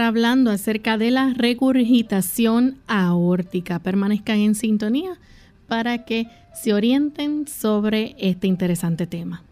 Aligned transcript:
Hablando 0.00 0.50
acerca 0.50 0.96
de 0.96 1.10
la 1.10 1.34
regurgitación 1.34 2.78
aórtica. 2.86 3.80
Permanezcan 3.80 4.38
en 4.38 4.54
sintonía 4.54 5.18
para 5.66 6.04
que 6.04 6.28
se 6.54 6.72
orienten 6.72 7.46
sobre 7.46 8.14
este 8.18 8.46
interesante 8.46 9.06
tema. 9.06 9.42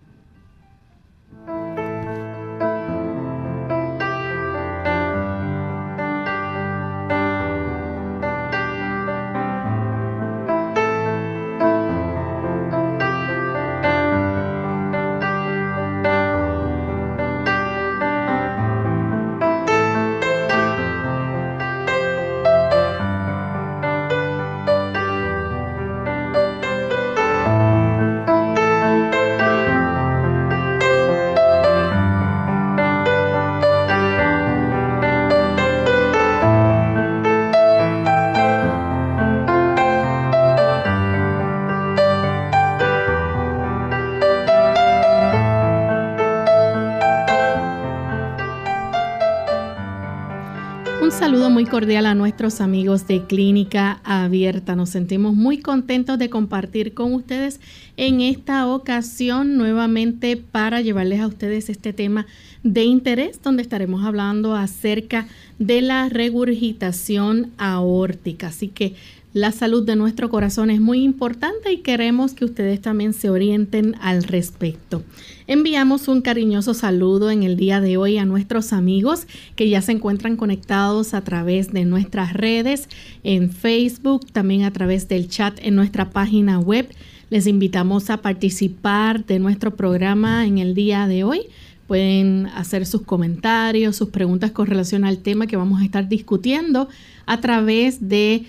Cordial 51.80 52.04
a 52.04 52.14
nuestros 52.14 52.60
amigos 52.60 53.06
de 53.06 53.24
Clínica 53.24 54.02
Abierta. 54.04 54.76
Nos 54.76 54.90
sentimos 54.90 55.34
muy 55.34 55.60
contentos 55.60 56.18
de 56.18 56.28
compartir 56.28 56.92
con 56.92 57.14
ustedes 57.14 57.58
en 57.96 58.20
esta 58.20 58.66
ocasión 58.66 59.56
nuevamente 59.56 60.36
para 60.36 60.82
llevarles 60.82 61.20
a 61.20 61.26
ustedes 61.26 61.70
este 61.70 61.94
tema 61.94 62.26
de 62.62 62.84
interés 62.84 63.40
donde 63.42 63.62
estaremos 63.62 64.04
hablando 64.04 64.54
acerca 64.54 65.26
de 65.58 65.80
la 65.80 66.10
regurgitación 66.10 67.50
aórtica. 67.56 68.48
Así 68.48 68.68
que 68.68 68.94
la 69.32 69.50
salud 69.50 69.86
de 69.86 69.96
nuestro 69.96 70.28
corazón 70.28 70.68
es 70.68 70.82
muy 70.82 71.02
importante 71.02 71.72
y 71.72 71.78
queremos 71.78 72.34
que 72.34 72.44
ustedes 72.44 72.82
también 72.82 73.14
se 73.14 73.30
orienten 73.30 73.94
al 74.02 74.24
respecto. 74.24 75.02
Enviamos 75.50 76.06
un 76.06 76.20
cariñoso 76.20 76.74
saludo 76.74 77.28
en 77.28 77.42
el 77.42 77.56
día 77.56 77.80
de 77.80 77.96
hoy 77.96 78.18
a 78.18 78.24
nuestros 78.24 78.72
amigos 78.72 79.26
que 79.56 79.68
ya 79.68 79.82
se 79.82 79.90
encuentran 79.90 80.36
conectados 80.36 81.12
a 81.12 81.22
través 81.22 81.72
de 81.72 81.84
nuestras 81.84 82.34
redes, 82.34 82.88
en 83.24 83.50
Facebook, 83.50 84.30
también 84.30 84.62
a 84.62 84.72
través 84.72 85.08
del 85.08 85.28
chat 85.28 85.58
en 85.60 85.74
nuestra 85.74 86.10
página 86.10 86.60
web. 86.60 86.88
Les 87.30 87.48
invitamos 87.48 88.10
a 88.10 88.18
participar 88.18 89.26
de 89.26 89.40
nuestro 89.40 89.74
programa 89.74 90.46
en 90.46 90.58
el 90.58 90.72
día 90.72 91.08
de 91.08 91.24
hoy. 91.24 91.40
Pueden 91.88 92.46
hacer 92.54 92.86
sus 92.86 93.02
comentarios, 93.02 93.96
sus 93.96 94.10
preguntas 94.10 94.52
con 94.52 94.68
relación 94.68 95.04
al 95.04 95.18
tema 95.18 95.48
que 95.48 95.56
vamos 95.56 95.80
a 95.80 95.84
estar 95.84 96.08
discutiendo 96.08 96.88
a 97.26 97.40
través 97.40 98.08
de 98.08 98.44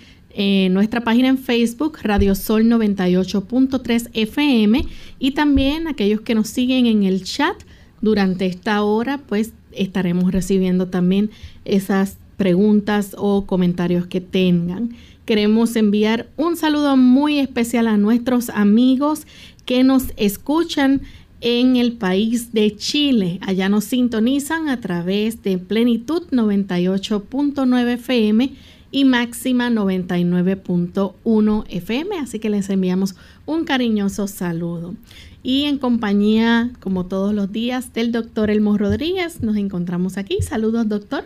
nuestra 0.71 1.03
página 1.03 1.27
en 1.27 1.37
Facebook, 1.37 1.99
Radio 2.03 2.35
Sol 2.35 2.65
98.3 2.65 4.09
FM, 4.13 4.85
y 5.19 5.31
también 5.31 5.87
aquellos 5.87 6.21
que 6.21 6.35
nos 6.35 6.47
siguen 6.47 6.85
en 6.85 7.03
el 7.03 7.23
chat 7.23 7.55
durante 8.01 8.45
esta 8.45 8.81
hora, 8.83 9.19
pues 9.19 9.53
estaremos 9.71 10.31
recibiendo 10.31 10.87
también 10.87 11.29
esas 11.65 12.17
preguntas 12.37 13.15
o 13.17 13.45
comentarios 13.45 14.07
que 14.07 14.21
tengan. 14.21 14.95
Queremos 15.25 15.75
enviar 15.75 16.27
un 16.37 16.57
saludo 16.57 16.97
muy 16.97 17.39
especial 17.39 17.87
a 17.87 17.97
nuestros 17.97 18.49
amigos 18.49 19.27
que 19.65 19.83
nos 19.83 20.05
escuchan 20.17 21.01
en 21.41 21.75
el 21.75 21.93
país 21.93 22.53
de 22.53 22.75
Chile. 22.75 23.39
Allá 23.41 23.69
nos 23.69 23.83
sintonizan 23.85 24.69
a 24.69 24.81
través 24.81 25.43
de 25.43 25.57
Plenitud 25.57 26.23
98.9 26.31 27.93
FM 27.93 28.51
y 28.91 29.06
máxima 29.06 29.69
99.1 29.69 31.66
FM. 31.69 32.18
Así 32.19 32.40
que 32.40 32.50
les 32.50 32.69
enviamos 32.69 33.16
un 33.46 33.63
cariñoso 33.66 34.28
saludo. 34.28 34.96
Y 35.44 35.63
en 35.63 35.79
compañía, 35.79 36.72
como 36.79 37.06
todos 37.06 37.34
los 37.34 37.52
días, 37.52 37.94
del 37.94 38.12
doctor 38.12 38.52
Elmo 38.52 38.78
Rodríguez, 38.78 39.41
nos 39.41 39.56
encontramos 39.57 40.18
aquí. 40.18 40.41
Saludos, 40.41 40.88
doctor. 40.88 41.24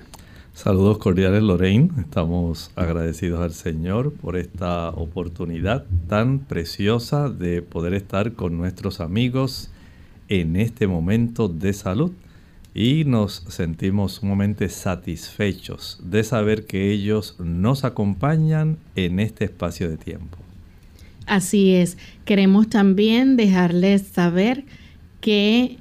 Saludos 0.54 1.00
cordiales, 1.00 1.44
Lorraine. 1.44 1.90
Estamos 2.00 2.72
agradecidos 2.78 3.42
al 3.42 3.52
Señor 3.52 4.14
por 4.14 4.38
esta 4.38 4.90
oportunidad 4.92 5.86
tan 6.08 6.40
preciosa 6.40 7.30
de 7.30 7.62
poder 7.62 7.94
estar 7.94 8.34
con 8.34 8.58
nuestros 8.58 9.02
amigos 9.02 9.70
en 10.30 10.56
este 10.56 10.88
momento 10.88 11.50
de 11.50 11.74
salud 11.74 12.12
y 12.76 13.06
nos 13.06 13.46
sentimos 13.48 14.16
sumamente 14.16 14.68
satisfechos 14.68 15.98
de 16.04 16.26
saber 16.26 16.66
que 16.66 16.92
ellos 16.92 17.38
nos 17.40 17.86
acompañan 17.86 18.78
en 18.98 19.22
este 19.22 19.46
espacio 19.46 19.90
de 19.90 19.96
tiempo. 19.96 20.38
Así 21.26 21.74
es, 21.74 21.98
queremos 22.26 22.70
también 22.70 23.38
dejarles 23.38 24.04
saber 24.04 24.66
que 25.22 25.78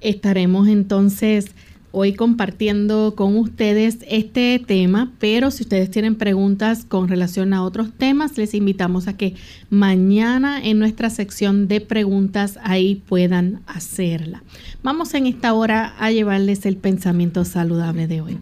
estaremos 0.00 0.66
entonces 0.66 1.52
hoy 1.92 2.14
compartiendo 2.14 3.14
con 3.14 3.36
ustedes 3.36 3.98
este 4.08 4.58
tema, 4.66 5.12
pero 5.18 5.50
si 5.50 5.62
ustedes 5.62 5.90
tienen 5.90 6.16
preguntas 6.16 6.84
con 6.86 7.08
relación 7.08 7.52
a 7.52 7.62
otros 7.62 7.92
temas, 7.92 8.38
les 8.38 8.54
invitamos 8.54 9.06
a 9.08 9.16
que 9.16 9.34
mañana 9.70 10.60
en 10.62 10.78
nuestra 10.78 11.10
sección 11.10 11.68
de 11.68 11.80
preguntas 11.82 12.58
ahí 12.64 13.02
puedan 13.06 13.60
hacerla. 13.66 14.42
Vamos 14.82 15.14
en 15.14 15.26
esta 15.26 15.52
hora 15.52 15.94
a 15.98 16.10
llevarles 16.10 16.66
el 16.66 16.78
pensamiento 16.78 17.44
saludable 17.44 18.06
de 18.08 18.20
hoy. 18.22 18.38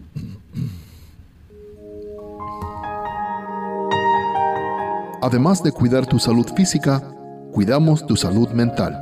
Además 5.21 5.61
de 5.61 5.71
cuidar 5.71 6.07
tu 6.07 6.17
salud 6.17 6.47
física, 6.55 7.01
cuidamos 7.51 8.07
tu 8.07 8.15
salud 8.15 8.49
mental. 8.49 8.97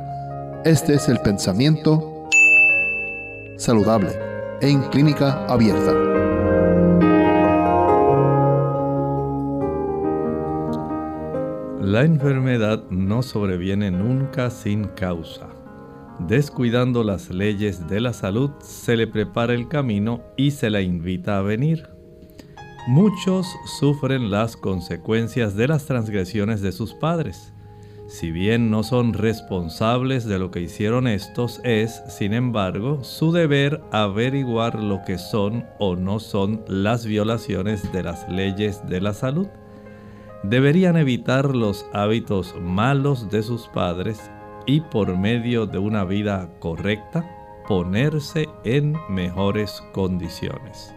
Este 0.64 0.94
es 0.94 1.08
el 1.08 1.18
pensamiento 1.20 2.28
saludable 3.56 4.29
en 4.60 4.82
clínica 4.90 5.46
abierta. 5.46 5.94
La 11.80 12.04
enfermedad 12.04 12.84
no 12.90 13.22
sobreviene 13.22 13.90
nunca 13.90 14.50
sin 14.50 14.84
causa. 14.84 15.48
Descuidando 16.18 17.02
las 17.02 17.30
leyes 17.30 17.88
de 17.88 18.00
la 18.00 18.12
salud, 18.12 18.50
se 18.60 18.96
le 18.96 19.06
prepara 19.06 19.54
el 19.54 19.68
camino 19.68 20.20
y 20.36 20.50
se 20.50 20.68
la 20.68 20.82
invita 20.82 21.38
a 21.38 21.42
venir. 21.42 21.88
Muchos 22.86 23.46
sufren 23.78 24.30
las 24.30 24.56
consecuencias 24.56 25.56
de 25.56 25.68
las 25.68 25.86
transgresiones 25.86 26.60
de 26.60 26.72
sus 26.72 26.92
padres. 26.92 27.54
Si 28.10 28.32
bien 28.32 28.72
no 28.72 28.82
son 28.82 29.12
responsables 29.12 30.24
de 30.24 30.40
lo 30.40 30.50
que 30.50 30.60
hicieron 30.60 31.06
estos, 31.06 31.60
es, 31.62 32.02
sin 32.08 32.34
embargo, 32.34 33.04
su 33.04 33.30
deber 33.30 33.80
averiguar 33.92 34.82
lo 34.82 35.04
que 35.04 35.16
son 35.16 35.64
o 35.78 35.94
no 35.94 36.18
son 36.18 36.64
las 36.66 37.06
violaciones 37.06 37.92
de 37.92 38.02
las 38.02 38.28
leyes 38.28 38.84
de 38.88 39.00
la 39.00 39.14
salud. 39.14 39.46
Deberían 40.42 40.96
evitar 40.96 41.54
los 41.54 41.86
hábitos 41.92 42.56
malos 42.60 43.30
de 43.30 43.44
sus 43.44 43.68
padres 43.68 44.28
y 44.66 44.80
por 44.80 45.16
medio 45.16 45.66
de 45.66 45.78
una 45.78 46.02
vida 46.02 46.50
correcta 46.58 47.24
ponerse 47.68 48.48
en 48.64 48.96
mejores 49.08 49.84
condiciones 49.92 50.92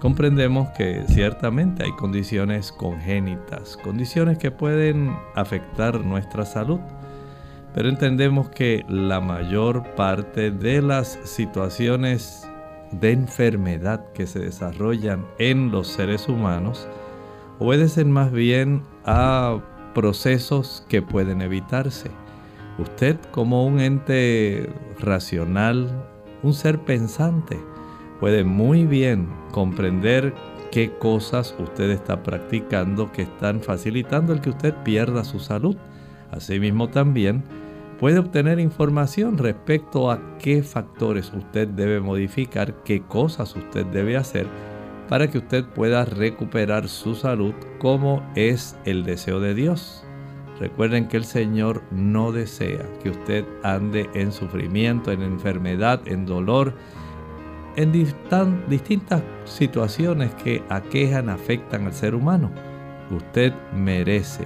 comprendemos 0.00 0.68
que 0.70 1.04
ciertamente 1.08 1.84
hay 1.84 1.92
condiciones 1.92 2.72
congénitas, 2.72 3.76
condiciones 3.76 4.38
que 4.38 4.50
pueden 4.50 5.16
afectar 5.34 6.00
nuestra 6.00 6.44
salud, 6.44 6.80
pero 7.74 7.88
entendemos 7.88 8.48
que 8.50 8.84
la 8.88 9.20
mayor 9.20 9.94
parte 9.96 10.50
de 10.50 10.82
las 10.82 11.18
situaciones 11.24 12.48
de 12.92 13.12
enfermedad 13.12 14.12
que 14.12 14.26
se 14.26 14.38
desarrollan 14.38 15.26
en 15.38 15.70
los 15.70 15.88
seres 15.88 16.28
humanos 16.28 16.88
obedecen 17.58 18.10
más 18.10 18.32
bien 18.32 18.82
a 19.04 19.58
procesos 19.94 20.84
que 20.88 21.02
pueden 21.02 21.40
evitarse. 21.42 22.10
Usted 22.78 23.16
como 23.30 23.66
un 23.66 23.80
ente 23.80 24.70
racional, 24.98 26.06
un 26.42 26.52
ser 26.52 26.78
pensante, 26.80 27.58
puede 28.20 28.44
muy 28.44 28.84
bien 28.84 29.28
comprender 29.52 30.34
qué 30.70 30.92
cosas 30.98 31.54
usted 31.58 31.90
está 31.90 32.22
practicando 32.22 33.10
que 33.12 33.22
están 33.22 33.60
facilitando 33.60 34.32
el 34.32 34.40
que 34.40 34.50
usted 34.50 34.74
pierda 34.84 35.24
su 35.24 35.38
salud. 35.38 35.76
Asimismo 36.30 36.88
también 36.88 37.42
puede 37.98 38.18
obtener 38.18 38.60
información 38.60 39.38
respecto 39.38 40.10
a 40.10 40.20
qué 40.38 40.62
factores 40.62 41.32
usted 41.32 41.68
debe 41.68 42.00
modificar, 42.00 42.74
qué 42.84 43.02
cosas 43.02 43.56
usted 43.56 43.86
debe 43.86 44.16
hacer 44.16 44.46
para 45.08 45.30
que 45.30 45.38
usted 45.38 45.64
pueda 45.64 46.04
recuperar 46.04 46.88
su 46.88 47.14
salud 47.14 47.54
como 47.78 48.22
es 48.34 48.76
el 48.84 49.04
deseo 49.04 49.40
de 49.40 49.54
Dios. 49.54 50.04
Recuerden 50.58 51.06
que 51.06 51.16
el 51.16 51.24
Señor 51.24 51.82
no 51.90 52.32
desea 52.32 52.84
que 53.02 53.10
usted 53.10 53.44
ande 53.62 54.08
en 54.14 54.32
sufrimiento, 54.32 55.12
en 55.12 55.22
enfermedad, 55.22 56.00
en 56.06 56.24
dolor, 56.24 56.74
en 57.76 57.92
distintas 58.68 59.22
situaciones 59.44 60.34
que 60.42 60.62
aquejan, 60.68 61.28
afectan 61.28 61.86
al 61.86 61.92
ser 61.92 62.14
humano. 62.14 62.50
Usted 63.10 63.52
merece 63.74 64.44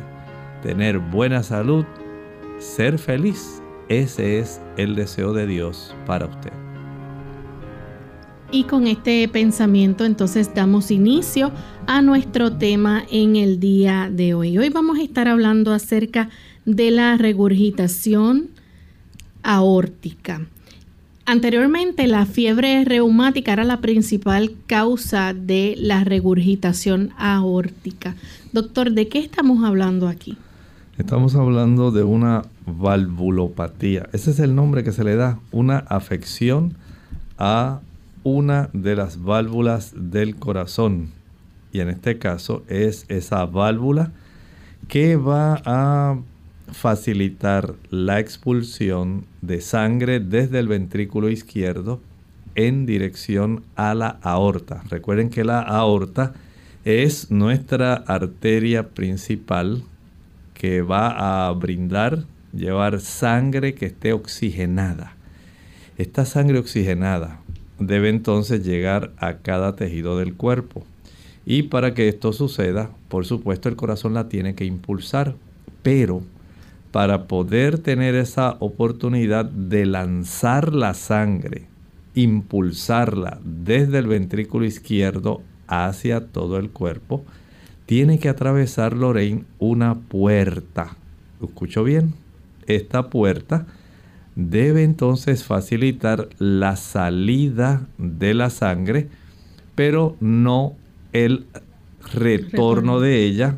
tener 0.62 0.98
buena 0.98 1.42
salud, 1.42 1.84
ser 2.58 2.98
feliz. 2.98 3.62
Ese 3.88 4.38
es 4.38 4.60
el 4.76 4.94
deseo 4.94 5.32
de 5.32 5.46
Dios 5.46 5.94
para 6.06 6.26
usted. 6.26 6.52
Y 8.52 8.64
con 8.64 8.88
este 8.88 9.26
pensamiento 9.28 10.04
entonces 10.04 10.52
damos 10.54 10.90
inicio 10.90 11.52
a 11.86 12.02
nuestro 12.02 12.52
tema 12.52 13.04
en 13.10 13.36
el 13.36 13.60
día 13.60 14.10
de 14.12 14.34
hoy. 14.34 14.58
Hoy 14.58 14.70
vamos 14.70 14.98
a 14.98 15.02
estar 15.02 15.28
hablando 15.28 15.72
acerca 15.72 16.30
de 16.64 16.90
la 16.90 17.16
regurgitación 17.16 18.50
aórtica. 19.44 20.46
Anteriormente 21.30 22.08
la 22.08 22.26
fiebre 22.26 22.84
reumática 22.84 23.52
era 23.52 23.62
la 23.62 23.80
principal 23.80 24.50
causa 24.66 25.32
de 25.32 25.76
la 25.78 26.02
regurgitación 26.02 27.10
aórtica. 27.18 28.16
Doctor, 28.52 28.90
¿de 28.90 29.06
qué 29.06 29.20
estamos 29.20 29.62
hablando 29.62 30.08
aquí? 30.08 30.36
Estamos 30.98 31.36
hablando 31.36 31.92
de 31.92 32.02
una 32.02 32.42
valvulopatía. 32.66 34.08
Ese 34.12 34.32
es 34.32 34.40
el 34.40 34.56
nombre 34.56 34.82
que 34.82 34.90
se 34.90 35.04
le 35.04 35.14
da, 35.14 35.38
una 35.52 35.78
afección 35.78 36.74
a 37.38 37.78
una 38.24 38.68
de 38.72 38.96
las 38.96 39.22
válvulas 39.22 39.92
del 39.94 40.34
corazón. 40.34 41.10
Y 41.72 41.78
en 41.78 41.90
este 41.90 42.18
caso 42.18 42.64
es 42.66 43.04
esa 43.08 43.46
válvula 43.46 44.10
que 44.88 45.14
va 45.14 45.62
a 45.64 46.18
facilitar 46.72 47.74
la 47.90 48.20
expulsión 48.20 49.24
de 49.42 49.60
sangre 49.60 50.20
desde 50.20 50.58
el 50.58 50.68
ventrículo 50.68 51.28
izquierdo 51.28 52.00
en 52.54 52.86
dirección 52.86 53.62
a 53.76 53.94
la 53.94 54.18
aorta. 54.22 54.82
Recuerden 54.88 55.30
que 55.30 55.44
la 55.44 55.60
aorta 55.60 56.34
es 56.84 57.30
nuestra 57.30 57.94
arteria 57.94 58.88
principal 58.88 59.82
que 60.54 60.82
va 60.82 61.48
a 61.48 61.52
brindar, 61.52 62.24
llevar 62.52 63.00
sangre 63.00 63.74
que 63.74 63.86
esté 63.86 64.12
oxigenada. 64.12 65.14
Esta 65.98 66.24
sangre 66.24 66.58
oxigenada 66.58 67.40
debe 67.78 68.08
entonces 68.08 68.64
llegar 68.64 69.12
a 69.18 69.38
cada 69.38 69.76
tejido 69.76 70.18
del 70.18 70.34
cuerpo. 70.34 70.84
Y 71.46 71.64
para 71.64 71.94
que 71.94 72.08
esto 72.08 72.32
suceda, 72.32 72.90
por 73.08 73.24
supuesto 73.24 73.68
el 73.68 73.76
corazón 73.76 74.14
la 74.14 74.28
tiene 74.28 74.54
que 74.54 74.64
impulsar, 74.64 75.34
pero 75.82 76.22
para 76.90 77.24
poder 77.28 77.78
tener 77.78 78.14
esa 78.14 78.56
oportunidad 78.60 79.44
de 79.44 79.86
lanzar 79.86 80.74
la 80.74 80.94
sangre, 80.94 81.66
impulsarla 82.14 83.38
desde 83.44 83.98
el 83.98 84.08
ventrículo 84.08 84.64
izquierdo 84.64 85.42
hacia 85.68 86.26
todo 86.26 86.58
el 86.58 86.70
cuerpo, 86.70 87.24
tiene 87.86 88.18
que 88.18 88.28
atravesar 88.28 88.96
Lorraine 88.96 89.44
una 89.58 89.94
puerta. 89.94 90.96
¿Lo 91.40 91.46
escucho 91.48 91.84
bien? 91.84 92.14
Esta 92.66 93.08
puerta 93.08 93.66
debe 94.34 94.82
entonces 94.82 95.44
facilitar 95.44 96.28
la 96.38 96.76
salida 96.76 97.86
de 97.98 98.34
la 98.34 98.50
sangre, 98.50 99.08
pero 99.74 100.16
no 100.20 100.74
el 101.12 101.46
retorno 102.12 103.00
de 103.00 103.24
ella, 103.24 103.56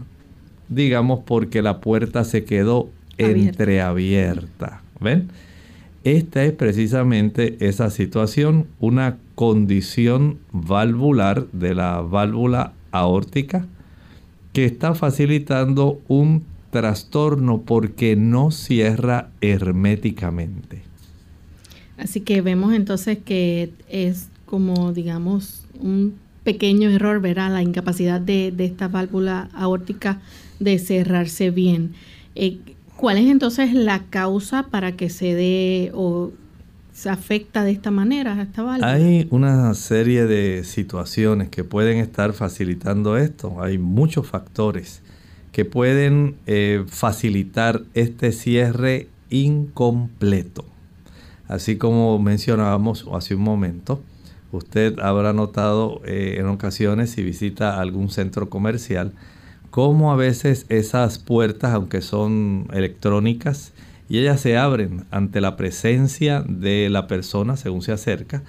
digamos 0.69 1.21
porque 1.25 1.63
la 1.63 1.81
puerta 1.81 2.25
se 2.25 2.45
quedó 2.45 2.91
entreabierta. 3.23 4.83
¿Ven? 5.01 5.29
Esta 6.05 6.45
es 6.45 6.53
precisamente 6.53 7.57
esa 7.61 7.91
situación, 7.91 8.67
una 8.81 9.19
condición 9.35 10.39
valvular 10.53 11.47
de 11.53 11.75
la 11.75 12.01
válvula 12.01 12.73
aórtica 12.91 13.67
que 14.53 14.65
está 14.65 14.95
facilitando 14.95 16.01
un 16.09 16.45
trastorno 16.71 17.63
porque 17.63 18.17
no 18.17 18.51
cierra 18.51 19.31
herméticamente. 19.41 20.83
Así 21.99 22.21
que 22.21 22.41
vemos 22.41 22.75
entonces 22.75 23.19
que 23.25 23.71
es 23.89 24.29
como, 24.45 24.93
digamos, 24.93 25.65
un 25.79 26.15
pequeño 26.43 26.91
error, 26.91 27.21
¿verdad? 27.21 27.53
La 27.53 27.63
incapacidad 27.63 28.21
de, 28.21 28.53
esta 28.59 28.89
válvula 28.89 29.49
aórtica 29.55 30.21
de 30.59 30.79
cerrarse 30.79 31.51
bien. 31.51 31.93
Eh, 32.35 32.59
¿Cuál 33.03 33.19
es 33.19 33.29
entonces 33.29 33.75
la 33.75 34.05
causa 34.11 34.69
para 34.69 34.93
que 34.93 35.11
se 35.11 35.35
dé 35.35 35.91
o 35.93 36.31
se 36.93 37.11
afecta 37.11 37.65
de 37.65 37.73
esta 37.73 37.91
manera 37.91 38.41
esta 38.41 38.63
válvula? 38.63 38.93
Hay 38.93 39.27
una 39.33 39.75
serie 39.75 40.27
de 40.27 40.63
situaciones 40.63 41.49
que 41.49 41.65
pueden 41.65 41.99
estar 41.99 42.33
facilitando 42.33 43.17
esto. 43.17 43.61
Hay 43.61 43.77
muchos 43.77 44.29
factores 44.29 45.03
que 45.51 45.65
pueden 45.65 46.37
eh, 46.47 46.85
facilitar 46.87 47.83
este 47.95 48.31
cierre 48.31 49.09
incompleto. 49.31 50.65
Así 51.49 51.79
como 51.79 52.21
mencionábamos 52.21 53.09
hace 53.13 53.35
un 53.35 53.43
momento, 53.43 54.01
usted 54.53 55.01
habrá 55.01 55.33
notado 55.33 56.03
eh, 56.05 56.37
en 56.39 56.47
ocasiones 56.47 57.11
si 57.11 57.25
visita 57.25 57.81
algún 57.81 58.11
centro 58.11 58.49
comercial, 58.49 59.13
cómo 59.73 60.13
a 60.13 60.17
veces 60.17 60.67
esas 60.69 61.19
puertas, 61.19 61.73
aunque 61.73 62.03
son 62.03 62.69
electrónicas, 62.75 63.73
y 64.07 64.19
ellas 64.19 64.43
se 64.43 64.59
abren 64.59 65.07
ante 65.11 65.41
la 65.41 65.57
presencia 65.57 66.45
de 66.47 66.91
la 66.91 67.07
persona 67.07 67.57
según 67.57 67.81
se 67.81 67.93
acerca, 67.93 68.43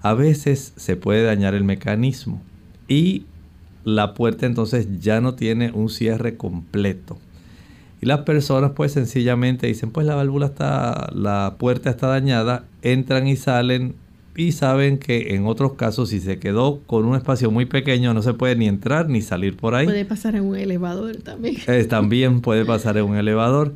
a 0.00 0.14
veces 0.14 0.72
se 0.76 0.96
puede 0.96 1.24
dañar 1.24 1.52
el 1.52 1.64
mecanismo 1.64 2.40
y 2.88 3.26
la 3.84 4.14
puerta 4.14 4.46
entonces 4.46 5.00
ya 5.00 5.20
no 5.20 5.34
tiene 5.34 5.70
un 5.72 5.90
cierre 5.90 6.38
completo. 6.38 7.18
Y 8.00 8.06
las 8.06 8.20
personas 8.20 8.70
pues 8.74 8.92
sencillamente 8.92 9.66
dicen, 9.66 9.90
pues 9.90 10.06
la 10.06 10.14
válvula 10.14 10.46
está, 10.46 11.10
la 11.12 11.56
puerta 11.58 11.90
está 11.90 12.06
dañada, 12.06 12.64
entran 12.80 13.28
y 13.28 13.36
salen 13.36 13.94
y 14.34 14.52
saben 14.52 14.98
que 14.98 15.34
en 15.34 15.46
otros 15.46 15.74
casos 15.74 16.10
si 16.10 16.20
se 16.20 16.38
quedó 16.38 16.80
con 16.86 17.04
un 17.04 17.16
espacio 17.16 17.50
muy 17.50 17.66
pequeño 17.66 18.14
no 18.14 18.22
se 18.22 18.34
puede 18.34 18.56
ni 18.56 18.66
entrar 18.66 19.08
ni 19.08 19.20
salir 19.20 19.56
por 19.56 19.74
ahí. 19.74 19.86
Puede 19.86 20.04
pasar 20.04 20.34
en 20.36 20.44
un 20.44 20.56
elevador 20.56 21.16
también. 21.16 21.56
Eh, 21.66 21.84
también 21.84 22.40
puede 22.40 22.64
pasar 22.64 22.96
en 22.96 23.04
un 23.04 23.16
elevador, 23.16 23.74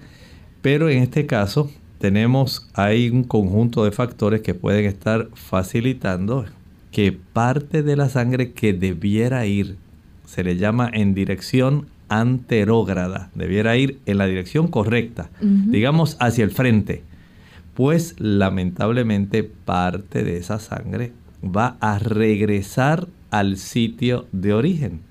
pero 0.62 0.88
en 0.88 1.02
este 1.02 1.26
caso 1.26 1.70
tenemos 1.98 2.68
ahí 2.74 3.10
un 3.10 3.24
conjunto 3.24 3.84
de 3.84 3.90
factores 3.90 4.40
que 4.40 4.54
pueden 4.54 4.86
estar 4.86 5.28
facilitando 5.34 6.46
que 6.90 7.12
parte 7.12 7.82
de 7.82 7.96
la 7.96 8.08
sangre 8.08 8.52
que 8.52 8.72
debiera 8.72 9.44
ir 9.46 9.76
se 10.24 10.42
le 10.42 10.56
llama 10.56 10.90
en 10.92 11.14
dirección 11.14 11.86
anterógrada, 12.08 13.30
debiera 13.34 13.76
ir 13.76 13.98
en 14.06 14.18
la 14.18 14.26
dirección 14.26 14.68
correcta, 14.68 15.30
digamos 15.40 16.16
hacia 16.20 16.44
el 16.44 16.50
frente, 16.50 17.02
pues 17.76 18.14
lamentablemente 18.18 19.44
parte 19.44 20.24
de 20.24 20.38
esa 20.38 20.58
sangre 20.58 21.12
va 21.44 21.76
a 21.80 21.98
regresar 21.98 23.06
al 23.30 23.58
sitio 23.58 24.26
de 24.32 24.54
origen. 24.54 25.02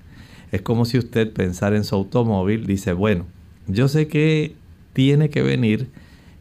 Es 0.50 0.62
como 0.62 0.84
si 0.84 0.98
usted 0.98 1.32
pensara 1.32 1.76
en 1.76 1.84
su 1.84 1.94
automóvil, 1.94 2.66
dice, 2.66 2.92
bueno, 2.92 3.26
yo 3.68 3.86
sé 3.86 4.08
que 4.08 4.56
tiene 4.92 5.30
que 5.30 5.42
venir 5.42 5.90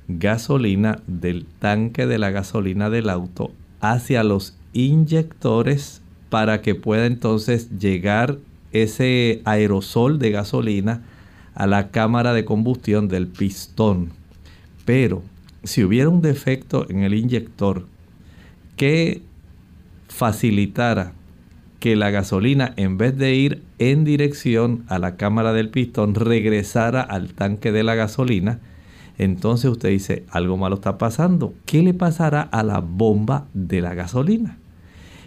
gasolina 0.08 1.00
del 1.06 1.46
tanque 1.60 2.08
de 2.08 2.18
la 2.18 2.32
gasolina 2.32 2.90
del 2.90 3.10
auto 3.10 3.52
hacia 3.80 4.24
los 4.24 4.58
inyectores 4.74 6.02
para 6.32 6.64
que 6.64 6.74
pueda 6.74 7.06
entonces 7.06 7.70
llegar 7.78 8.40
ese 8.72 9.42
aerosol 9.46 10.18
de 10.18 10.32
gasolina 10.32 11.04
a 11.54 11.68
la 11.68 11.92
cámara 11.92 12.34
de 12.34 12.46
combustión 12.46 13.10
del 13.10 13.28
pistón. 13.28 14.10
Pero 14.86 15.22
si 15.66 15.84
hubiera 15.84 16.10
un 16.10 16.22
defecto 16.22 16.90
en 16.90 17.00
el 17.00 17.14
inyector 17.14 17.86
que 18.78 19.22
facilitara 20.08 21.14
que 21.80 21.96
la 21.96 22.10
gasolina 22.10 22.74
en 22.78 22.98
vez 22.98 23.18
de 23.18 23.36
ir 23.36 23.62
en 23.78 24.06
dirección 24.06 24.86
a 24.88 24.98
la 24.98 25.18
cámara 25.18 25.54
del 25.54 25.70
pistón 25.70 26.16
regresara 26.16 27.02
al 27.02 27.34
tanque 27.34 27.72
de 27.72 27.84
la 27.84 27.96
gasolina, 27.96 28.60
entonces 29.18 29.70
usted 29.70 29.90
dice, 29.90 30.24
algo 30.30 30.58
malo 30.58 30.76
está 30.76 30.98
pasando. 30.98 31.54
¿Qué 31.66 31.82
le 31.84 31.94
pasará 31.94 32.42
a 32.42 32.64
la 32.64 32.80
bomba 32.80 33.46
de 33.54 33.82
la 33.82 33.94
gasolina? 33.94 34.58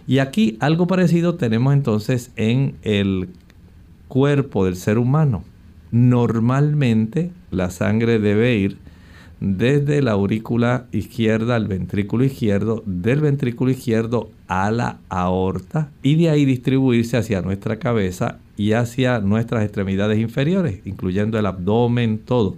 Y 0.06 0.18
aquí 0.18 0.56
algo 0.60 0.86
parecido 0.86 1.36
tenemos 1.36 1.74
entonces 1.74 2.32
en 2.36 2.76
el 2.82 3.28
cuerpo 4.08 4.64
del 4.64 4.76
ser 4.76 4.98
humano. 4.98 5.44
Normalmente 5.90 7.30
la 7.50 7.70
sangre 7.70 8.18
debe 8.18 8.56
ir 8.56 8.78
desde 9.40 10.02
la 10.02 10.12
aurícula 10.12 10.86
izquierda 10.90 11.56
al 11.56 11.68
ventrículo 11.68 12.24
izquierdo, 12.24 12.82
del 12.86 13.20
ventrículo 13.20 13.70
izquierdo 13.70 14.30
a 14.48 14.70
la 14.70 14.98
aorta 15.08 15.90
y 16.02 16.16
de 16.16 16.30
ahí 16.30 16.44
distribuirse 16.44 17.16
hacia 17.16 17.40
nuestra 17.40 17.78
cabeza 17.78 18.38
y 18.56 18.72
hacia 18.72 19.20
nuestras 19.20 19.62
extremidades 19.64 20.18
inferiores, 20.18 20.80
incluyendo 20.84 21.38
el 21.38 21.46
abdomen, 21.46 22.18
todo. 22.18 22.56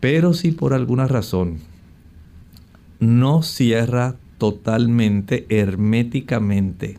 Pero 0.00 0.34
si 0.34 0.50
por 0.50 0.74
alguna 0.74 1.06
razón 1.06 1.58
no 2.98 3.42
cierra 3.42 4.16
totalmente, 4.38 5.46
herméticamente, 5.48 6.98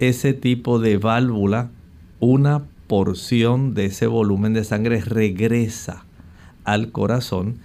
ese 0.00 0.34
tipo 0.34 0.78
de 0.80 0.98
válvula, 0.98 1.70
una 2.18 2.64
porción 2.88 3.74
de 3.74 3.86
ese 3.86 4.06
volumen 4.06 4.52
de 4.54 4.64
sangre 4.64 5.00
regresa 5.00 6.04
al 6.64 6.90
corazón 6.90 7.58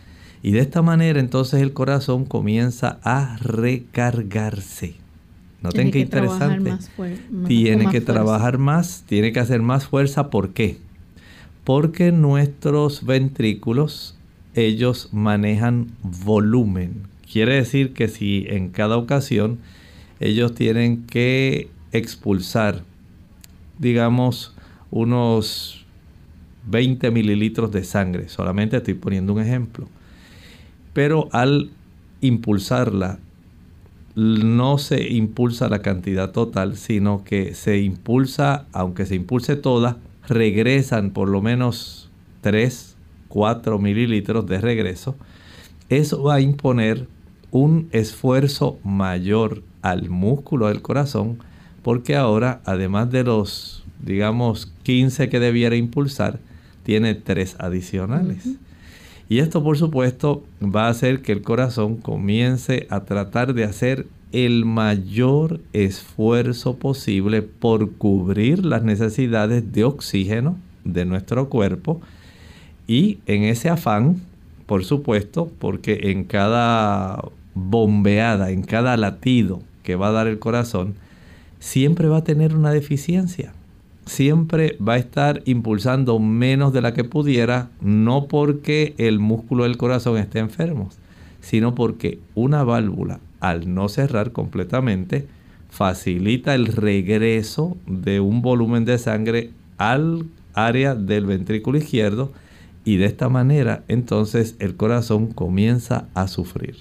y 0.43 0.51
de 0.51 0.60
esta 0.60 0.81
manera 0.81 1.19
entonces 1.19 1.62
el 1.62 1.74
corazón 1.74 2.25
comienza 2.25 3.00
a 3.03 3.38
recargarse. 3.38 4.95
Noten 5.62 5.91
qué 5.91 6.00
interesante. 6.00 6.74
tiene 7.48 7.88
que 7.89 8.01
trabajar 8.01 8.57
más, 8.57 9.03
tiene 9.07 9.31
que 9.31 9.39
hacer 9.39 9.62
más 9.62 9.86
fuerza. 9.86 10.31
¿Por 10.31 10.53
qué? 10.53 10.77
Porque 11.63 12.12
nuestros 12.12 13.05
ventrículos, 13.05 14.17
ellos 14.55 15.10
manejan 15.12 15.91
volumen. 16.01 17.03
Quiere 17.31 17.53
decir 17.55 17.93
que 17.93 18.07
si 18.07 18.48
en 18.50 18.69
cada 18.69 18.98
ocasión 18.98 19.60
ellos 20.19 20.55
tienen 20.55 21.05
que 21.05 21.69
expulsar, 21.91 22.83
digamos, 23.77 24.55
unos 24.89 25.86
20 26.65 27.12
mililitros 27.12 27.71
de 27.71 27.83
sangre, 27.83 28.29
solamente 28.29 28.77
estoy 28.77 28.95
poniendo 28.95 29.33
un 29.33 29.41
ejemplo 29.41 29.88
pero 30.93 31.29
al 31.31 31.71
impulsarla 32.21 33.19
no 34.15 34.77
se 34.77 35.10
impulsa 35.10 35.69
la 35.69 35.81
cantidad 35.81 36.31
total, 36.31 36.75
sino 36.75 37.24
que 37.24 37.53
se 37.53 37.79
impulsa, 37.79 38.65
aunque 38.74 39.05
se 39.05 39.15
impulse 39.15 39.55
toda, 39.55 39.98
regresan 40.27 41.12
por 41.12 41.29
lo 41.29 41.41
menos 41.41 42.10
3, 42.41 42.95
4 43.29 43.79
mililitros 43.79 44.45
de 44.48 44.60
regreso. 44.60 45.15
Eso 45.89 46.24
va 46.24 46.36
a 46.36 46.41
imponer 46.41 47.07
un 47.51 47.88
esfuerzo 47.91 48.79
mayor 48.83 49.63
al 49.81 50.10
músculo 50.10 50.67
del 50.67 50.81
corazón, 50.81 51.39
porque 51.81 52.15
ahora, 52.15 52.62
además 52.65 53.12
de 53.12 53.24
los, 53.24 53.83
digamos, 54.03 54.71
15 54.83 55.29
que 55.29 55.39
debiera 55.39 55.75
impulsar, 55.75 56.39
tiene 56.83 57.15
3 57.15 57.55
adicionales. 57.60 58.57
Y 59.31 59.39
esto 59.39 59.63
por 59.63 59.77
supuesto 59.77 60.43
va 60.61 60.88
a 60.88 60.89
hacer 60.89 61.21
que 61.21 61.31
el 61.31 61.41
corazón 61.41 61.95
comience 61.95 62.85
a 62.89 63.05
tratar 63.05 63.53
de 63.53 63.63
hacer 63.63 64.05
el 64.33 64.65
mayor 64.65 65.61
esfuerzo 65.71 66.75
posible 66.75 67.41
por 67.41 67.93
cubrir 67.93 68.65
las 68.65 68.83
necesidades 68.83 69.71
de 69.71 69.85
oxígeno 69.85 70.57
de 70.83 71.05
nuestro 71.05 71.47
cuerpo. 71.47 72.01
Y 72.88 73.19
en 73.25 73.43
ese 73.43 73.69
afán, 73.69 74.17
por 74.65 74.83
supuesto, 74.83 75.50
porque 75.59 76.11
en 76.11 76.25
cada 76.25 77.23
bombeada, 77.53 78.51
en 78.51 78.63
cada 78.63 78.97
latido 78.97 79.61
que 79.83 79.95
va 79.95 80.09
a 80.09 80.11
dar 80.11 80.27
el 80.27 80.39
corazón, 80.39 80.95
siempre 81.57 82.09
va 82.09 82.17
a 82.17 82.23
tener 82.25 82.53
una 82.53 82.73
deficiencia 82.73 83.53
siempre 84.05 84.77
va 84.86 84.93
a 84.93 84.98
estar 84.98 85.41
impulsando 85.46 86.20
menos 86.20 86.74
de 86.74 86.81
la 86.81 86.93
que 86.93 87.03
pudiera, 87.03 87.70
no 87.81 88.27
porque 88.27 88.93
el 88.98 89.20
músculo 89.20 89.63
del 89.63 89.77
corazón 89.77 90.17
esté 90.17 90.39
enfermo, 90.39 90.89
sino 91.39 91.75
porque 91.75 92.20
una 92.36 92.63
válvula, 92.63 93.20
al 93.39 93.74
no 93.74 93.89
cerrar 93.89 94.31
completamente, 94.31 95.27
facilita 95.70 96.53
el 96.53 96.67
regreso 96.67 97.77
de 97.88 98.20
un 98.20 98.41
volumen 98.41 98.86
de 98.86 98.98
sangre 98.98 99.51
al 99.77 100.25
área 100.53 100.96
del 100.96 101.25
ventrículo 101.25 101.77
izquierdo 101.77 102.31
y 102.84 102.98
de 102.98 103.05
esta 103.05 103.29
manera 103.29 103.84
entonces 103.88 104.55
el 104.60 104.75
corazón 104.75 105.27
comienza 105.27 106.08
a 106.13 106.27
sufrir. 106.27 106.75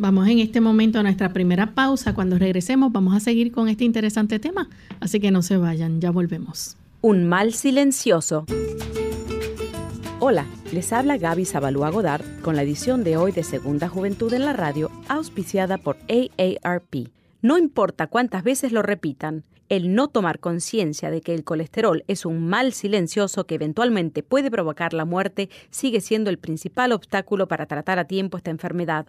Vamos 0.00 0.28
en 0.28 0.38
este 0.38 0.60
momento 0.60 1.00
a 1.00 1.02
nuestra 1.02 1.32
primera 1.32 1.74
pausa. 1.74 2.14
Cuando 2.14 2.38
regresemos 2.38 2.92
vamos 2.92 3.16
a 3.16 3.20
seguir 3.20 3.50
con 3.50 3.68
este 3.68 3.82
interesante 3.82 4.38
tema. 4.38 4.68
Así 5.00 5.18
que 5.18 5.32
no 5.32 5.42
se 5.42 5.56
vayan, 5.56 6.00
ya 6.00 6.12
volvemos. 6.12 6.76
Un 7.00 7.28
mal 7.28 7.52
silencioso. 7.52 8.46
Hola, 10.20 10.46
les 10.72 10.92
habla 10.92 11.18
Gaby 11.18 11.44
Zabalúa 11.44 11.90
Godard 11.90 12.24
con 12.42 12.54
la 12.54 12.62
edición 12.62 13.02
de 13.02 13.16
hoy 13.16 13.32
de 13.32 13.42
Segunda 13.42 13.88
Juventud 13.88 14.32
en 14.32 14.44
la 14.44 14.52
Radio, 14.52 14.88
auspiciada 15.08 15.78
por 15.78 15.96
AARP. 16.08 17.08
No 17.42 17.58
importa 17.58 18.06
cuántas 18.06 18.44
veces 18.44 18.70
lo 18.70 18.82
repitan, 18.82 19.42
el 19.68 19.96
no 19.96 20.06
tomar 20.06 20.38
conciencia 20.38 21.10
de 21.10 21.22
que 21.22 21.34
el 21.34 21.42
colesterol 21.42 22.04
es 22.06 22.24
un 22.24 22.46
mal 22.46 22.72
silencioso 22.72 23.46
que 23.46 23.56
eventualmente 23.56 24.22
puede 24.22 24.48
provocar 24.48 24.94
la 24.94 25.04
muerte 25.04 25.50
sigue 25.70 26.00
siendo 26.00 26.30
el 26.30 26.38
principal 26.38 26.92
obstáculo 26.92 27.48
para 27.48 27.66
tratar 27.66 27.98
a 27.98 28.04
tiempo 28.04 28.36
esta 28.36 28.52
enfermedad. 28.52 29.08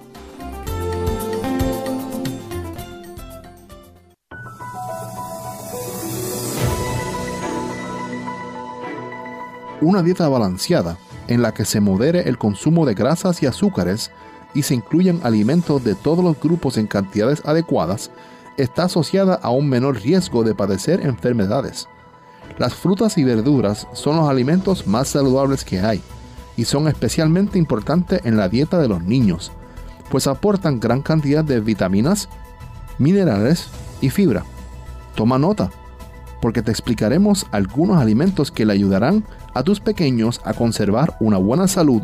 Una 9.81 10.03
dieta 10.03 10.29
balanceada 10.29 10.97
en 11.27 11.41
la 11.41 11.53
que 11.53 11.65
se 11.65 11.81
modere 11.81 12.29
el 12.29 12.37
consumo 12.37 12.85
de 12.85 12.93
grasas 12.93 13.41
y 13.41 13.47
azúcares 13.47 14.11
y 14.53 14.61
se 14.61 14.75
incluyan 14.75 15.21
alimentos 15.23 15.83
de 15.83 15.95
todos 15.95 16.23
los 16.23 16.39
grupos 16.39 16.77
en 16.77 16.85
cantidades 16.85 17.41
adecuadas 17.45 18.11
está 18.57 18.83
asociada 18.83 19.35
a 19.35 19.49
un 19.49 19.67
menor 19.67 19.99
riesgo 20.01 20.43
de 20.43 20.53
padecer 20.53 21.05
enfermedades. 21.05 21.87
Las 22.59 22.75
frutas 22.75 23.17
y 23.17 23.23
verduras 23.23 23.87
son 23.93 24.17
los 24.17 24.29
alimentos 24.29 24.85
más 24.85 25.07
saludables 25.07 25.63
que 25.63 25.79
hay 25.79 26.01
y 26.57 26.65
son 26.65 26.87
especialmente 26.87 27.57
importantes 27.57 28.21
en 28.23 28.37
la 28.37 28.49
dieta 28.49 28.77
de 28.77 28.87
los 28.87 29.01
niños, 29.01 29.51
pues 30.11 30.27
aportan 30.27 30.79
gran 30.79 31.01
cantidad 31.01 31.43
de 31.43 31.59
vitaminas, 31.59 32.29
minerales 32.99 33.67
y 33.99 34.11
fibra. 34.11 34.43
Toma 35.15 35.39
nota, 35.39 35.71
porque 36.41 36.61
te 36.61 36.71
explicaremos 36.71 37.47
algunos 37.51 37.97
alimentos 37.97 38.51
que 38.51 38.65
le 38.65 38.73
ayudarán 38.73 39.23
a 39.53 39.63
tus 39.63 39.79
pequeños 39.79 40.41
a 40.45 40.53
conservar 40.53 41.15
una 41.19 41.37
buena 41.37 41.67
salud 41.67 42.01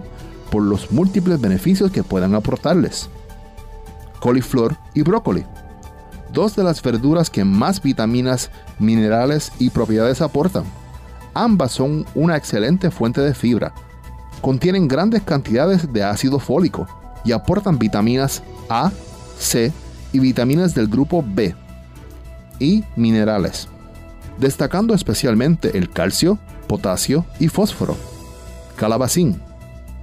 por 0.51 0.63
los 0.63 0.91
múltiples 0.91 1.39
beneficios 1.39 1.91
que 1.91 2.03
puedan 2.03 2.35
aportarles. 2.35 3.09
Coliflor 4.19 4.77
y 4.93 5.01
brócoli. 5.01 5.45
Dos 6.31 6.55
de 6.55 6.63
las 6.63 6.81
verduras 6.81 7.29
que 7.29 7.43
más 7.43 7.81
vitaminas, 7.81 8.51
minerales 8.79 9.51
y 9.59 9.69
propiedades 9.69 10.21
aportan. 10.21 10.63
Ambas 11.33 11.71
son 11.71 12.05
una 12.15 12.35
excelente 12.35 12.91
fuente 12.91 13.21
de 13.21 13.33
fibra. 13.33 13.73
Contienen 14.41 14.87
grandes 14.87 15.23
cantidades 15.23 15.91
de 15.91 16.03
ácido 16.03 16.39
fólico 16.39 16.87
y 17.23 17.31
aportan 17.31 17.79
vitaminas 17.79 18.43
A, 18.69 18.91
C 19.37 19.71
y 20.13 20.19
vitaminas 20.19 20.73
del 20.73 20.87
grupo 20.87 21.23
B 21.25 21.55
y 22.59 22.83
minerales 22.95 23.67
destacando 24.37 24.93
especialmente 24.93 25.77
el 25.77 25.89
calcio, 25.89 26.39
potasio 26.67 27.25
y 27.39 27.47
fósforo. 27.47 27.95
Calabacín. 28.75 29.41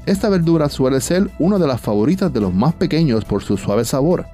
Esta 0.07 0.29
verdura 0.29 0.69
suele 0.69 1.01
ser 1.01 1.31
una 1.39 1.59
de 1.59 1.67
las 1.67 1.81
favoritas 1.81 2.33
de 2.33 2.41
los 2.41 2.53
más 2.53 2.75
pequeños 2.75 3.25
por 3.25 3.43
su 3.43 3.57
suave 3.57 3.85
sabor 3.85 4.27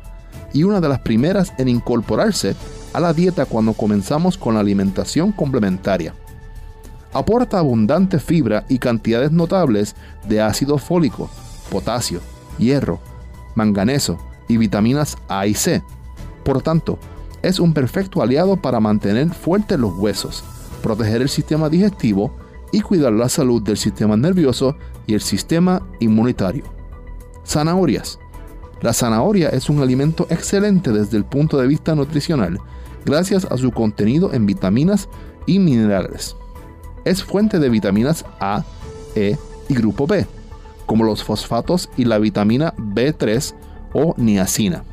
y 0.52 0.64
una 0.64 0.80
de 0.80 0.88
las 0.88 1.00
primeras 1.00 1.52
en 1.58 1.68
incorporarse 1.68 2.56
a 2.92 3.00
la 3.00 3.12
dieta 3.12 3.46
cuando 3.46 3.72
comenzamos 3.72 4.36
con 4.36 4.54
la 4.54 4.60
alimentación 4.60 5.30
complementaria. 5.32 6.14
Aporta 7.12 7.58
abundante 7.58 8.18
fibra 8.18 8.64
y 8.68 8.78
cantidades 8.78 9.32
notables 9.32 9.96
de 10.28 10.40
ácido 10.40 10.78
fólico, 10.78 11.28
potasio, 11.70 12.20
hierro, 12.58 13.00
manganeso 13.54 14.18
y 14.48 14.56
vitaminas 14.56 15.16
A 15.28 15.46
y 15.46 15.54
C. 15.54 15.82
Por 16.44 16.62
tanto, 16.62 16.98
es 17.42 17.58
un 17.58 17.72
perfecto 17.72 18.22
aliado 18.22 18.56
para 18.56 18.80
mantener 18.80 19.30
fuertes 19.30 19.78
los 19.78 19.94
huesos, 19.96 20.44
proteger 20.80 21.22
el 21.22 21.28
sistema 21.28 21.68
digestivo 21.68 22.32
y 22.72 22.80
cuidar 22.80 23.12
la 23.12 23.28
salud 23.28 23.62
del 23.62 23.76
sistema 23.76 24.16
nervioso 24.16 24.76
y 25.06 25.14
el 25.14 25.20
sistema 25.20 25.82
inmunitario. 25.98 26.64
Zanahorias. 27.46 28.18
La 28.80 28.92
zanahoria 28.92 29.50
es 29.50 29.68
un 29.68 29.82
alimento 29.82 30.26
excelente 30.30 30.90
desde 30.90 31.16
el 31.16 31.24
punto 31.24 31.58
de 31.58 31.66
vista 31.66 31.94
nutricional, 31.94 32.58
gracias 33.04 33.44
a 33.44 33.58
su 33.58 33.72
contenido 33.72 34.32
en 34.32 34.46
vitaminas 34.46 35.08
y 35.46 35.58
minerales. 35.58 36.36
Es 37.04 37.22
fuente 37.22 37.58
de 37.58 37.68
vitaminas 37.68 38.24
A, 38.40 38.64
E 39.14 39.36
y 39.68 39.74
grupo 39.74 40.06
B, 40.06 40.26
como 40.86 41.04
los 41.04 41.22
fosfatos 41.22 41.90
y 41.96 42.04
la 42.04 42.18
vitamina 42.18 42.74
B3 42.76 43.54
o 43.92 44.14
niacina. 44.16 44.84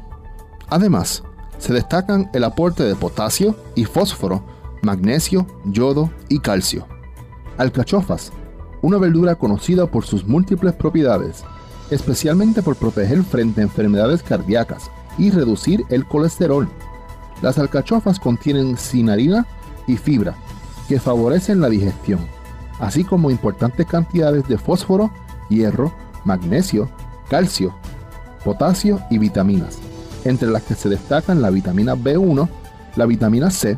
Además, 0.70 1.24
se 1.58 1.74
destacan 1.74 2.30
el 2.34 2.44
aporte 2.44 2.84
de 2.84 2.96
potasio 2.96 3.56
y 3.76 3.86
fósforo, 3.86 4.44
magnesio, 4.82 5.46
yodo 5.66 6.10
y 6.30 6.40
calcio. 6.40 6.86
Alcachofas, 7.58 8.32
una 8.82 8.98
verdura 8.98 9.36
conocida 9.36 9.88
por 9.88 10.06
sus 10.06 10.26
múltiples 10.26 10.74
propiedades, 10.74 11.44
especialmente 11.90 12.62
por 12.62 12.76
proteger 12.76 13.24
frente 13.24 13.62
a 13.62 13.64
enfermedades 13.64 14.24
cardíacas 14.24 14.92
y 15.18 15.32
reducir 15.32 15.84
el 15.90 16.06
colesterol. 16.06 16.68
Las 17.42 17.58
alcachofas 17.58 18.20
contienen 18.20 18.78
cinarina 18.78 19.46
y 19.88 19.98
fibra, 19.98 20.36
que 20.88 21.00
favorecen 21.00 21.62
la 21.62 21.70
digestión, 21.70 22.20
así 22.80 23.04
como 23.04 23.32
importantes 23.32 23.86
cantidades 23.86 24.48
de 24.48 24.58
fósforo, 24.58 25.12
hierro, 25.50 25.94
magnesio, 26.26 26.90
calcio, 27.30 27.76
potasio 28.44 29.02
y 29.10 29.18
vitaminas 29.18 29.80
entre 30.28 30.50
las 30.50 30.64
que 30.64 30.76
se 30.76 30.90
destacan 30.90 31.42
la 31.42 31.50
vitamina 31.50 31.96
B1, 31.96 32.48
la 32.96 33.06
vitamina 33.06 33.50
C 33.50 33.78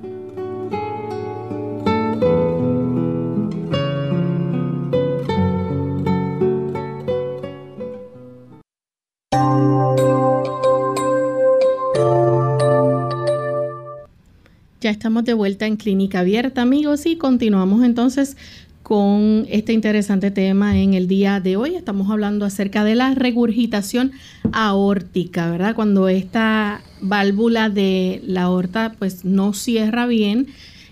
De 15.23 15.33
vuelta 15.33 15.67
en 15.67 15.77
Clínica 15.77 16.21
Abierta, 16.21 16.61
amigos, 16.61 17.05
y 17.05 17.15
continuamos 17.15 17.83
entonces 17.83 18.37
con 18.81 19.45
este 19.49 19.73
interesante 19.73 20.31
tema 20.31 20.79
en 20.79 20.93
el 20.95 21.07
día 21.07 21.39
de 21.39 21.55
hoy. 21.57 21.75
Estamos 21.75 22.09
hablando 22.09 22.45
acerca 22.45 22.83
de 22.83 22.95
la 22.95 23.13
regurgitación 23.13 24.11
aórtica, 24.51 25.49
¿verdad? 25.51 25.75
Cuando 25.75 26.09
esta 26.09 26.81
válvula 27.01 27.69
de 27.69 28.21
la 28.25 28.43
aorta 28.43 28.95
pues 28.97 29.23
no 29.23 29.53
cierra 29.53 30.07
bien 30.07 30.47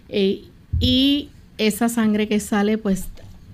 eh, 0.09 0.43
y 0.79 1.29
esa 1.57 1.89
sangre 1.89 2.27
que 2.27 2.39
sale 2.39 2.77
pues 2.77 3.05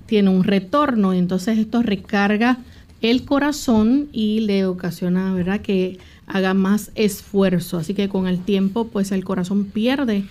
tiene 0.06 0.30
un 0.30 0.44
retorno, 0.44 1.14
entonces 1.14 1.58
esto 1.58 1.82
recarga 1.82 2.58
el 3.02 3.24
corazón 3.24 4.10
y 4.12 4.42
le 4.42 4.66
ocasiona, 4.66 5.34
¿verdad? 5.34 5.62
Que 5.62 6.00
haga 6.28 6.54
más 6.54 6.92
esfuerzo, 6.96 7.78
así 7.78 7.94
que 7.94 8.10
con 8.10 8.28
el 8.28 8.40
tiempo 8.40 8.88
pues 8.88 9.12
el 9.12 9.24
corazón 9.24 9.66
pierde 9.66 10.26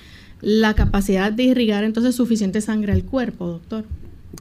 la 0.45 0.75
capacidad 0.75 1.33
de 1.33 1.45
irrigar 1.45 1.85
entonces 1.85 2.15
suficiente 2.15 2.61
sangre 2.61 2.93
al 2.93 3.05
cuerpo, 3.05 3.47
doctor. 3.47 3.85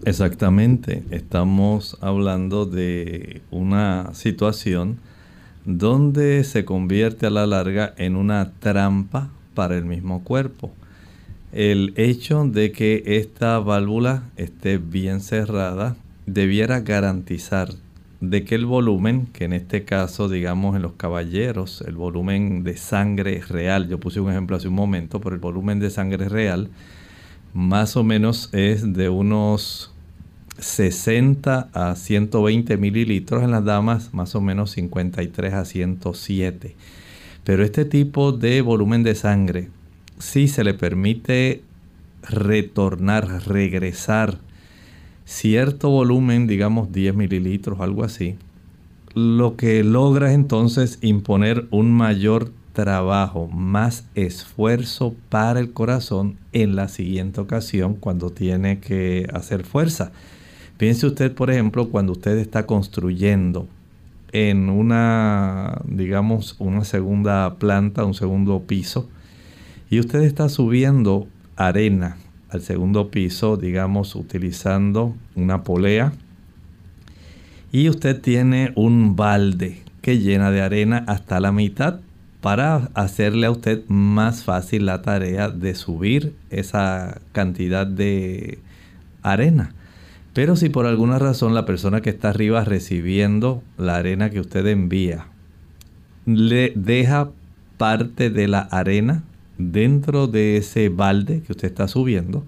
Exactamente, 0.06 1.04
estamos 1.12 1.98
hablando 2.02 2.66
de 2.66 3.42
una 3.52 4.13
situación 4.13 4.98
donde 5.66 6.44
se 6.44 6.66
convierte 6.66 7.26
a 7.26 7.30
la 7.30 7.48
larga 7.48 7.94
en 7.98 8.18
una 8.18 8.52
trampa 8.60 9.30
para 9.54 9.78
el 9.78 9.86
mismo 9.86 10.24
cuerpo. 10.24 10.72
El 11.54 11.94
hecho 11.96 12.46
de 12.46 12.74
que 12.74 13.04
esta 13.06 13.60
válvula 13.60 14.24
esté 14.36 14.80
bien 14.80 15.22
cerrada 15.22 15.96
debiera 16.26 16.82
garantizar 16.82 17.70
de 18.29 18.45
que 18.45 18.55
el 18.55 18.65
volumen, 18.65 19.27
que 19.27 19.43
en 19.43 19.53
este 19.53 19.83
caso 19.83 20.29
digamos 20.29 20.77
en 20.77 20.81
los 20.81 20.93
caballeros, 20.93 21.81
el 21.81 21.95
volumen 21.95 22.63
de 22.63 22.77
sangre 22.77 23.41
real, 23.41 23.89
yo 23.89 23.99
puse 23.99 24.21
un 24.21 24.31
ejemplo 24.31 24.55
hace 24.55 24.69
un 24.69 24.75
momento, 24.75 25.19
pero 25.19 25.36
el 25.36 25.41
volumen 25.41 25.79
de 25.79 25.89
sangre 25.89 26.29
real 26.29 26.69
más 27.53 27.97
o 27.97 28.03
menos 28.03 28.49
es 28.53 28.93
de 28.93 29.09
unos 29.09 29.91
60 30.57 31.69
a 31.73 31.95
120 31.95 32.77
mililitros 32.77 33.43
en 33.43 33.51
las 33.51 33.65
damas, 33.65 34.13
más 34.13 34.36
o 34.36 34.41
menos 34.41 34.71
53 34.71 35.53
a 35.53 35.65
107. 35.65 36.75
Pero 37.43 37.63
este 37.63 37.83
tipo 37.83 38.31
de 38.31 38.62
volumen 38.62 39.03
de 39.03 39.15
sangre, 39.15 39.69
si 40.17 40.47
se 40.47 40.63
le 40.63 40.73
permite 40.73 41.62
retornar, 42.21 43.45
regresar 43.47 44.39
cierto 45.34 45.89
volumen, 45.89 46.46
digamos 46.46 46.91
10 46.91 47.15
mililitros, 47.15 47.80
algo 47.82 48.04
así, 48.04 48.36
lo 49.15 49.56
que 49.58 49.84
logra 49.84 50.30
es 50.30 50.36
entonces 50.36 51.00
imponer 51.02 51.67
un 51.72 51.91
mayor 51.91 52.52
trabajo, 52.74 53.48
más 53.48 54.06
esfuerzo 54.13 55.15
para 55.30 55.60
el 55.60 55.72
corazón 55.74 56.38
en 56.52 56.76
la 56.76 56.88
siguiente 56.88 57.41
ocasión 57.41 57.96
cuando 57.96 58.30
tiene 58.30 58.80
que 58.80 59.28
hacer 59.34 59.63
fuerza. 59.63 60.12
Piense 60.78 61.08
usted, 61.08 61.34
por 61.34 61.50
ejemplo, 61.50 61.89
cuando 61.89 62.13
usted 62.13 62.38
está 62.38 62.65
construyendo 62.67 63.67
en 64.32 64.69
una, 64.69 65.82
digamos, 65.86 66.56
una 66.60 66.84
segunda 66.84 67.56
planta, 67.56 68.06
un 68.06 68.13
segundo 68.13 68.62
piso, 68.62 69.10
y 69.89 70.00
usted 70.00 70.22
está 70.22 70.48
subiendo 70.48 71.28
arena 71.56 72.17
al 72.54 72.62
segundo 72.62 73.10
piso, 73.10 73.58
digamos, 73.58 74.16
utilizando 74.16 75.16
una 75.36 75.63
polea, 75.63 76.13
y 77.72 77.89
usted 77.89 78.22
tiene 78.22 78.72
un 78.76 79.16
balde 79.16 79.82
que 80.02 80.20
llena 80.20 80.52
de 80.52 80.62
arena 80.62 81.04
hasta 81.08 81.39
la 81.39 81.52
mitad 81.52 82.02
para 82.42 82.89
hacerle 82.94 83.48
a 83.48 83.52
usted 83.52 83.84
más 83.88 84.44
fácil 84.44 84.86
la 84.86 85.02
tarea 85.02 85.50
de 85.50 85.74
subir 85.74 86.36
esa 86.50 87.22
cantidad 87.32 87.88
de 87.88 88.60
arena. 89.24 89.74
Pero 90.34 90.56
si 90.56 90.70
por 90.70 90.86
alguna 90.86 91.20
razón 91.20 91.56
la 91.56 91.66
persona 91.66 92.02
que 92.02 92.10
está 92.10 92.30
arriba 92.30 92.63
recibiendo 92.63 93.63
la 93.78 93.96
arena 93.96 94.30
que 94.30 94.39
usted 94.39 94.68
envía 94.68 95.28
le 96.26 96.74
deja 96.76 97.32
parte 97.78 98.30
de 98.30 98.48
la 98.48 98.60
arena 98.60 99.24
dentro 99.71 100.28
de 100.28 100.58
ese 100.58 100.89
balde 100.89 101.41
que 101.41 101.54
usted 101.54 101.67
está 101.67 101.88
subiendo, 101.88 102.43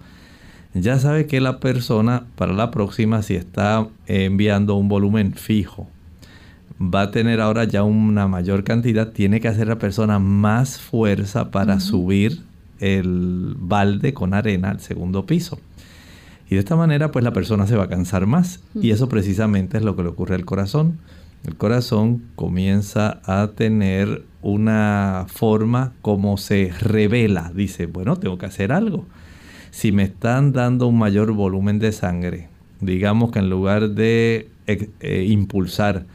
ya 0.73 0.99
sabe 0.99 1.25
que 1.25 1.39
la 1.39 1.59
persona 1.59 2.25
para 2.35 2.53
la 2.53 2.71
próxima 2.71 3.21
si 3.21 3.35
está 3.35 3.87
enviando 4.07 4.75
un 4.75 4.89
volumen 4.89 5.33
fijo 5.33 5.87
va 6.81 7.03
a 7.03 7.11
tener 7.11 7.39
ahora 7.39 7.63
ya 7.63 7.83
una 7.83 8.27
mayor 8.27 8.63
cantidad, 8.63 9.11
tiene 9.11 9.39
que 9.39 9.47
hacer 9.47 9.67
la 9.67 9.79
persona 9.79 10.19
más 10.19 10.79
fuerza 10.79 11.51
para 11.51 11.79
subir 11.79 12.41
el 12.79 13.55
balde 13.57 14.13
con 14.13 14.33
arena 14.33 14.71
al 14.71 14.79
segundo 14.81 15.25
piso. 15.25 15.59
Y 16.49 16.55
de 16.55 16.59
esta 16.59 16.75
manera 16.75 17.11
pues 17.11 17.23
la 17.23 17.33
persona 17.33 17.65
se 17.67 17.75
va 17.75 17.85
a 17.85 17.89
cansar 17.89 18.25
más. 18.25 18.59
Y 18.75 18.91
eso 18.91 19.09
precisamente 19.09 19.77
es 19.77 19.83
lo 19.83 19.95
que 19.95 20.03
le 20.03 20.09
ocurre 20.09 20.35
al 20.35 20.45
corazón. 20.45 20.99
El 21.45 21.57
corazón 21.57 22.23
comienza 22.35 23.21
a 23.23 23.51
tener 23.55 24.23
una 24.41 25.25
forma 25.27 25.93
como 26.01 26.37
se 26.37 26.71
revela. 26.79 27.51
Dice, 27.53 27.85
bueno, 27.85 28.15
tengo 28.17 28.39
que 28.39 28.47
hacer 28.47 28.71
algo. 28.71 29.05
Si 29.69 29.91
me 29.91 30.03
están 30.03 30.53
dando 30.53 30.87
un 30.87 30.97
mayor 30.97 31.33
volumen 31.33 31.77
de 31.77 31.91
sangre, 31.91 32.49
digamos 32.81 33.31
que 33.31 33.39
en 33.39 33.51
lugar 33.51 33.91
de 33.91 34.49
eh, 34.65 34.89
eh, 35.01 35.25
impulsar 35.29 36.05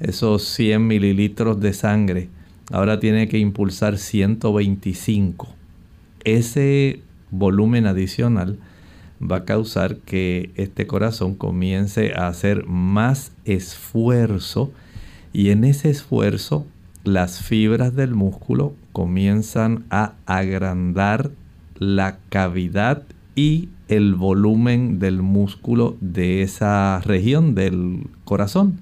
esos 0.00 0.44
100 0.44 0.86
mililitros 0.86 1.60
de 1.60 1.74
sangre, 1.74 2.28
ahora 2.70 2.98
tiene 2.98 3.28
que 3.28 3.38
impulsar 3.38 3.98
125. 3.98 5.48
Ese 6.24 7.02
volumen 7.30 7.86
adicional 7.86 8.58
va 9.20 9.38
a 9.38 9.44
causar 9.44 9.96
que 9.96 10.50
este 10.54 10.86
corazón 10.86 11.34
comience 11.34 12.14
a 12.14 12.28
hacer 12.28 12.64
más 12.66 13.32
esfuerzo 13.52 14.72
y 15.32 15.50
en 15.50 15.64
ese 15.64 15.90
esfuerzo 15.90 16.66
las 17.04 17.42
fibras 17.42 17.94
del 17.94 18.14
músculo 18.14 18.74
comienzan 18.92 19.84
a 19.90 20.14
agrandar 20.26 21.30
la 21.78 22.18
cavidad 22.28 23.04
y 23.34 23.68
el 23.88 24.14
volumen 24.14 24.98
del 24.98 25.22
músculo 25.22 25.96
de 26.00 26.42
esa 26.42 27.00
región 27.00 27.54
del 27.54 28.08
corazón. 28.24 28.80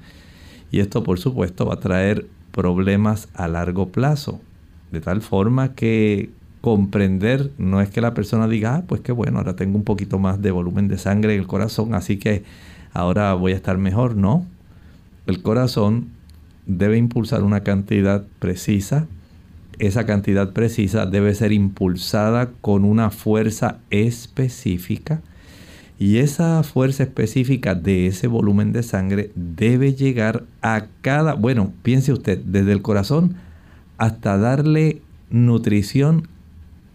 Y 0.71 0.81
esto 0.81 1.03
por 1.05 1.19
supuesto 1.19 1.67
va 1.67 1.75
a 1.75 1.81
traer 1.81 2.27
problemas 2.51 3.29
a 3.35 3.49
largo 3.49 3.89
plazo. 3.89 4.41
De 4.91 5.01
tal 5.01 5.21
forma 5.21 5.75
que 5.75 6.31
comprender 6.61 7.53
no 7.59 7.81
es 7.81 7.91
que 7.91 8.01
la 8.01 8.15
persona 8.15 8.49
diga, 8.49 8.77
ah, 8.77 8.83
pues 8.87 9.01
qué 9.01 9.13
bueno, 9.13 9.39
ahora 9.39 9.55
tengo 9.57 9.77
un 9.77 9.85
poquito 9.85 10.19
más 10.19 10.43
de 10.43 10.51
volumen 10.51 10.89
de 10.89 10.99
sangre 10.99 11.35
en 11.35 11.41
el 11.41 11.47
corazón, 11.47 11.95
así 11.95 12.17
que 12.17 12.43
ahora 12.93 13.35
voy 13.35 13.53
a 13.53 13.57
estar 13.57 13.79
mejor. 13.79 14.17
No, 14.17 14.47
el 15.27 15.43
corazón 15.43 16.09
debe 16.67 16.99
impulsar 16.99 17.43
una 17.43 17.61
cantidad 17.61 18.25
precisa. 18.39 19.07
Esa 19.79 20.07
cantidad 20.07 20.53
precisa 20.53 21.07
debe 21.07 21.35
ser 21.35 21.53
impulsada 21.53 22.51
con 22.61 22.85
una 22.85 23.11
fuerza 23.11 23.79
específica 23.91 25.21
y 25.99 26.19
esa 26.19 26.63
fuerza 26.63 27.03
específica 27.03 27.75
de 27.75 28.07
ese 28.07 28.27
volumen 28.27 28.73
de 28.73 28.83
sangre 28.83 29.33
debe 29.35 29.95
llegar 29.95 30.45
a 30.63 30.87
cada, 31.01 31.35
bueno, 31.35 31.73
piense 31.83 32.13
usted, 32.13 32.39
desde 32.39 32.73
el 32.73 32.83
corazón 32.83 33.37
hasta 33.99 34.37
darle 34.37 35.01
nutrición 35.31 36.29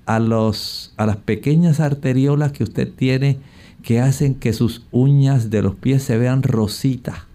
a, 0.06 0.20
los, 0.20 0.94
a 0.98 1.06
las 1.06 1.18
pequeñas 1.18 1.80
arteriolas 1.80 2.52
que 2.52 2.64
usted 2.64 2.92
tiene 2.92 3.38
que 3.84 4.00
hacen 4.00 4.36
que 4.36 4.54
sus 4.54 4.86
uñas 4.92 5.50
de 5.50 5.64
los 5.64 5.76
pies 5.76 6.04
se 6.04 6.18
vean 6.18 6.44
rositas 6.44 7.31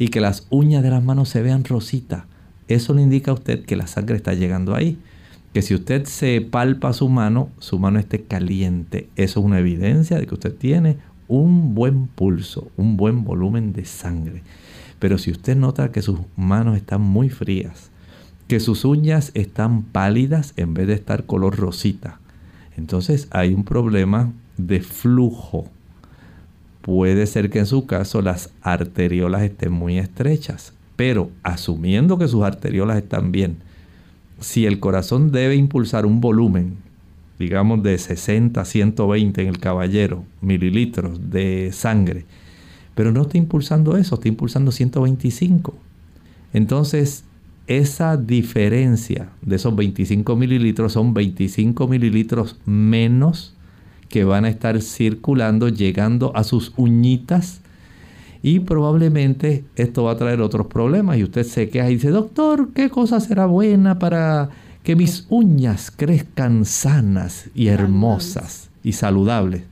y 0.00 0.08
que 0.08 0.22
las 0.22 0.46
uñas 0.48 0.82
de 0.82 0.88
las 0.88 1.04
manos 1.04 1.28
se 1.28 1.42
vean 1.42 1.62
rositas. 1.62 2.24
Eso 2.68 2.94
le 2.94 3.02
indica 3.02 3.32
a 3.32 3.34
usted 3.34 3.66
que 3.66 3.76
la 3.76 3.86
sangre 3.86 4.16
está 4.16 4.32
llegando 4.32 4.74
ahí. 4.74 4.96
Que 5.52 5.60
si 5.60 5.74
usted 5.74 6.06
se 6.06 6.40
palpa 6.40 6.94
su 6.94 7.10
mano, 7.10 7.50
su 7.58 7.78
mano 7.78 7.98
esté 7.98 8.22
caliente. 8.22 9.10
Eso 9.16 9.40
es 9.40 9.44
una 9.44 9.58
evidencia 9.58 10.18
de 10.18 10.26
que 10.26 10.32
usted 10.32 10.54
tiene 10.54 10.96
un 11.28 11.74
buen 11.74 12.06
pulso, 12.06 12.70
un 12.78 12.96
buen 12.96 13.24
volumen 13.24 13.74
de 13.74 13.84
sangre. 13.84 14.42
Pero 14.98 15.18
si 15.18 15.32
usted 15.32 15.54
nota 15.54 15.92
que 15.92 16.00
sus 16.00 16.20
manos 16.34 16.78
están 16.78 17.02
muy 17.02 17.28
frías, 17.28 17.90
que 18.48 18.58
sus 18.58 18.86
uñas 18.86 19.32
están 19.34 19.82
pálidas 19.82 20.54
en 20.56 20.72
vez 20.72 20.86
de 20.86 20.94
estar 20.94 21.26
color 21.26 21.58
rosita, 21.58 22.20
entonces 22.74 23.28
hay 23.32 23.52
un 23.52 23.64
problema 23.64 24.32
de 24.56 24.80
flujo. 24.80 25.68
Puede 26.82 27.26
ser 27.26 27.50
que 27.50 27.58
en 27.58 27.66
su 27.66 27.86
caso 27.86 28.22
las 28.22 28.50
arteriolas 28.62 29.42
estén 29.42 29.72
muy 29.72 29.98
estrechas, 29.98 30.72
pero 30.96 31.30
asumiendo 31.42 32.18
que 32.18 32.28
sus 32.28 32.42
arteriolas 32.42 32.96
están 32.96 33.32
bien, 33.32 33.58
si 34.40 34.66
el 34.66 34.80
corazón 34.80 35.30
debe 35.30 35.54
impulsar 35.54 36.06
un 36.06 36.20
volumen, 36.20 36.76
digamos 37.38 37.82
de 37.82 37.96
60 37.98 38.60
a 38.60 38.64
120 38.64 39.42
en 39.42 39.48
el 39.48 39.58
caballero 39.58 40.24
mililitros 40.40 41.30
de 41.30 41.70
sangre, 41.72 42.24
pero 42.94 43.12
no 43.12 43.22
está 43.22 43.38
impulsando 43.38 43.96
eso, 43.96 44.16
está 44.16 44.28
impulsando 44.28 44.72
125. 44.72 45.74
Entonces, 46.52 47.24
esa 47.66 48.16
diferencia 48.16 49.28
de 49.42 49.56
esos 49.56 49.76
25 49.76 50.34
mililitros 50.36 50.92
son 50.92 51.14
25 51.14 51.86
mililitros 51.86 52.58
menos 52.66 53.54
que 54.10 54.24
van 54.24 54.44
a 54.44 54.50
estar 54.50 54.82
circulando, 54.82 55.68
llegando 55.68 56.36
a 56.36 56.44
sus 56.44 56.74
uñitas 56.76 57.62
y 58.42 58.60
probablemente 58.60 59.64
esto 59.76 60.04
va 60.04 60.12
a 60.12 60.16
traer 60.16 60.40
otros 60.40 60.66
problemas. 60.66 61.16
Y 61.16 61.24
usted 61.24 61.44
se 61.44 61.70
queja 61.70 61.90
y 61.90 61.94
dice, 61.94 62.10
doctor, 62.10 62.70
¿qué 62.74 62.90
cosa 62.90 63.20
será 63.20 63.46
buena 63.46 63.98
para 63.98 64.50
que 64.82 64.96
mis 64.96 65.26
uñas 65.28 65.90
crezcan 65.90 66.64
sanas 66.64 67.50
y 67.54 67.68
hermosas 67.68 68.70
y 68.82 68.92
saludables? 68.92 69.62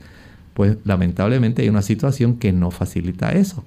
Pues 0.53 0.77
lamentablemente 0.83 1.63
hay 1.63 1.69
una 1.69 1.81
situación 1.81 2.35
que 2.35 2.51
no 2.53 2.71
facilita 2.71 3.31
eso. 3.31 3.65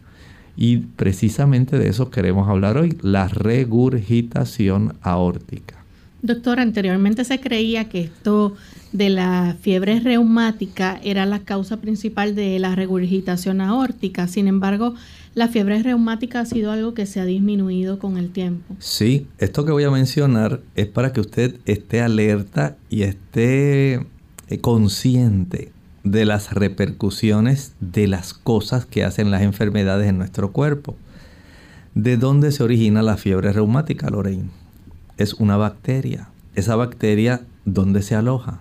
Y 0.56 0.78
precisamente 0.78 1.78
de 1.78 1.88
eso 1.88 2.10
queremos 2.10 2.48
hablar 2.48 2.76
hoy, 2.76 2.96
la 3.02 3.28
regurgitación 3.28 4.94
aórtica. 5.02 5.81
Doctor, 6.22 6.60
anteriormente 6.60 7.24
se 7.24 7.40
creía 7.40 7.88
que 7.88 8.02
esto 8.02 8.54
de 8.92 9.10
la 9.10 9.56
fiebre 9.60 9.98
reumática 9.98 11.00
era 11.02 11.26
la 11.26 11.40
causa 11.40 11.78
principal 11.78 12.36
de 12.36 12.60
la 12.60 12.76
regurgitación 12.76 13.60
aórtica. 13.60 14.28
Sin 14.28 14.46
embargo, 14.46 14.94
la 15.34 15.48
fiebre 15.48 15.82
reumática 15.82 16.38
ha 16.38 16.46
sido 16.46 16.70
algo 16.70 16.94
que 16.94 17.06
se 17.06 17.18
ha 17.18 17.24
disminuido 17.24 17.98
con 17.98 18.18
el 18.18 18.30
tiempo. 18.30 18.76
Sí, 18.78 19.26
esto 19.38 19.64
que 19.64 19.72
voy 19.72 19.82
a 19.82 19.90
mencionar 19.90 20.60
es 20.76 20.86
para 20.86 21.12
que 21.12 21.20
usted 21.20 21.56
esté 21.66 22.02
alerta 22.02 22.76
y 22.88 23.02
esté 23.02 23.94
eh, 23.94 24.58
consciente 24.60 25.72
de 26.04 26.24
las 26.24 26.52
repercusiones 26.52 27.74
de 27.80 28.06
las 28.06 28.32
cosas 28.32 28.86
que 28.86 29.02
hacen 29.02 29.32
las 29.32 29.42
enfermedades 29.42 30.08
en 30.08 30.18
nuestro 30.18 30.52
cuerpo. 30.52 30.96
¿De 31.96 32.16
dónde 32.16 32.52
se 32.52 32.62
origina 32.62 33.02
la 33.02 33.16
fiebre 33.16 33.52
reumática, 33.52 34.08
Lorraine? 34.08 34.61
Es 35.16 35.34
una 35.34 35.56
bacteria. 35.56 36.28
Esa 36.54 36.76
bacteria, 36.76 37.42
¿dónde 37.64 38.02
se 38.02 38.14
aloja? 38.14 38.60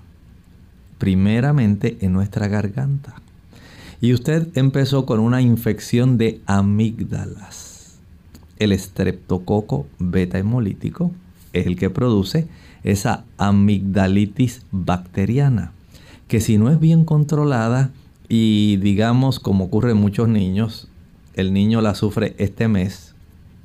primeramente 1.01 1.97
en 2.01 2.13
nuestra 2.13 2.47
garganta. 2.47 3.15
Y 4.01 4.13
usted 4.13 4.49
empezó 4.53 5.07
con 5.07 5.19
una 5.19 5.41
infección 5.41 6.19
de 6.19 6.41
amígdalas. 6.45 7.97
El 8.59 8.71
estreptococo 8.71 9.87
beta 9.97 10.37
hemolítico 10.37 11.11
es 11.53 11.65
el 11.65 11.75
que 11.75 11.89
produce 11.89 12.47
esa 12.83 13.23
amigdalitis 13.39 14.61
bacteriana, 14.69 15.71
que 16.27 16.39
si 16.39 16.59
no 16.59 16.69
es 16.69 16.79
bien 16.79 17.03
controlada 17.03 17.89
y 18.29 18.77
digamos 18.77 19.39
como 19.39 19.65
ocurre 19.65 19.93
en 19.93 19.97
muchos 19.97 20.27
niños, 20.27 20.87
el 21.33 21.51
niño 21.51 21.81
la 21.81 21.95
sufre 21.95 22.35
este 22.37 22.67
mes, 22.67 23.15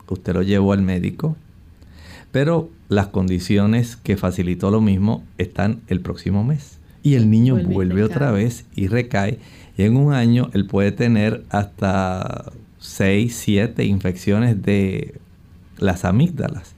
usted 0.09 0.33
lo 0.33 0.41
llevó 0.41 0.73
al 0.73 0.81
médico, 0.81 1.37
pero 2.33 2.71
las 2.89 3.09
condiciones 3.09 3.97
que 3.97 4.17
facilitó 4.17 4.71
lo 4.71 4.81
mismo 4.81 5.25
están 5.39 5.81
el 5.89 6.01
próximo 6.01 6.45
mes. 6.45 6.79
Y 7.03 7.15
el 7.15 7.31
niño 7.31 7.57
vuelve, 7.57 8.03
otra 8.03 8.31
vez 8.33 8.67
y 8.75 8.89
recae. 8.89 9.39
Y 9.77 9.83
en 9.83 9.97
un 9.97 10.13
año 10.13 10.51
él 10.55 10.67
puede 10.67 10.93
tener 10.93 11.45
hasta 11.51 12.53
6, 12.79 13.35
7 13.35 13.85
infecciones 13.85 14.63
de 14.63 15.15
las 15.79 16.05
amígdalas. 16.05 16.75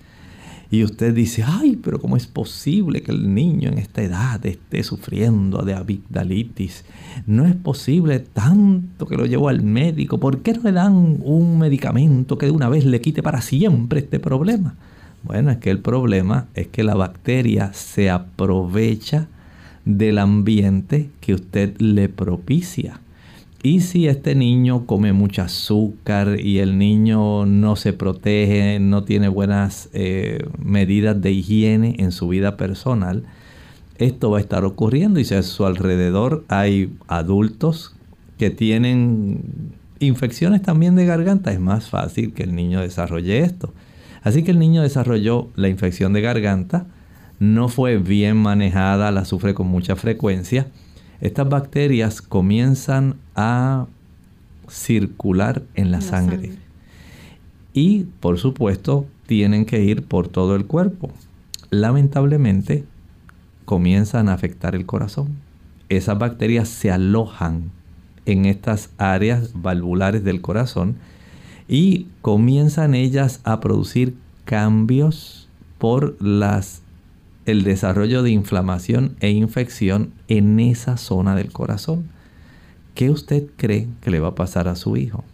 Y 0.71 0.85
usted 0.85 1.15
dice, 1.15 1.45
ay, 1.47 1.77
pero 1.83 1.99
¿cómo 1.99 2.19
es 2.19 2.27
posible 2.27 3.03
que 3.03 3.11
el 3.11 3.35
niño 3.35 3.71
en 3.71 3.79
esta 3.79 4.03
edad 4.03 4.45
esté 4.45 4.83
sufriendo 4.83 5.63
de 5.63 5.73
amigdalitis? 5.73 6.85
No 7.27 7.47
es 7.47 7.55
posible 7.55 8.19
tanto 8.19 9.07
que 9.07 9.17
lo 9.17 9.25
llevo 9.25 9.49
al 9.49 9.63
médico. 9.63 10.21
¿Por 10.21 10.43
qué 10.43 10.53
no 10.53 10.63
le 10.65 10.73
dan 10.73 11.21
un 11.23 11.59
medicamento 11.59 12.37
que 12.37 12.47
de 12.47 12.53
una 12.53 12.69
vez 12.69 12.85
le 12.85 13.01
quite 13.01 13.23
para 13.23 13.41
siempre 13.41 14.01
este 14.01 14.21
problema? 14.21 14.75
Bueno, 15.23 15.51
es 15.51 15.59
que 15.59 15.71
el 15.71 15.81
problema 15.81 16.47
es 16.55 16.69
que 16.69 16.85
la 16.85 16.95
bacteria 16.95 17.73
se 17.73 18.11
aprovecha 18.11 19.29
del 19.85 20.19
ambiente 20.19 21.11
que 21.21 21.35
usted 21.35 21.79
le 21.81 22.09
propicia. 22.09 23.01
Y 23.63 23.81
si 23.81 24.07
este 24.07 24.37
niño 24.37 24.87
come 24.87 25.13
mucho 25.13 25.43
azúcar 25.43 26.39
y 26.39 26.61
el 26.61 26.79
niño 26.79 27.45
no 27.45 27.75
se 27.75 27.93
protege, 27.93 28.79
no 28.79 29.03
tiene 29.03 29.29
buenas 29.29 29.89
eh, 29.93 30.47
medidas 30.63 31.21
de 31.21 31.33
higiene 31.33 31.97
en 31.99 32.13
su 32.13 32.29
vida 32.29 32.57
personal, 32.57 33.25
esto 33.97 34.31
va 34.31 34.39
a 34.39 34.41
estar 34.41 34.65
ocurriendo 34.65 35.19
y 35.19 35.25
si 35.25 35.35
a 35.35 35.43
su 35.43 35.67
alrededor 35.67 36.45
hay 36.49 36.93
adultos 37.09 37.97
que 38.39 38.51
tienen 38.51 39.43
infecciones 39.99 40.63
también 40.63 40.95
de 40.95 41.05
garganta, 41.05 41.53
es 41.53 41.59
más 41.59 41.91
fácil 41.91 42.33
que 42.33 42.45
el 42.45 42.55
niño 42.55 42.81
desarrolle 42.81 43.41
esto. 43.41 43.73
Así 44.23 44.43
que 44.43 44.51
el 44.51 44.59
niño 44.59 44.83
desarrolló 44.83 45.49
la 45.57 45.69
infección 45.69 46.13
de 46.13 46.21
garganta, 46.21 46.87
no 47.39 47.69
fue 47.69 47.99
bien 47.99 48.37
manejada, 48.37 49.11
la 49.13 49.25
sufre 49.25 49.55
con 49.55 49.69
mucha 49.69 49.97
frecuencia 49.97 50.67
estas 51.21 51.49
bacterias 51.49 52.23
comienzan 52.23 53.17
a 53.35 53.87
circular 54.69 55.63
en 55.75 55.91
la, 55.91 56.01
sangre. 56.01 56.53
Y 57.73 58.05
por 58.21 58.39
supuesto 58.39 59.07
tienen 59.27 59.65
que 59.65 59.83
ir 59.83 60.05
por 60.05 60.29
todo 60.29 60.55
el 60.55 60.67
cuerpo. 60.67 61.11
Lamentablemente 61.71 62.85
comienzan 63.65 64.29
a 64.29 64.35
afectar 64.35 64.77
el 64.77 64.87
corazón. 64.87 65.29
Esas 65.89 66.19
bacterias 66.19 66.69
se 66.69 66.93
alojan 66.93 67.71
en 68.25 68.45
estas 68.45 68.91
áreas 68.99 69.53
valvulares 69.55 70.23
del 70.23 70.41
corazón 70.41 70.97
y 71.69 72.07
comienzan 72.23 72.95
ellas 72.95 73.41
a 73.45 73.61
producir 73.61 74.17
cambios 74.45 75.49
por 75.79 76.17
las 76.23 76.83
el 77.45 77.65
desarrollo 77.65 78.23
de 78.23 78.31
inflamación 78.31 79.17
e 79.21 79.31
infección 79.31 80.13
en 80.29 80.61
esa 80.61 80.99
zona 80.99 81.35
del 81.35 81.51
corazón. 81.51 82.11
¿Qué 82.95 83.11
usted 83.11 83.47
cree 83.57 83.89
que 84.03 84.11
le 84.11 84.21
va 84.21 84.29
a 84.29 84.35
pasar 84.35 84.69
a 84.69 84.77
su 84.77 84.99
hijo? 84.99 85.25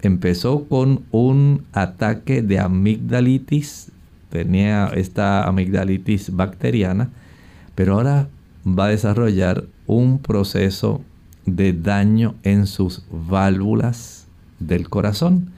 Empezó 0.00 0.64
con 0.68 1.02
un 1.10 1.64
ataque 1.72 2.42
de 2.42 2.60
amigdalitis, 2.60 3.90
tenía 4.30 4.86
esta 4.94 5.44
amigdalitis 5.48 6.36
bacteriana, 6.36 7.10
pero 7.74 7.94
ahora 7.94 8.28
va 8.66 8.84
a 8.84 8.90
desarrollar 8.90 9.64
un 9.86 10.20
proceso 10.20 11.02
de 11.46 11.72
daño 11.72 12.34
en 12.44 12.66
sus 12.66 13.04
válvulas 13.10 14.26
del 14.60 14.88
corazón. 14.88 15.50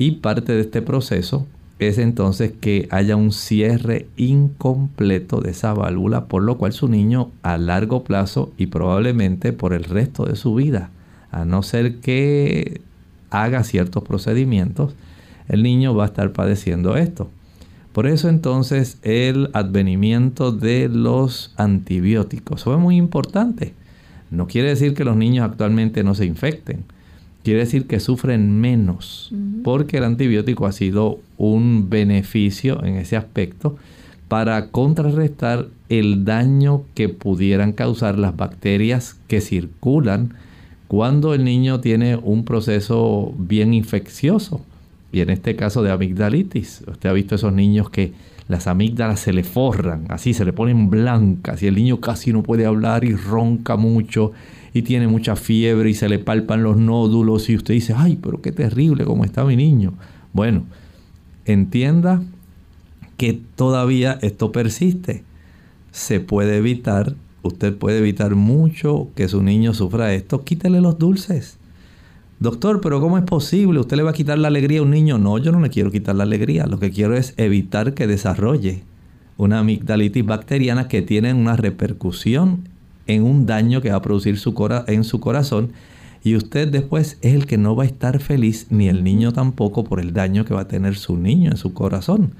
Y 0.00 0.12
parte 0.12 0.52
de 0.52 0.60
este 0.60 0.80
proceso 0.80 1.44
es 1.80 1.98
entonces 1.98 2.52
que 2.52 2.86
haya 2.92 3.16
un 3.16 3.32
cierre 3.32 4.06
incompleto 4.16 5.40
de 5.40 5.50
esa 5.50 5.74
válvula, 5.74 6.26
por 6.26 6.44
lo 6.44 6.56
cual 6.56 6.72
su 6.72 6.86
niño 6.86 7.32
a 7.42 7.58
largo 7.58 8.04
plazo 8.04 8.52
y 8.56 8.66
probablemente 8.66 9.52
por 9.52 9.72
el 9.72 9.82
resto 9.82 10.24
de 10.24 10.36
su 10.36 10.54
vida, 10.54 10.90
a 11.32 11.44
no 11.44 11.64
ser 11.64 11.96
que 11.96 12.80
haga 13.30 13.64
ciertos 13.64 14.04
procedimientos, 14.04 14.94
el 15.48 15.64
niño 15.64 15.96
va 15.96 16.04
a 16.04 16.06
estar 16.06 16.32
padeciendo 16.32 16.96
esto. 16.96 17.28
Por 17.92 18.06
eso 18.06 18.28
entonces 18.28 18.98
el 19.02 19.50
advenimiento 19.52 20.52
de 20.52 20.88
los 20.88 21.52
antibióticos 21.56 22.62
fue 22.62 22.76
muy 22.76 22.96
importante. 22.96 23.74
No 24.30 24.46
quiere 24.46 24.68
decir 24.68 24.94
que 24.94 25.02
los 25.02 25.16
niños 25.16 25.44
actualmente 25.44 26.04
no 26.04 26.14
se 26.14 26.24
infecten 26.24 26.84
quiere 27.48 27.60
decir 27.60 27.86
que 27.86 27.98
sufren 27.98 28.60
menos, 28.60 29.32
porque 29.64 29.96
el 29.96 30.04
antibiótico 30.04 30.66
ha 30.66 30.72
sido 30.72 31.18
un 31.38 31.88
beneficio 31.88 32.84
en 32.84 32.96
ese 32.96 33.16
aspecto 33.16 33.78
para 34.28 34.66
contrarrestar 34.66 35.68
el 35.88 36.26
daño 36.26 36.82
que 36.94 37.08
pudieran 37.08 37.72
causar 37.72 38.18
las 38.18 38.36
bacterias 38.36 39.16
que 39.28 39.40
circulan 39.40 40.34
cuando 40.88 41.32
el 41.32 41.42
niño 41.42 41.80
tiene 41.80 42.16
un 42.16 42.44
proceso 42.44 43.32
bien 43.38 43.72
infeccioso. 43.72 44.60
Y 45.10 45.20
en 45.20 45.30
este 45.30 45.56
caso 45.56 45.82
de 45.82 45.90
amigdalitis, 45.90 46.84
usted 46.86 47.08
ha 47.08 47.14
visto 47.14 47.36
esos 47.36 47.54
niños 47.54 47.88
que 47.88 48.12
las 48.48 48.66
amígdalas 48.66 49.20
se 49.20 49.32
le 49.32 49.42
forran, 49.42 50.04
así 50.10 50.34
se 50.34 50.44
le 50.44 50.52
ponen 50.52 50.90
blancas 50.90 51.62
y 51.62 51.66
el 51.66 51.76
niño 51.76 51.98
casi 51.98 52.30
no 52.30 52.42
puede 52.42 52.66
hablar 52.66 53.04
y 53.04 53.14
ronca 53.14 53.76
mucho 53.76 54.32
tiene 54.82 55.08
mucha 55.08 55.36
fiebre 55.36 55.90
y 55.90 55.94
se 55.94 56.08
le 56.08 56.18
palpan 56.18 56.62
los 56.62 56.76
nódulos 56.76 57.48
y 57.48 57.56
usted 57.56 57.74
dice, 57.74 57.94
ay, 57.96 58.18
pero 58.22 58.40
qué 58.40 58.52
terrible 58.52 59.04
cómo 59.04 59.24
está 59.24 59.44
mi 59.44 59.56
niño. 59.56 59.94
Bueno, 60.32 60.64
entienda 61.44 62.22
que 63.16 63.40
todavía 63.56 64.18
esto 64.22 64.52
persiste. 64.52 65.24
Se 65.90 66.20
puede 66.20 66.58
evitar, 66.58 67.14
usted 67.42 67.76
puede 67.76 67.98
evitar 67.98 68.34
mucho 68.34 69.08
que 69.14 69.28
su 69.28 69.42
niño 69.42 69.74
sufra 69.74 70.14
esto, 70.14 70.44
quítele 70.44 70.80
los 70.80 70.98
dulces. 70.98 71.58
Doctor, 72.40 72.80
pero 72.80 73.00
¿cómo 73.00 73.18
es 73.18 73.24
posible? 73.24 73.80
¿Usted 73.80 73.96
le 73.96 74.04
va 74.04 74.10
a 74.10 74.14
quitar 74.14 74.38
la 74.38 74.46
alegría 74.46 74.78
a 74.78 74.82
un 74.82 74.90
niño? 74.90 75.18
No, 75.18 75.38
yo 75.38 75.50
no 75.50 75.60
le 75.60 75.70
quiero 75.70 75.90
quitar 75.90 76.14
la 76.14 76.22
alegría. 76.22 76.66
Lo 76.66 76.78
que 76.78 76.90
quiero 76.90 77.16
es 77.16 77.34
evitar 77.36 77.94
que 77.94 78.06
desarrolle 78.06 78.84
una 79.36 79.58
amigdalitis 79.58 80.24
bacteriana 80.24 80.86
que 80.86 81.02
tiene 81.02 81.34
una 81.34 81.56
repercusión 81.56 82.68
en 83.08 83.24
un 83.24 83.46
daño 83.46 83.80
que 83.80 83.90
va 83.90 83.96
a 83.96 84.02
producir 84.02 84.38
su 84.38 84.54
en 84.86 85.02
su 85.02 85.18
corazón 85.18 85.72
y 86.22 86.36
usted 86.36 86.68
después 86.68 87.18
es 87.22 87.34
el 87.34 87.46
que 87.46 87.58
no 87.58 87.76
va 87.76 87.84
a 87.84 87.86
estar 87.86 88.20
feliz 88.20 88.66
ni 88.70 88.88
el 88.88 89.04
niño 89.04 89.32
tampoco 89.32 89.84
por 89.84 90.00
el 90.00 90.12
daño 90.12 90.44
que 90.44 90.54
va 90.54 90.62
a 90.62 90.68
tener 90.68 90.96
su 90.96 91.16
niño 91.16 91.50
en 91.50 91.56
su 91.56 91.74
corazón. 91.74 92.34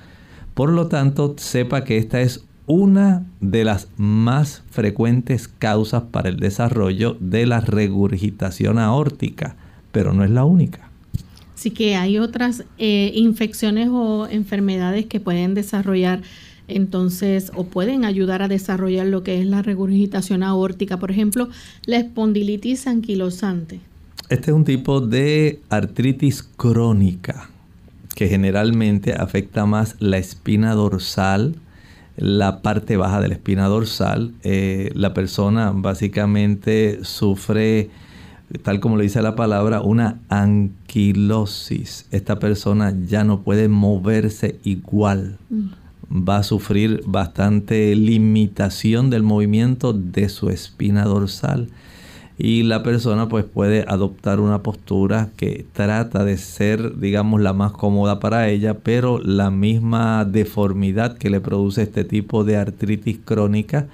Por 0.54 0.70
lo 0.70 0.88
tanto, 0.88 1.34
sepa 1.38 1.84
que 1.84 1.98
esta 1.98 2.20
es 2.20 2.44
una 2.66 3.24
de 3.40 3.64
las 3.64 3.88
más 3.96 4.62
frecuentes 4.70 5.48
causas 5.48 6.02
para 6.10 6.28
el 6.28 6.36
desarrollo 6.36 7.16
de 7.20 7.46
la 7.46 7.60
regurgitación 7.60 8.78
aórtica, 8.78 9.56
pero 9.92 10.12
no 10.12 10.24
es 10.24 10.30
la 10.30 10.44
única. 10.44 10.90
Así 11.54 11.70
que 11.70 11.96
hay 11.96 12.18
otras 12.18 12.64
eh, 12.76 13.10
infecciones 13.14 13.88
o 13.90 14.28
enfermedades 14.28 15.06
que 15.06 15.18
pueden 15.18 15.54
desarrollar 15.54 16.22
entonces 16.68 17.50
o 17.54 17.64
pueden 17.64 18.04
ayudar 18.04 18.42
a 18.42 18.48
desarrollar 18.48 19.06
lo 19.06 19.22
que 19.22 19.40
es 19.40 19.46
la 19.46 19.62
regurgitación 19.62 20.42
aórtica, 20.42 20.98
por 20.98 21.10
ejemplo, 21.10 21.48
la 21.86 21.96
espondilitis 21.96 22.86
anquilosante. 22.86 23.80
Este 24.28 24.50
es 24.50 24.56
un 24.56 24.64
tipo 24.64 25.00
de 25.00 25.60
artritis 25.70 26.42
crónica 26.42 27.48
que 28.14 28.28
generalmente 28.28 29.14
afecta 29.14 29.64
más 29.64 29.96
la 30.00 30.18
espina 30.18 30.74
dorsal, 30.74 31.54
la 32.16 32.62
parte 32.62 32.96
baja 32.96 33.20
de 33.20 33.28
la 33.28 33.34
espina 33.34 33.68
dorsal. 33.68 34.34
Eh, 34.42 34.90
la 34.94 35.14
persona 35.14 35.72
básicamente 35.72 36.98
sufre, 37.04 37.90
tal 38.62 38.80
como 38.80 38.96
le 38.96 39.04
dice 39.04 39.22
la 39.22 39.36
palabra, 39.36 39.80
una 39.80 40.18
anquilosis. 40.28 42.06
Esta 42.10 42.38
persona 42.38 42.92
ya 43.06 43.24
no 43.24 43.42
puede 43.42 43.68
moverse 43.68 44.58
igual. 44.64 45.38
Mm 45.48 45.68
va 46.10 46.38
a 46.38 46.42
sufrir 46.42 47.02
bastante 47.06 47.94
limitación 47.94 49.10
del 49.10 49.22
movimiento 49.22 49.92
de 49.92 50.28
su 50.28 50.50
espina 50.50 51.04
dorsal. 51.04 51.68
Y 52.40 52.62
la 52.62 52.84
persona 52.84 53.28
pues 53.28 53.44
puede 53.44 53.84
adoptar 53.88 54.38
una 54.38 54.62
postura 54.62 55.30
que 55.36 55.66
trata 55.72 56.24
de 56.24 56.36
ser 56.36 56.98
digamos 56.98 57.40
la 57.40 57.52
más 57.52 57.72
cómoda 57.72 58.20
para 58.20 58.48
ella 58.48 58.74
pero 58.78 59.18
la 59.18 59.50
misma 59.50 60.24
deformidad 60.24 61.18
que 61.18 61.30
le 61.30 61.40
produce 61.40 61.82
este 61.82 62.04
tipo 62.04 62.44
de 62.44 62.56
artritis 62.56 63.18
crónica 63.24 63.88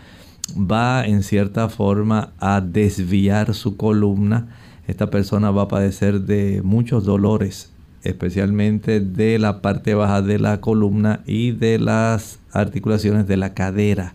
va 0.59 1.07
en 1.07 1.23
cierta 1.23 1.71
forma 1.71 2.33
a 2.39 2.61
desviar 2.61 3.55
su 3.55 3.79
columna. 3.79 4.49
Esta 4.87 5.09
persona 5.09 5.51
va 5.51 5.63
a 5.63 5.69
padecer 5.69 6.21
de 6.21 6.61
muchos 6.63 7.07
dolores 7.07 7.74
especialmente 8.05 9.01
de 9.01 9.39
la 9.39 9.61
parte 9.61 9.95
baja 9.95 10.23
de 10.23 10.39
la 10.39 10.61
columna 10.61 11.21
y 11.27 11.51
de 11.51 11.79
las 11.79 12.39
articulaciones 12.53 13.27
de 13.27 13.37
la 13.37 13.55
cadera. 13.55 14.15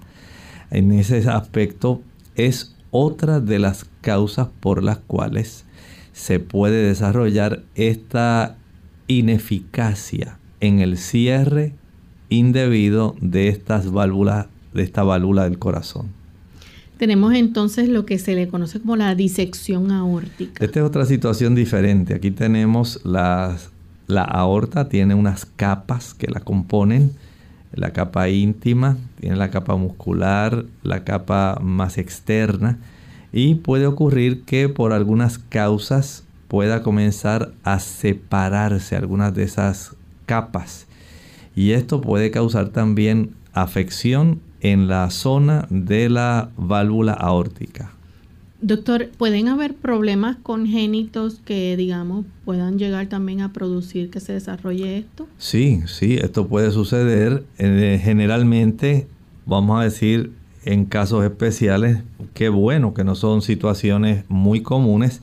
En 0.71 0.91
ese 0.91 1.27
aspecto 1.27 2.01
es 2.35 2.75
otra 2.91 3.39
de 3.39 3.59
las 3.59 3.85
causas 4.01 4.47
por 4.59 4.83
las 4.83 4.99
cuales 4.99 5.65
se 6.13 6.39
puede 6.39 6.83
desarrollar 6.83 7.63
esta 7.75 8.55
ineficacia 9.07 10.37
en 10.59 10.79
el 10.79 10.97
cierre 10.97 11.73
indebido 12.29 13.15
de 13.21 13.47
estas 13.47 13.91
válvulas, 13.91 14.47
de 14.73 14.83
esta 14.83 15.03
válvula 15.03 15.43
del 15.45 15.57
corazón. 15.57 16.19
Tenemos 16.97 17.33
entonces 17.33 17.87
lo 17.87 18.05
que 18.05 18.19
se 18.19 18.35
le 18.35 18.49
conoce 18.49 18.81
como 18.81 18.97
la 18.97 19.15
disección 19.15 19.89
aórtica. 19.91 20.63
Esta 20.63 20.79
es 20.81 20.85
otra 20.85 21.05
situación 21.05 21.55
diferente. 21.55 22.13
Aquí 22.13 22.29
tenemos 22.29 22.99
las, 23.05 23.71
la 24.09 24.23
aorta, 24.23 24.89
tiene 24.89 25.13
unas 25.13 25.45
capas 25.45 26.15
que 26.15 26.27
la 26.27 26.39
componen. 26.39 27.11
La 27.71 27.93
capa 27.93 28.27
íntima, 28.29 28.97
tiene 29.19 29.35
la 29.35 29.51
capa 29.51 29.75
muscular, 29.75 30.65
la 30.81 31.03
capa 31.03 31.59
más 31.61 31.99
externa. 31.99 32.79
Y 33.31 33.55
puede 33.55 33.85
ocurrir 33.85 34.43
que 34.45 34.67
por 34.67 34.93
algunas 34.93 35.37
causas 35.37 36.23
pueda 36.47 36.81
comenzar 36.81 37.51
a 37.63 37.77
separarse 37.77 38.95
algunas 38.95 39.35
de 39.35 39.43
esas 39.43 39.95
capas. 40.25 40.87
Y 41.55 41.73
esto 41.73 42.01
puede 42.01 42.31
causar 42.31 42.69
también 42.69 43.35
afección 43.53 44.39
en 44.61 44.87
la 44.87 45.11
zona 45.11 45.67
de 45.69 46.09
la 46.09 46.49
válvula 46.57 47.13
aórtica. 47.13 47.91
Doctor, 48.61 49.09
¿pueden 49.17 49.47
haber 49.47 49.73
problemas 49.73 50.35
congénitos 50.43 51.39
que, 51.45 51.77
digamos, 51.77 52.25
puedan 52.43 52.77
llegar 52.77 53.07
también 53.07 53.39
a 53.39 53.53
producir 53.53 54.09
que 54.09 54.19
se 54.19 54.33
desarrolle 54.33 54.97
esto? 54.97 55.27
Sí, 55.37 55.81
sí, 55.87 56.17
esto 56.21 56.47
puede 56.47 56.71
suceder. 56.71 57.45
Eh, 57.57 58.01
generalmente, 58.03 59.07
vamos 59.45 59.79
a 59.79 59.85
decir, 59.85 60.33
en 60.65 60.83
casos 60.83 61.23
especiales, 61.23 61.99
qué 62.33 62.49
bueno 62.49 62.93
que 62.93 63.05
no 63.05 63.15
son 63.15 63.41
situaciones 63.41 64.25
muy 64.27 64.61
comunes, 64.61 65.21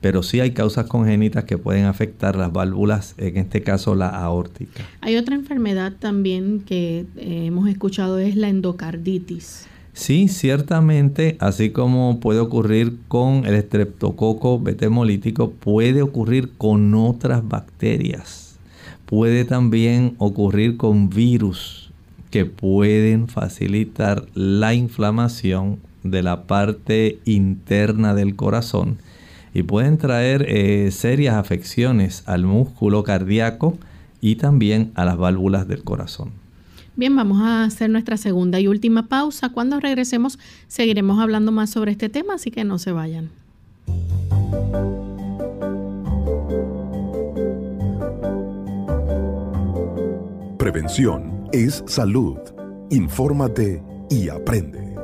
pero 0.00 0.24
sí 0.24 0.40
hay 0.40 0.50
causas 0.50 0.86
congénitas 0.86 1.44
que 1.44 1.58
pueden 1.58 1.84
afectar 1.84 2.34
las 2.34 2.52
válvulas, 2.52 3.14
en 3.16 3.36
este 3.36 3.62
caso 3.62 3.94
la 3.94 4.08
aórtica. 4.08 4.82
Hay 5.00 5.16
otra 5.16 5.36
enfermedad 5.36 5.92
también 6.00 6.60
que 6.66 7.06
eh, 7.16 7.46
hemos 7.46 7.68
escuchado, 7.68 8.18
es 8.18 8.34
la 8.34 8.48
endocarditis. 8.48 9.68
Sí, 9.94 10.28
ciertamente, 10.28 11.36
así 11.38 11.70
como 11.70 12.18
puede 12.18 12.40
ocurrir 12.40 12.96
con 13.08 13.44
el 13.44 13.54
estreptococo 13.54 14.58
betemolítico, 14.58 15.50
puede 15.50 16.00
ocurrir 16.00 16.52
con 16.56 16.94
otras 16.94 17.46
bacterias. 17.46 18.56
Puede 19.04 19.44
también 19.44 20.14
ocurrir 20.16 20.78
con 20.78 21.10
virus 21.10 21.92
que 22.30 22.46
pueden 22.46 23.28
facilitar 23.28 24.24
la 24.32 24.72
inflamación 24.72 25.80
de 26.02 26.22
la 26.22 26.44
parte 26.44 27.18
interna 27.26 28.14
del 28.14 28.34
corazón 28.34 28.96
y 29.52 29.64
pueden 29.64 29.98
traer 29.98 30.46
eh, 30.48 30.90
serias 30.90 31.34
afecciones 31.34 32.22
al 32.24 32.46
músculo 32.46 33.04
cardíaco 33.04 33.76
y 34.22 34.36
también 34.36 34.92
a 34.94 35.04
las 35.04 35.18
válvulas 35.18 35.68
del 35.68 35.84
corazón. 35.84 36.41
Bien, 36.94 37.16
vamos 37.16 37.40
a 37.40 37.64
hacer 37.64 37.88
nuestra 37.88 38.16
segunda 38.16 38.60
y 38.60 38.68
última 38.68 39.08
pausa. 39.08 39.48
Cuando 39.48 39.80
regresemos 39.80 40.38
seguiremos 40.68 41.20
hablando 41.20 41.50
más 41.50 41.70
sobre 41.70 41.92
este 41.92 42.08
tema, 42.08 42.34
así 42.34 42.50
que 42.50 42.64
no 42.64 42.78
se 42.78 42.92
vayan. 42.92 43.30
Prevención 50.58 51.48
es 51.52 51.82
salud. 51.86 52.38
Infórmate 52.90 53.82
y 54.10 54.28
aprende. 54.28 54.94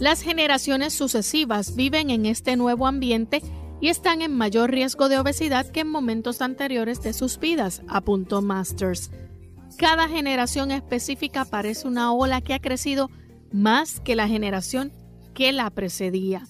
Las 0.00 0.22
generaciones 0.22 0.92
sucesivas 0.92 1.74
viven 1.74 2.10
en 2.10 2.26
este 2.26 2.56
nuevo 2.56 2.86
ambiente 2.86 3.42
y 3.80 3.88
están 3.88 4.22
en 4.22 4.34
mayor 4.34 4.70
riesgo 4.70 5.08
de 5.08 5.18
obesidad 5.18 5.66
que 5.66 5.80
en 5.80 5.88
momentos 5.88 6.42
anteriores 6.42 7.02
de 7.02 7.12
sus 7.12 7.38
vidas, 7.38 7.82
apuntó 7.88 8.42
Masters. 8.42 9.10
Cada 9.76 10.08
generación 10.08 10.70
específica 10.70 11.44
parece 11.44 11.86
una 11.86 12.12
ola 12.12 12.40
que 12.40 12.54
ha 12.54 12.60
crecido 12.60 13.10
más 13.52 14.00
que 14.00 14.16
la 14.16 14.28
generación 14.28 14.92
que 15.34 15.52
la 15.52 15.70
precedía. 15.70 16.46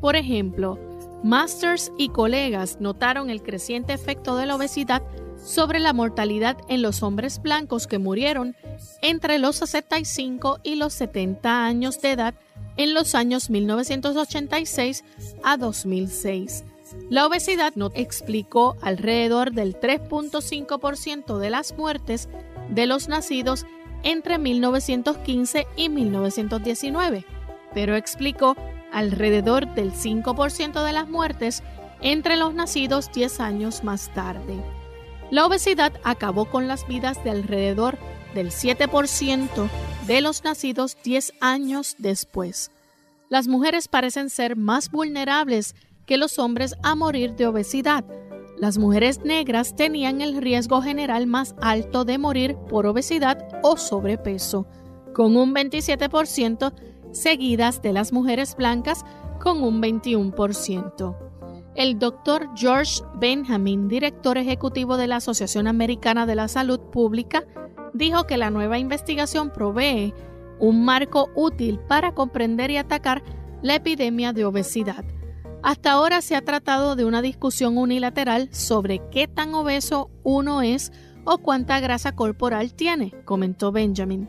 Por 0.00 0.16
ejemplo, 0.16 0.78
Masters 1.22 1.92
y 1.98 2.10
colegas 2.10 2.78
notaron 2.80 3.30
el 3.30 3.42
creciente 3.42 3.92
efecto 3.92 4.36
de 4.36 4.46
la 4.46 4.56
obesidad 4.56 5.02
sobre 5.42 5.78
la 5.78 5.92
mortalidad 5.92 6.56
en 6.68 6.82
los 6.82 7.02
hombres 7.02 7.40
blancos 7.40 7.86
que 7.86 7.98
murieron 7.98 8.56
entre 9.02 9.38
los 9.38 9.56
65 9.56 10.60
y 10.62 10.76
los 10.76 10.94
70 10.94 11.66
años 11.66 12.00
de 12.00 12.12
edad 12.12 12.34
en 12.76 12.94
los 12.94 13.14
años 13.14 13.50
1986 13.50 15.04
a 15.42 15.56
2006. 15.56 16.64
La 17.10 17.26
obesidad 17.26 17.72
no 17.76 17.90
explicó 17.94 18.76
alrededor 18.80 19.52
del 19.52 19.78
3.5% 19.78 21.38
de 21.38 21.50
las 21.50 21.76
muertes 21.76 22.28
de 22.68 22.86
los 22.86 23.08
nacidos 23.08 23.66
entre 24.02 24.38
1915 24.38 25.66
y 25.76 25.88
1919, 25.88 27.24
pero 27.72 27.96
explicó 27.96 28.56
alrededor 28.92 29.74
del 29.74 29.92
5% 29.92 30.84
de 30.84 30.92
las 30.92 31.08
muertes 31.08 31.62
entre 32.00 32.36
los 32.36 32.54
nacidos 32.54 33.10
10 33.12 33.40
años 33.40 33.82
más 33.82 34.12
tarde. 34.14 34.56
La 35.30 35.46
obesidad 35.46 35.92
acabó 36.04 36.44
con 36.44 36.68
las 36.68 36.86
vidas 36.86 37.22
de 37.24 37.30
alrededor 37.30 37.98
del 38.34 38.50
7% 38.50 39.68
de 40.06 40.20
los 40.20 40.44
nacidos 40.44 40.96
10 41.02 41.32
años 41.40 41.96
después. 41.98 42.70
Las 43.28 43.48
mujeres 43.48 43.88
parecen 43.88 44.30
ser 44.30 44.56
más 44.56 44.90
vulnerables 44.90 45.74
que 46.06 46.18
los 46.18 46.38
hombres 46.38 46.74
a 46.82 46.94
morir 46.94 47.34
de 47.34 47.46
obesidad. 47.46 48.04
Las 48.58 48.78
mujeres 48.78 49.20
negras 49.24 49.74
tenían 49.74 50.20
el 50.20 50.36
riesgo 50.40 50.82
general 50.82 51.26
más 51.26 51.54
alto 51.60 52.04
de 52.04 52.18
morir 52.18 52.56
por 52.68 52.86
obesidad 52.86 53.48
o 53.62 53.76
sobrepeso, 53.76 54.66
con 55.12 55.36
un 55.36 55.54
27%, 55.54 56.72
seguidas 57.12 57.80
de 57.82 57.92
las 57.92 58.12
mujeres 58.12 58.54
blancas 58.56 59.04
con 59.40 59.62
un 59.62 59.80
21%. 59.80 61.16
El 61.74 61.98
doctor 61.98 62.48
George 62.54 63.02
Benjamin, 63.16 63.88
director 63.88 64.38
ejecutivo 64.38 64.96
de 64.96 65.08
la 65.08 65.16
Asociación 65.16 65.66
Americana 65.66 66.24
de 66.24 66.36
la 66.36 66.46
Salud 66.46 66.78
Pública, 66.78 67.44
dijo 67.94 68.26
que 68.26 68.36
la 68.36 68.50
nueva 68.50 68.78
investigación 68.78 69.50
provee 69.50 70.12
un 70.58 70.84
marco 70.84 71.30
útil 71.34 71.80
para 71.88 72.12
comprender 72.12 72.70
y 72.70 72.76
atacar 72.76 73.22
la 73.62 73.76
epidemia 73.76 74.32
de 74.32 74.44
obesidad. 74.44 75.04
Hasta 75.62 75.92
ahora 75.92 76.20
se 76.20 76.36
ha 76.36 76.44
tratado 76.44 76.94
de 76.94 77.06
una 77.06 77.22
discusión 77.22 77.78
unilateral 77.78 78.52
sobre 78.52 79.00
qué 79.10 79.26
tan 79.26 79.54
obeso 79.54 80.10
uno 80.22 80.60
es 80.60 80.92
o 81.24 81.38
cuánta 81.38 81.80
grasa 81.80 82.14
corporal 82.14 82.74
tiene, 82.74 83.14
comentó 83.24 83.72
Benjamin. 83.72 84.28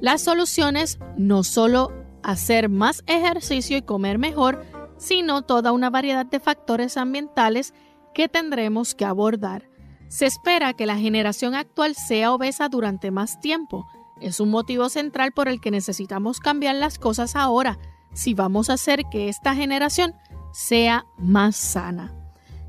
Las 0.00 0.20
soluciones 0.20 0.98
no 1.16 1.42
solo 1.42 1.92
hacer 2.22 2.68
más 2.68 3.02
ejercicio 3.06 3.78
y 3.78 3.82
comer 3.82 4.18
mejor, 4.18 4.62
sino 4.98 5.42
toda 5.42 5.72
una 5.72 5.88
variedad 5.88 6.26
de 6.26 6.40
factores 6.40 6.96
ambientales 6.96 7.72
que 8.12 8.28
tendremos 8.28 8.94
que 8.94 9.06
abordar. 9.06 9.67
Se 10.08 10.26
espera 10.26 10.72
que 10.72 10.86
la 10.86 10.96
generación 10.96 11.54
actual 11.54 11.94
sea 11.94 12.32
obesa 12.32 12.68
durante 12.68 13.10
más 13.10 13.40
tiempo. 13.40 13.86
Es 14.20 14.40
un 14.40 14.50
motivo 14.50 14.88
central 14.88 15.32
por 15.32 15.48
el 15.48 15.60
que 15.60 15.70
necesitamos 15.70 16.40
cambiar 16.40 16.74
las 16.76 16.98
cosas 16.98 17.36
ahora 17.36 17.78
si 18.14 18.34
vamos 18.34 18.70
a 18.70 18.74
hacer 18.74 19.02
que 19.10 19.28
esta 19.28 19.54
generación 19.54 20.14
sea 20.52 21.06
más 21.18 21.56
sana. 21.56 22.14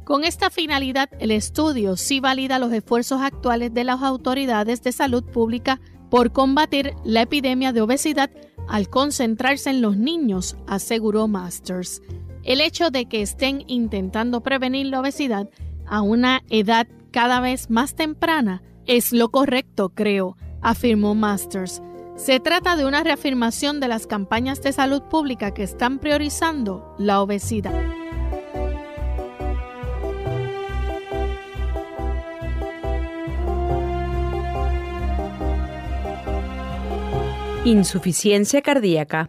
Con 0.03 0.23
esta 0.23 0.49
finalidad, 0.49 1.09
el 1.19 1.31
estudio 1.31 1.95
sí 1.95 2.19
valida 2.19 2.59
los 2.59 2.73
esfuerzos 2.73 3.21
actuales 3.21 3.73
de 3.73 3.83
las 3.83 4.01
autoridades 4.01 4.81
de 4.81 4.91
salud 4.91 5.23
pública 5.23 5.79
por 6.09 6.31
combatir 6.31 6.93
la 7.03 7.21
epidemia 7.21 7.71
de 7.71 7.81
obesidad 7.81 8.31
al 8.67 8.89
concentrarse 8.89 9.69
en 9.69 9.81
los 9.81 9.97
niños, 9.97 10.57
aseguró 10.67 11.27
Masters. 11.27 12.01
El 12.43 12.61
hecho 12.61 12.89
de 12.89 13.05
que 13.05 13.21
estén 13.21 13.63
intentando 13.67 14.41
prevenir 14.41 14.87
la 14.87 14.99
obesidad 14.99 15.49
a 15.85 16.01
una 16.01 16.41
edad 16.49 16.87
cada 17.11 17.39
vez 17.39 17.69
más 17.69 17.95
temprana 17.95 18.61
es 18.85 19.11
lo 19.11 19.29
correcto, 19.29 19.89
creo, 19.89 20.37
afirmó 20.61 21.15
Masters. 21.15 21.81
Se 22.15 22.39
trata 22.39 22.75
de 22.75 22.85
una 22.85 23.03
reafirmación 23.03 23.79
de 23.79 23.87
las 23.87 24.07
campañas 24.07 24.61
de 24.61 24.73
salud 24.73 25.01
pública 25.03 25.53
que 25.53 25.63
están 25.63 25.99
priorizando 25.99 26.95
la 26.97 27.21
obesidad. 27.21 27.73
Insuficiencia 37.63 38.61
cardíaca. 38.61 39.27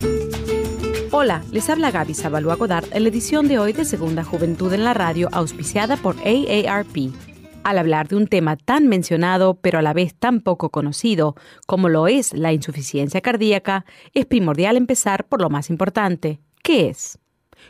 Hola, 1.10 1.42
les 1.50 1.68
habla 1.68 1.90
Gaby 1.90 2.14
Sabalua 2.14 2.54
Godard 2.54 2.86
en 2.92 3.02
la 3.02 3.08
edición 3.08 3.48
de 3.48 3.58
hoy 3.58 3.72
de 3.72 3.84
Segunda 3.84 4.24
Juventud 4.24 4.72
en 4.72 4.84
la 4.84 4.94
Radio, 4.94 5.28
auspiciada 5.32 5.96
por 5.96 6.16
AARP. 6.20 7.29
Al 7.62 7.78
hablar 7.78 8.08
de 8.08 8.16
un 8.16 8.26
tema 8.26 8.56
tan 8.56 8.88
mencionado 8.88 9.54
pero 9.60 9.78
a 9.78 9.82
la 9.82 9.92
vez 9.92 10.14
tan 10.14 10.40
poco 10.40 10.70
conocido 10.70 11.36
como 11.66 11.88
lo 11.88 12.08
es 12.08 12.32
la 12.32 12.52
insuficiencia 12.52 13.20
cardíaca, 13.20 13.84
es 14.14 14.24
primordial 14.26 14.76
empezar 14.76 15.28
por 15.28 15.42
lo 15.42 15.50
más 15.50 15.68
importante. 15.68 16.40
¿Qué 16.62 16.88
es? 16.88 17.18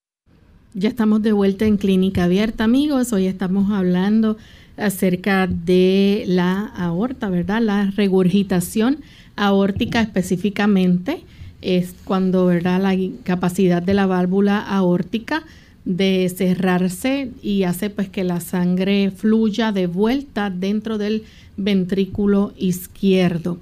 Ya 0.73 0.87
estamos 0.87 1.21
de 1.21 1.33
vuelta 1.33 1.65
en 1.65 1.75
Clínica 1.75 2.23
Abierta, 2.23 2.63
amigos. 2.63 3.11
Hoy 3.11 3.25
estamos 3.27 3.73
hablando 3.73 4.37
acerca 4.77 5.45
de 5.45 6.23
la 6.27 6.65
aorta, 6.65 7.29
¿verdad? 7.29 7.61
La 7.61 7.91
regurgitación 7.91 8.99
aórtica 9.35 9.99
específicamente 9.99 11.25
es 11.61 11.93
cuando, 12.05 12.45
¿verdad? 12.45 12.81
La 12.81 12.95
capacidad 13.23 13.83
de 13.83 13.93
la 13.93 14.05
válvula 14.05 14.59
aórtica 14.61 15.43
de 15.83 16.31
cerrarse 16.33 17.31
y 17.43 17.63
hace 17.63 17.89
pues 17.89 18.07
que 18.07 18.23
la 18.23 18.39
sangre 18.39 19.11
fluya 19.11 19.73
de 19.73 19.87
vuelta 19.87 20.49
dentro 20.49 20.97
del 20.97 21.23
ventrículo 21.57 22.53
izquierdo. 22.57 23.57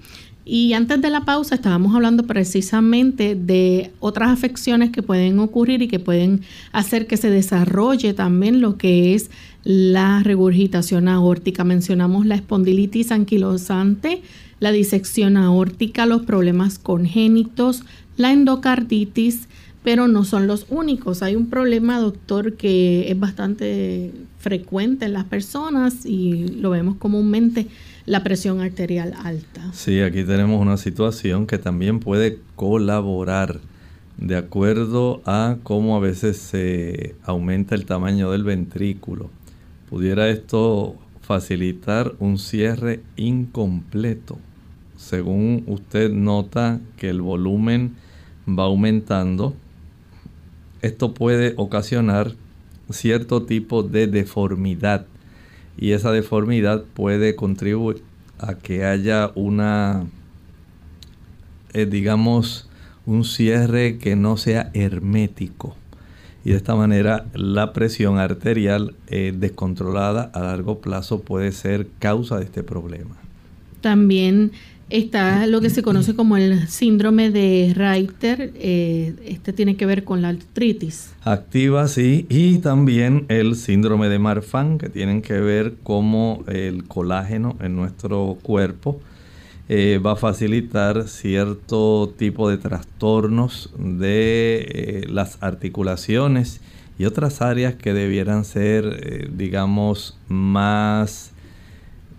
Y 0.52 0.74
antes 0.74 1.00
de 1.00 1.12
la 1.12 1.26
pausa 1.26 1.54
estábamos 1.54 1.94
hablando 1.94 2.24
precisamente 2.24 3.36
de 3.36 3.92
otras 4.00 4.32
afecciones 4.32 4.90
que 4.90 5.04
pueden 5.04 5.38
ocurrir 5.38 5.84
y 5.84 5.88
que 5.88 6.00
pueden 6.00 6.42
hacer 6.72 7.06
que 7.06 7.18
se 7.18 7.30
desarrolle 7.30 8.16
también 8.16 8.60
lo 8.60 8.76
que 8.76 9.14
es 9.14 9.30
la 9.64 10.24
regurgitación 10.24 11.08
aórtica. 11.08 11.64
Mencionamos 11.64 12.26
la 12.26 12.34
espondilitis 12.34 13.12
anquilosante, 13.12 14.24
la 14.60 14.72
disección 14.72 15.38
aórtica, 15.38 16.08
los 16.08 16.24
problemas 16.24 16.80
congénitos, 16.80 17.84
la 18.18 18.32
endocarditis, 18.32 19.48
pero 19.84 20.08
no 20.08 20.24
son 20.24 20.48
los 20.48 20.66
únicos. 20.72 21.22
Hay 21.22 21.36
un 21.36 21.46
problema, 21.46 22.00
doctor, 22.00 22.56
que 22.56 23.12
es 23.12 23.20
bastante 23.20 24.14
frecuente 24.40 25.06
en 25.06 25.14
las 25.14 25.26
personas 25.26 26.08
y 26.08 26.48
lo 26.48 26.72
vemos 26.72 26.96
comúnmente, 26.96 27.68
la 28.06 28.24
presión 28.24 28.62
arterial 28.62 29.14
alta. 29.24 29.72
Sí, 29.74 30.02
aquí 30.02 30.24
tenemos 30.24 30.62
una 30.62 30.78
situación 30.78 31.48
que 31.48 31.58
también 31.58 32.00
puede 32.00 32.40
colaborar 32.56 33.60
de 34.18 34.36
acuerdo 34.36 35.22
a 35.26 35.58
cómo 35.64 35.96
a 35.96 36.00
veces 36.00 36.38
se 36.38 37.16
aumenta 37.24 37.76
el 37.76 37.86
tamaño 37.86 38.32
del 38.32 38.44
ventrículo. 38.44 39.30
Pudiera 39.90 40.30
esto 40.30 40.96
facilitar 41.22 42.16
un 42.20 42.38
cierre 42.38 43.02
incompleto. 43.16 44.38
Según 44.98 45.64
usted 45.68 46.12
nota 46.12 46.82
que 46.98 47.10
el 47.10 47.22
volumen 47.22 47.96
va 48.48 48.64
aumentando, 48.64 49.56
esto 50.82 51.14
puede 51.14 51.54
ocasionar 51.56 52.34
cierto 52.90 53.44
tipo 53.44 53.84
de 53.84 54.08
deformidad 54.08 55.06
y 55.80 55.94
esa 55.94 56.12
deformidad 56.12 56.84
puede 56.94 57.36
contribuir 57.36 58.04
a 58.38 58.56
que 58.56 58.84
haya 58.84 59.32
una, 59.36 60.06
eh, 61.74 61.86
digamos, 61.86 62.70
un 63.06 63.24
cierre 63.24 63.98
que 63.98 64.16
no 64.16 64.36
sea 64.36 64.72
hermético. 64.74 65.76
Y 66.44 66.52
de 66.52 66.58
esta 66.58 66.76
manera 66.76 67.26
la 67.34 67.72
presión 67.74 68.18
arterial 68.18 68.96
eh, 69.08 69.34
descontrolada 69.36 70.30
a 70.34 70.42
largo 70.42 70.80
plazo 70.80 71.22
puede 71.22 71.52
ser 71.54 71.88
causa 72.00 72.38
de 72.38 72.46
este 72.46 72.64
problema. 72.64 73.16
También 73.82 74.52
Está 74.90 75.46
lo 75.46 75.62
que 75.62 75.70
se 75.70 75.84
conoce 75.84 76.16
como 76.16 76.36
el 76.36 76.68
síndrome 76.68 77.30
de 77.30 77.74
Reiter. 77.76 78.52
Eh, 78.56 79.14
este 79.24 79.54
tiene 79.54 79.78
que 79.78 79.86
ver 79.86 80.04
con 80.04 80.24
la 80.24 80.30
artritis. 80.30 81.12
Activa, 81.22 81.88
sí. 81.88 82.26
Y 82.28 82.58
también 82.58 83.26
el 83.28 83.56
síndrome 83.56 84.10
de 84.10 84.18
Marfan, 84.18 84.80
que 84.80 84.90
tienen 84.90 85.22
que 85.22 85.40
ver 85.40 85.76
como 85.84 86.44
el 86.48 86.86
colágeno 86.86 87.56
en 87.62 87.76
nuestro 87.76 88.40
cuerpo 88.42 89.00
eh, 89.68 90.00
va 90.04 90.14
a 90.14 90.16
facilitar 90.16 91.08
cierto 91.08 92.12
tipo 92.18 92.50
de 92.50 92.58
trastornos 92.58 93.72
de 93.78 94.66
eh, 94.68 95.06
las 95.08 95.38
articulaciones 95.42 96.62
y 96.98 97.06
otras 97.06 97.44
áreas 97.44 97.76
que 97.76 97.94
debieran 97.94 98.44
ser, 98.44 99.30
digamos, 99.38 100.18
más 100.28 101.32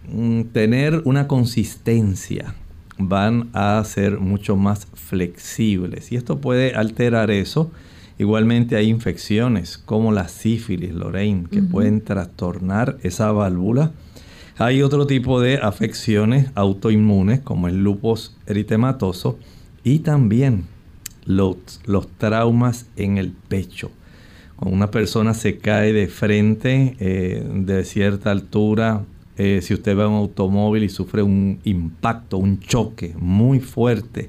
mm, 0.08 0.42
tener 0.52 1.02
una 1.04 1.26
consistencia 1.26 2.54
van 3.00 3.50
a 3.52 3.82
ser 3.84 4.20
mucho 4.20 4.56
más 4.56 4.86
flexibles 4.94 6.12
y 6.12 6.16
esto 6.16 6.40
puede 6.40 6.74
alterar 6.74 7.30
eso. 7.30 7.70
Igualmente 8.18 8.76
hay 8.76 8.88
infecciones 8.88 9.78
como 9.78 10.12
la 10.12 10.28
sífilis, 10.28 10.92
Lorraine, 10.92 11.48
que 11.50 11.62
pueden 11.62 12.02
trastornar 12.02 12.98
esa 13.02 13.32
válvula. 13.32 13.92
Hay 14.58 14.82
otro 14.82 15.06
tipo 15.06 15.40
de 15.40 15.56
afecciones 15.56 16.50
autoinmunes 16.54 17.40
como 17.40 17.66
el 17.66 17.82
lupus 17.82 18.36
eritematoso 18.46 19.38
y 19.84 20.00
también 20.00 20.66
los, 21.24 21.56
los 21.86 22.08
traumas 22.18 22.86
en 22.96 23.16
el 23.16 23.32
pecho. 23.32 23.90
Cuando 24.56 24.76
una 24.76 24.90
persona 24.90 25.32
se 25.32 25.56
cae 25.56 25.94
de 25.94 26.06
frente 26.06 26.96
eh, 27.00 27.42
de 27.50 27.84
cierta 27.84 28.30
altura 28.30 29.06
eh, 29.42 29.62
si 29.62 29.72
usted 29.72 29.96
va 29.96 30.04
en 30.04 30.10
un 30.10 30.16
automóvil 30.16 30.84
y 30.84 30.90
sufre 30.90 31.22
un 31.22 31.60
impacto, 31.64 32.36
un 32.36 32.60
choque 32.60 33.14
muy 33.18 33.58
fuerte, 33.58 34.28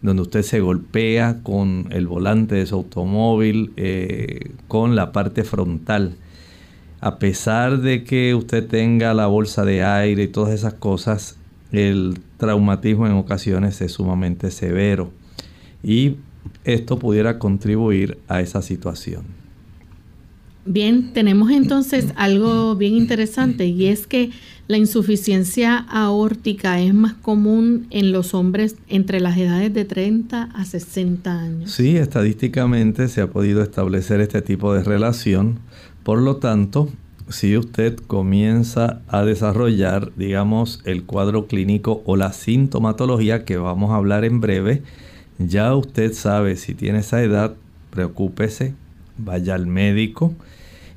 donde 0.00 0.22
usted 0.22 0.40
se 0.40 0.60
golpea 0.60 1.42
con 1.42 1.88
el 1.90 2.06
volante 2.06 2.54
de 2.54 2.64
su 2.64 2.76
automóvil, 2.76 3.74
eh, 3.76 4.52
con 4.66 4.96
la 4.96 5.12
parte 5.12 5.44
frontal. 5.44 6.16
a 7.02 7.18
pesar 7.18 7.80
de 7.82 8.02
que 8.02 8.34
usted 8.34 8.66
tenga 8.66 9.12
la 9.12 9.26
bolsa 9.26 9.66
de 9.66 9.84
aire 9.84 10.22
y 10.22 10.28
todas 10.28 10.54
esas 10.54 10.72
cosas, 10.72 11.36
el 11.70 12.18
traumatismo 12.38 13.06
en 13.06 13.12
ocasiones 13.12 13.82
es 13.82 13.92
sumamente 13.92 14.50
severo 14.50 15.10
y 15.82 16.16
esto 16.64 16.98
pudiera 16.98 17.38
contribuir 17.38 18.16
a 18.26 18.40
esa 18.40 18.62
situación. 18.62 19.45
Bien, 20.66 21.12
tenemos 21.12 21.50
entonces 21.52 22.06
algo 22.16 22.74
bien 22.74 22.94
interesante 22.94 23.66
y 23.66 23.86
es 23.86 24.06
que 24.06 24.30
la 24.68 24.76
insuficiencia 24.76 25.78
aórtica 25.78 26.80
es 26.80 26.92
más 26.92 27.14
común 27.14 27.86
en 27.90 28.10
los 28.10 28.34
hombres 28.34 28.74
entre 28.88 29.20
las 29.20 29.38
edades 29.38 29.72
de 29.72 29.84
30 29.84 30.50
a 30.52 30.64
60 30.64 31.40
años. 31.40 31.70
Sí, 31.70 31.96
estadísticamente 31.96 33.06
se 33.06 33.20
ha 33.20 33.28
podido 33.28 33.62
establecer 33.62 34.20
este 34.20 34.42
tipo 34.42 34.74
de 34.74 34.82
relación. 34.82 35.60
Por 36.02 36.20
lo 36.20 36.36
tanto, 36.36 36.88
si 37.28 37.56
usted 37.56 37.96
comienza 38.08 39.02
a 39.06 39.24
desarrollar, 39.24 40.12
digamos, 40.16 40.80
el 40.84 41.04
cuadro 41.04 41.46
clínico 41.46 42.02
o 42.04 42.16
la 42.16 42.32
sintomatología 42.32 43.44
que 43.44 43.56
vamos 43.56 43.92
a 43.92 43.96
hablar 43.96 44.24
en 44.24 44.40
breve, 44.40 44.82
ya 45.38 45.74
usted 45.76 46.12
sabe 46.12 46.56
si 46.56 46.74
tiene 46.74 47.00
esa 47.00 47.22
edad, 47.22 47.54
preocúpese, 47.90 48.74
vaya 49.18 49.54
al 49.54 49.66
médico 49.66 50.34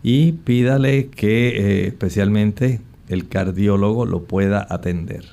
y 0.04 0.34
pídale 0.34 1.08
que 1.08 1.50
eh, 1.50 1.88
especialmente 1.88 2.82
el 3.08 3.28
cardiólogo 3.28 4.06
lo 4.06 4.24
pueda 4.24 4.66
atender. 4.70 5.26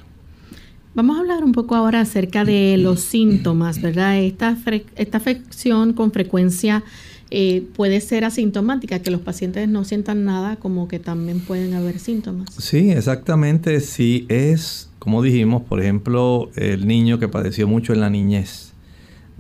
Vamos 0.94 1.18
a 1.18 1.20
hablar 1.20 1.44
un 1.44 1.52
poco 1.52 1.74
ahora 1.74 2.00
acerca 2.00 2.44
de 2.44 2.76
los 2.78 3.00
síntomas, 3.00 3.80
¿verdad? 3.80 4.18
Esta, 4.18 4.56
esta 4.96 5.18
afección 5.18 5.92
con 5.92 6.10
frecuencia 6.10 6.82
eh, 7.30 7.66
puede 7.74 8.00
ser 8.00 8.24
asintomática, 8.24 9.00
que 9.00 9.10
los 9.10 9.20
pacientes 9.20 9.68
no 9.68 9.84
sientan 9.84 10.24
nada, 10.24 10.56
como 10.56 10.88
que 10.88 10.98
también 10.98 11.40
pueden 11.40 11.74
haber 11.74 11.98
síntomas. 11.98 12.48
Sí, 12.56 12.90
exactamente. 12.90 13.80
Si 13.80 14.26
es, 14.28 14.90
como 14.98 15.22
dijimos, 15.22 15.62
por 15.62 15.80
ejemplo, 15.80 16.50
el 16.56 16.86
niño 16.86 17.18
que 17.18 17.28
padeció 17.28 17.66
mucho 17.66 17.92
en 17.92 18.00
la 18.00 18.10
niñez, 18.10 18.72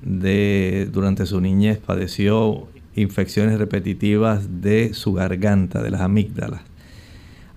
de, 0.02 0.88
durante 0.92 1.26
su 1.26 1.40
niñez 1.40 1.78
padeció 1.78 2.68
infecciones 2.96 3.58
repetitivas 3.58 4.62
de 4.62 4.94
su 4.94 5.12
garganta, 5.12 5.82
de 5.82 5.90
las 5.90 6.00
amígdalas. 6.00 6.62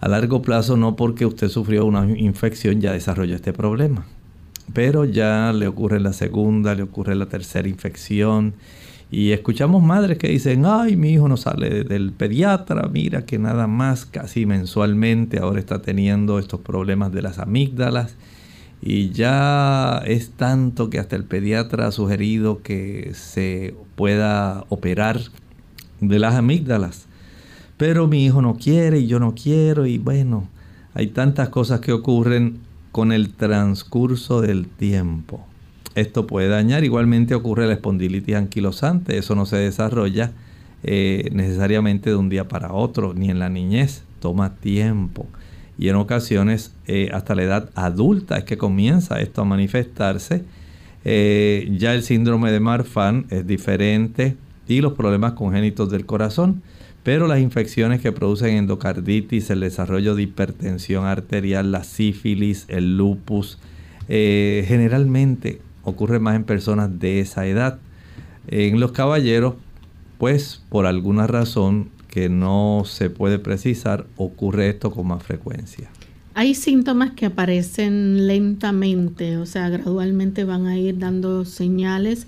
A 0.01 0.07
largo 0.07 0.41
plazo 0.41 0.77
no 0.77 0.95
porque 0.95 1.25
usted 1.25 1.49
sufrió 1.49 1.85
una 1.85 2.09
infección 2.17 2.79
ya 2.79 2.93
desarrolló 2.93 3.35
este 3.35 3.51
problema, 3.51 4.05
pero 4.73 5.03
ya 5.05 5.51
le 5.51 5.67
ocurre 5.67 5.99
la 5.99 6.13
segunda, 6.13 6.75
le 6.75 6.83
ocurre 6.83 7.15
la 7.15 7.25
tercera 7.25 7.67
infección. 7.67 8.53
Y 9.11 9.31
escuchamos 9.31 9.81
madres 9.81 10.19
que 10.19 10.27
dicen, 10.27 10.65
ay, 10.65 10.95
mi 10.95 11.09
hijo 11.13 11.27
no 11.27 11.35
sale 11.35 11.83
del 11.83 12.11
pediatra, 12.11 12.87
mira 12.87 13.25
que 13.25 13.39
nada 13.39 13.65
más 13.65 14.05
casi 14.05 14.45
mensualmente 14.45 15.39
ahora 15.39 15.59
está 15.59 15.81
teniendo 15.81 16.37
estos 16.37 16.61
problemas 16.61 17.11
de 17.11 17.23
las 17.23 17.39
amígdalas 17.39 18.15
y 18.82 19.09
ya 19.09 20.01
es 20.05 20.32
tanto 20.32 20.89
que 20.89 20.99
hasta 20.99 21.15
el 21.15 21.25
pediatra 21.25 21.88
ha 21.88 21.91
sugerido 21.91 22.61
que 22.61 23.11
se 23.13 23.75
pueda 23.95 24.65
operar 24.69 25.19
de 25.99 26.19
las 26.19 26.36
amígdalas 26.36 27.09
pero 27.80 28.07
mi 28.07 28.25
hijo 28.25 28.41
no 28.41 28.55
quiere 28.55 28.99
y 28.99 29.07
yo 29.07 29.19
no 29.19 29.34
quiero 29.41 29.86
y 29.86 29.97
bueno, 29.97 30.49
hay 30.93 31.07
tantas 31.07 31.47
cosas 31.47 31.80
que 31.80 31.93
ocurren 31.93 32.59
con 32.91 33.13
el 33.13 33.34
transcurso 33.34 34.41
del 34.41 34.67
tiempo. 34.67 35.47
Esto 35.95 36.27
puede 36.27 36.49
dañar, 36.49 36.84
igualmente 36.84 37.36
ocurre 37.36 37.67
la 37.67 37.73
espondilitis 37.73 38.36
anquilosante, 38.36 39.17
eso 39.17 39.34
no 39.34 39.45
se 39.45 39.55
desarrolla 39.55 40.34
eh, 40.84 41.30
necesariamente 41.32 42.09
de 42.09 42.17
un 42.17 42.27
día 42.27 42.49
para 42.49 42.73
otro, 42.73 43.13
ni 43.13 43.30
en 43.30 43.39
la 43.39 43.47
niñez, 43.47 44.03
toma 44.19 44.55
tiempo. 44.55 45.27
Y 45.80 45.88
en 45.88 45.95
ocasiones 45.95 46.75
eh, 46.88 47.09
hasta 47.13 47.36
la 47.36 47.43
edad 47.43 47.69
adulta 47.73 48.38
es 48.38 48.43
que 48.43 48.57
comienza 48.57 49.21
esto 49.21 49.41
a 49.41 49.45
manifestarse. 49.45 50.43
Eh, 51.05 51.73
ya 51.77 51.95
el 51.95 52.03
síndrome 52.03 52.51
de 52.51 52.59
Marfan 52.59 53.27
es 53.30 53.47
diferente 53.47 54.36
y 54.67 54.82
los 54.82 54.91
problemas 54.93 55.34
congénitos 55.34 55.89
del 55.89 56.05
corazón. 56.05 56.61
Pero 57.03 57.27
las 57.27 57.39
infecciones 57.39 58.01
que 58.01 58.11
producen 58.11 58.57
endocarditis, 58.57 59.49
el 59.51 59.61
desarrollo 59.61 60.15
de 60.15 60.23
hipertensión 60.23 61.05
arterial, 61.05 61.71
la 61.71 61.86
sífilis, 61.86 62.65
el 62.67 62.97
lupus, 62.97 63.57
eh, 64.09 64.65
generalmente 64.67 65.61
ocurre 65.84 66.19
más 66.19 66.36
en 66.36 66.43
personas 66.43 66.99
de 66.99 67.21
esa 67.21 67.47
edad. 67.47 67.80
En 68.47 68.82
los 68.82 68.91
caballeros, 68.91 69.53
pues 70.17 70.61
por 70.67 70.86
alguna 70.88 71.25
razón 71.25 71.89
que 72.10 72.30
no 72.30 72.84
se 72.86 73.10
puede 73.10 73.39
precisar, 73.39 74.05
ocurre 74.18 74.70
esto 74.70 74.91
con 74.91 75.07
más 75.07 75.24
frecuencia. 75.24 75.89
Hay 76.34 76.55
síntomas 76.55 77.12
que 77.12 77.26
aparecen 77.26 78.28
lentamente, 78.28 79.38
o 79.38 79.45
sea, 79.45 79.70
gradualmente 79.70 80.43
van 80.43 80.68
a 80.68 80.78
ir 80.78 80.97
dando 80.97 81.45
señales. 81.45 82.28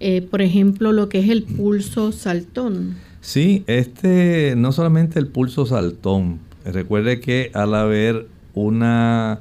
Eh, 0.00 0.22
por 0.22 0.42
ejemplo, 0.42 0.92
lo 0.92 1.08
que 1.08 1.20
es 1.20 1.28
el 1.28 1.42
pulso 1.42 2.12
saltón. 2.12 2.96
Sí, 3.20 3.64
este 3.66 4.54
no 4.56 4.72
solamente 4.72 5.18
el 5.18 5.26
pulso 5.26 5.66
saltón. 5.66 6.38
Recuerde 6.64 7.20
que 7.20 7.50
al 7.54 7.74
haber 7.74 8.28
una 8.54 9.40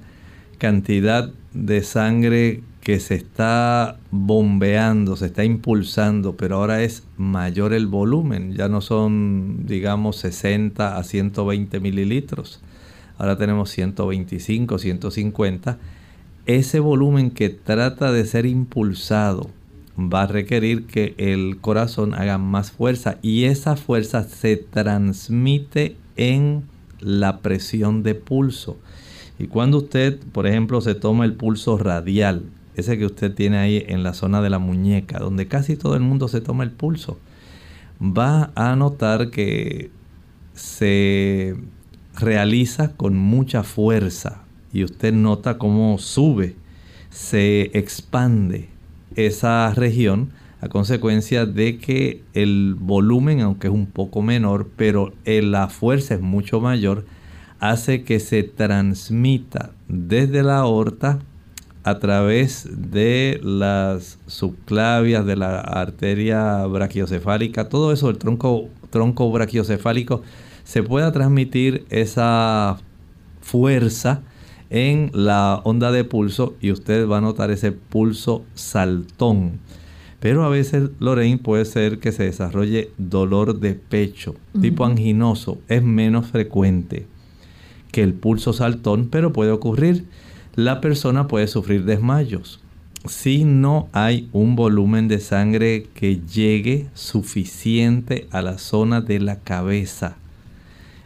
cantidad 0.58 1.32
de 1.54 1.84
sangre 1.84 2.64
que 2.88 3.02
se 3.02 3.16
está 3.16 4.00
bombeando, 4.12 5.18
se 5.18 5.26
está 5.26 5.44
impulsando, 5.44 6.38
pero 6.38 6.56
ahora 6.56 6.84
es 6.84 7.04
mayor 7.18 7.74
el 7.74 7.86
volumen, 7.86 8.54
ya 8.54 8.70
no 8.70 8.80
son, 8.80 9.66
digamos, 9.66 10.16
60 10.16 10.98
a 10.98 11.04
120 11.04 11.82
mililitros, 11.82 12.62
ahora 13.18 13.38
tenemos 13.38 13.72
125, 13.72 14.78
150. 14.78 15.78
Ese 16.46 16.80
volumen 16.80 17.32
que 17.32 17.50
trata 17.50 18.14
de 18.14 18.24
ser 18.24 18.46
impulsado 18.46 19.50
va 20.00 20.22
a 20.22 20.28
requerir 20.28 20.86
que 20.86 21.14
el 21.18 21.58
corazón 21.60 22.14
haga 22.14 22.38
más 22.38 22.72
fuerza 22.72 23.18
y 23.22 23.44
esa 23.44 23.76
fuerza 23.76 24.24
se 24.24 24.56
transmite 24.56 25.98
en 26.16 26.64
la 27.02 27.40
presión 27.40 28.02
de 28.02 28.16
pulso. 28.16 28.78
Y 29.40 29.48
cuando 29.48 29.80
usted, 29.80 30.22
por 30.32 30.48
ejemplo, 30.48 30.80
se 30.80 30.96
toma 30.96 31.26
el 31.26 31.34
pulso 31.34 31.78
radial, 31.78 32.44
ese 32.78 32.98
que 32.98 33.06
usted 33.06 33.34
tiene 33.34 33.58
ahí 33.58 33.84
en 33.88 34.04
la 34.04 34.14
zona 34.14 34.42
de 34.42 34.50
la 34.50 34.60
muñeca, 34.60 35.20
donde 35.20 35.48
casi 35.48 35.76
todo 35.76 35.96
el 35.96 36.02
mundo 36.02 36.28
se 36.28 36.42
toma 36.42 36.64
el 36.64 36.72
pulso, 36.72 37.20
va 38.02 38.52
a 38.56 38.76
notar 38.76 39.32
que 39.32 39.90
se 40.54 41.56
realiza 42.16 42.96
con 42.96 43.18
mucha 43.18 43.64
fuerza 43.64 44.44
y 44.72 44.84
usted 44.84 45.14
nota 45.14 45.58
cómo 45.58 45.98
sube, 45.98 46.56
se 47.10 47.78
expande 47.78 48.70
esa 49.16 49.74
región 49.74 50.32
a 50.62 50.70
consecuencia 50.70 51.46
de 51.46 51.78
que 51.78 52.24
el 52.34 52.76
volumen, 52.80 53.42
aunque 53.42 53.68
es 53.68 53.74
un 53.74 53.88
poco 53.88 54.22
menor, 54.22 54.70
pero 54.76 55.14
la 55.26 55.68
fuerza 55.70 56.16
es 56.16 56.22
mucho 56.22 56.62
mayor, 56.62 57.06
hace 57.60 58.04
que 58.04 58.20
se 58.20 58.44
transmita 58.44 59.72
desde 59.88 60.44
la 60.44 60.58
aorta 60.58 61.20
a 61.88 62.00
través 62.00 62.68
de 62.70 63.40
las 63.42 64.20
subclavias, 64.28 65.26
de 65.26 65.38
la 65.38 65.62
arteria 65.62 66.66
brachiocefálica, 66.66 67.70
todo 67.70 67.94
eso, 67.94 68.10
el 68.10 68.18
tronco, 68.18 68.68
tronco 68.90 69.32
brachiocefálico, 69.32 70.22
se 70.66 70.84
pueda 70.84 71.14
transmitir 71.14 71.86
esa 71.90 72.76
fuerza 73.40 74.22
en 74.70 75.12
la 75.14 75.62
onda 75.64 75.94
de 75.94 76.04
pulso 76.04 76.56
y 76.60 76.72
usted 76.72 77.08
va 77.08 77.20
a 77.20 77.22
notar 77.22 77.52
ese 77.52 77.72
pulso 77.72 78.44
saltón. 78.54 79.62
Pero 80.20 80.44
a 80.44 80.50
veces, 80.50 80.90
Lorraine, 81.00 81.38
puede 81.38 81.64
ser 81.64 82.00
que 82.00 82.12
se 82.12 82.24
desarrolle 82.24 82.92
dolor 82.98 83.62
de 83.62 83.76
pecho, 83.76 84.36
tipo 84.60 84.84
anginoso. 84.84 85.60
Es 85.70 85.84
menos 85.84 86.28
frecuente 86.28 87.06
que 87.94 88.04
el 88.04 88.14
pulso 88.14 88.52
saltón, 88.52 89.08
pero 89.10 89.32
puede 89.32 89.52
ocurrir. 89.52 90.04
La 90.58 90.82
persona 90.82 91.28
puede 91.28 91.46
sufrir 91.46 91.86
desmayos. 91.86 92.60
Si 93.06 93.44
no 93.44 93.90
hay 93.92 94.28
un 94.34 94.56
volumen 94.56 95.08
de 95.08 95.20
sangre 95.20 95.86
que 95.94 96.20
llegue 96.22 96.88
suficiente 96.96 98.28
a 98.32 98.42
la 98.42 98.58
zona 98.58 99.02
de 99.02 99.20
la 99.20 99.36
cabeza, 99.36 100.18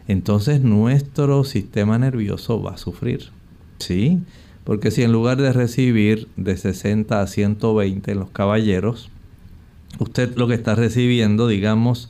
entonces 0.07 0.61
nuestro 0.61 1.43
sistema 1.43 1.97
nervioso 1.97 2.63
va 2.63 2.75
a 2.75 2.77
sufrir. 2.77 3.31
Sí, 3.79 4.19
porque 4.63 4.89
si 4.89 5.03
en 5.03 5.11
lugar 5.11 5.41
de 5.41 5.51
recibir 5.51 6.29
de 6.37 6.55
60 6.55 7.19
a 7.19 7.27
120 7.27 8.09
en 8.09 8.19
los 8.19 8.29
caballeros, 8.29 9.09
usted 9.99 10.33
lo 10.37 10.47
que 10.47 10.53
está 10.53 10.75
recibiendo, 10.75 11.49
digamos, 11.49 12.09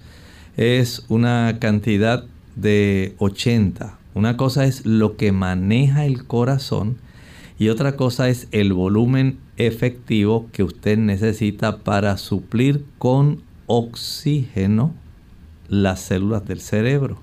es 0.58 1.06
una 1.10 1.58
cantidad 1.60 2.24
de 2.56 3.16
80. 3.18 3.98
Una 4.14 4.38
cosa 4.38 4.66
es 4.66 4.86
lo 4.86 5.18
que 5.18 5.32
maneja 5.32 6.06
el 6.06 6.28
corazón 6.28 6.98
y 7.62 7.70
otra 7.70 7.96
cosa 7.96 8.28
es 8.28 8.48
el 8.52 8.74
volumen 8.74 9.38
efectivo 9.56 10.48
que 10.52 10.64
usted 10.64 10.98
necesita 10.98 11.78
para 11.78 12.18
suplir 12.18 12.84
con 12.98 13.44
oxígeno 13.68 14.96
las 15.68 16.00
células 16.00 16.44
del 16.48 16.60
cerebro. 16.60 17.20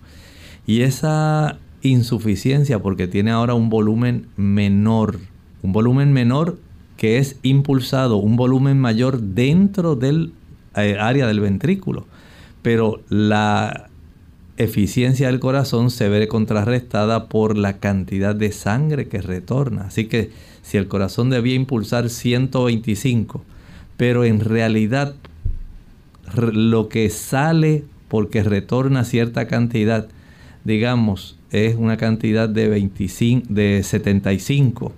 Y 0.64 0.82
esa 0.82 1.58
insuficiencia, 1.82 2.78
porque 2.78 3.08
tiene 3.08 3.32
ahora 3.32 3.54
un 3.54 3.68
volumen 3.68 4.28
menor, 4.36 5.18
un 5.64 5.72
volumen 5.72 6.12
menor 6.12 6.60
que 6.96 7.18
es 7.18 7.40
impulsado, 7.42 8.18
un 8.18 8.36
volumen 8.36 8.78
mayor 8.78 9.20
dentro 9.20 9.96
del 9.96 10.34
eh, 10.76 10.98
área 11.00 11.26
del 11.26 11.40
ventrículo. 11.40 12.06
Pero 12.62 13.00
la 13.08 13.87
eficiencia 14.58 15.28
del 15.28 15.40
corazón 15.40 15.90
se 15.90 16.08
ve 16.08 16.26
contrarrestada 16.28 17.28
por 17.28 17.56
la 17.56 17.78
cantidad 17.78 18.34
de 18.34 18.52
sangre 18.52 19.08
que 19.08 19.22
retorna. 19.22 19.82
Así 19.82 20.06
que 20.06 20.30
si 20.62 20.76
el 20.76 20.88
corazón 20.88 21.30
debía 21.30 21.54
impulsar 21.54 22.10
125, 22.10 23.42
pero 23.96 24.24
en 24.24 24.40
realidad 24.40 25.14
lo 26.34 26.88
que 26.88 27.08
sale 27.08 27.84
porque 28.08 28.42
retorna 28.42 29.04
cierta 29.04 29.46
cantidad, 29.46 30.08
digamos, 30.64 31.38
es 31.50 31.76
una 31.76 31.96
cantidad 31.96 32.48
de, 32.48 32.68
25, 32.68 33.46
de 33.48 33.82
75 33.82 34.92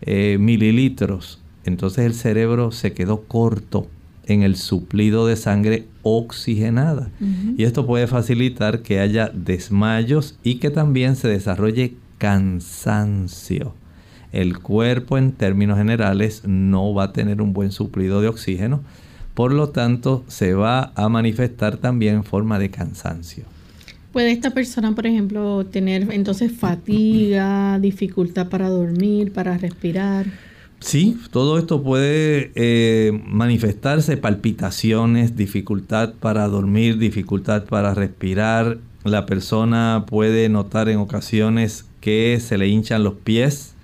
eh, 0.00 0.38
mililitros, 0.40 1.40
entonces 1.64 2.06
el 2.06 2.14
cerebro 2.14 2.72
se 2.72 2.92
quedó 2.92 3.22
corto 3.22 3.86
en 4.26 4.42
el 4.42 4.56
suplido 4.56 5.26
de 5.26 5.36
sangre 5.36 5.86
oxigenada. 6.02 7.10
Y 7.56 7.64
esto 7.64 7.86
puede 7.86 8.06
facilitar 8.06 8.82
que 8.82 9.00
haya 9.00 9.30
desmayos 9.32 10.38
y 10.42 10.56
que 10.56 10.70
también 10.70 11.16
se 11.16 11.28
desarrolle 11.28 11.94
cansancio. 12.18 13.74
El 14.32 14.58
cuerpo 14.58 15.18
en 15.18 15.32
términos 15.32 15.76
generales 15.76 16.42
no 16.46 16.94
va 16.94 17.04
a 17.04 17.12
tener 17.12 17.42
un 17.42 17.52
buen 17.52 17.70
suplido 17.70 18.20
de 18.20 18.28
oxígeno, 18.28 18.80
por 19.34 19.52
lo 19.52 19.70
tanto 19.70 20.24
se 20.26 20.54
va 20.54 20.92
a 20.94 21.08
manifestar 21.08 21.76
también 21.76 22.16
en 22.16 22.24
forma 22.24 22.58
de 22.58 22.70
cansancio. 22.70 23.44
¿Puede 24.12 24.30
esta 24.30 24.50
persona, 24.50 24.94
por 24.94 25.06
ejemplo, 25.06 25.64
tener 25.64 26.08
entonces 26.12 26.52
fatiga, 26.52 27.78
dificultad 27.78 28.48
para 28.48 28.68
dormir, 28.68 29.32
para 29.32 29.56
respirar? 29.56 30.26
Sí, 30.82 31.16
todo 31.30 31.58
esto 31.58 31.82
puede 31.82 32.50
eh, 32.56 33.22
manifestarse, 33.24 34.16
palpitaciones, 34.16 35.36
dificultad 35.36 36.14
para 36.14 36.48
dormir, 36.48 36.98
dificultad 36.98 37.64
para 37.64 37.94
respirar. 37.94 38.78
La 39.04 39.24
persona 39.24 40.04
puede 40.08 40.48
notar 40.48 40.88
en 40.88 40.98
ocasiones 40.98 41.86
que 42.00 42.38
se 42.40 42.58
le 42.58 42.66
hinchan 42.66 43.04
los 43.04 43.14
pies, 43.14 43.74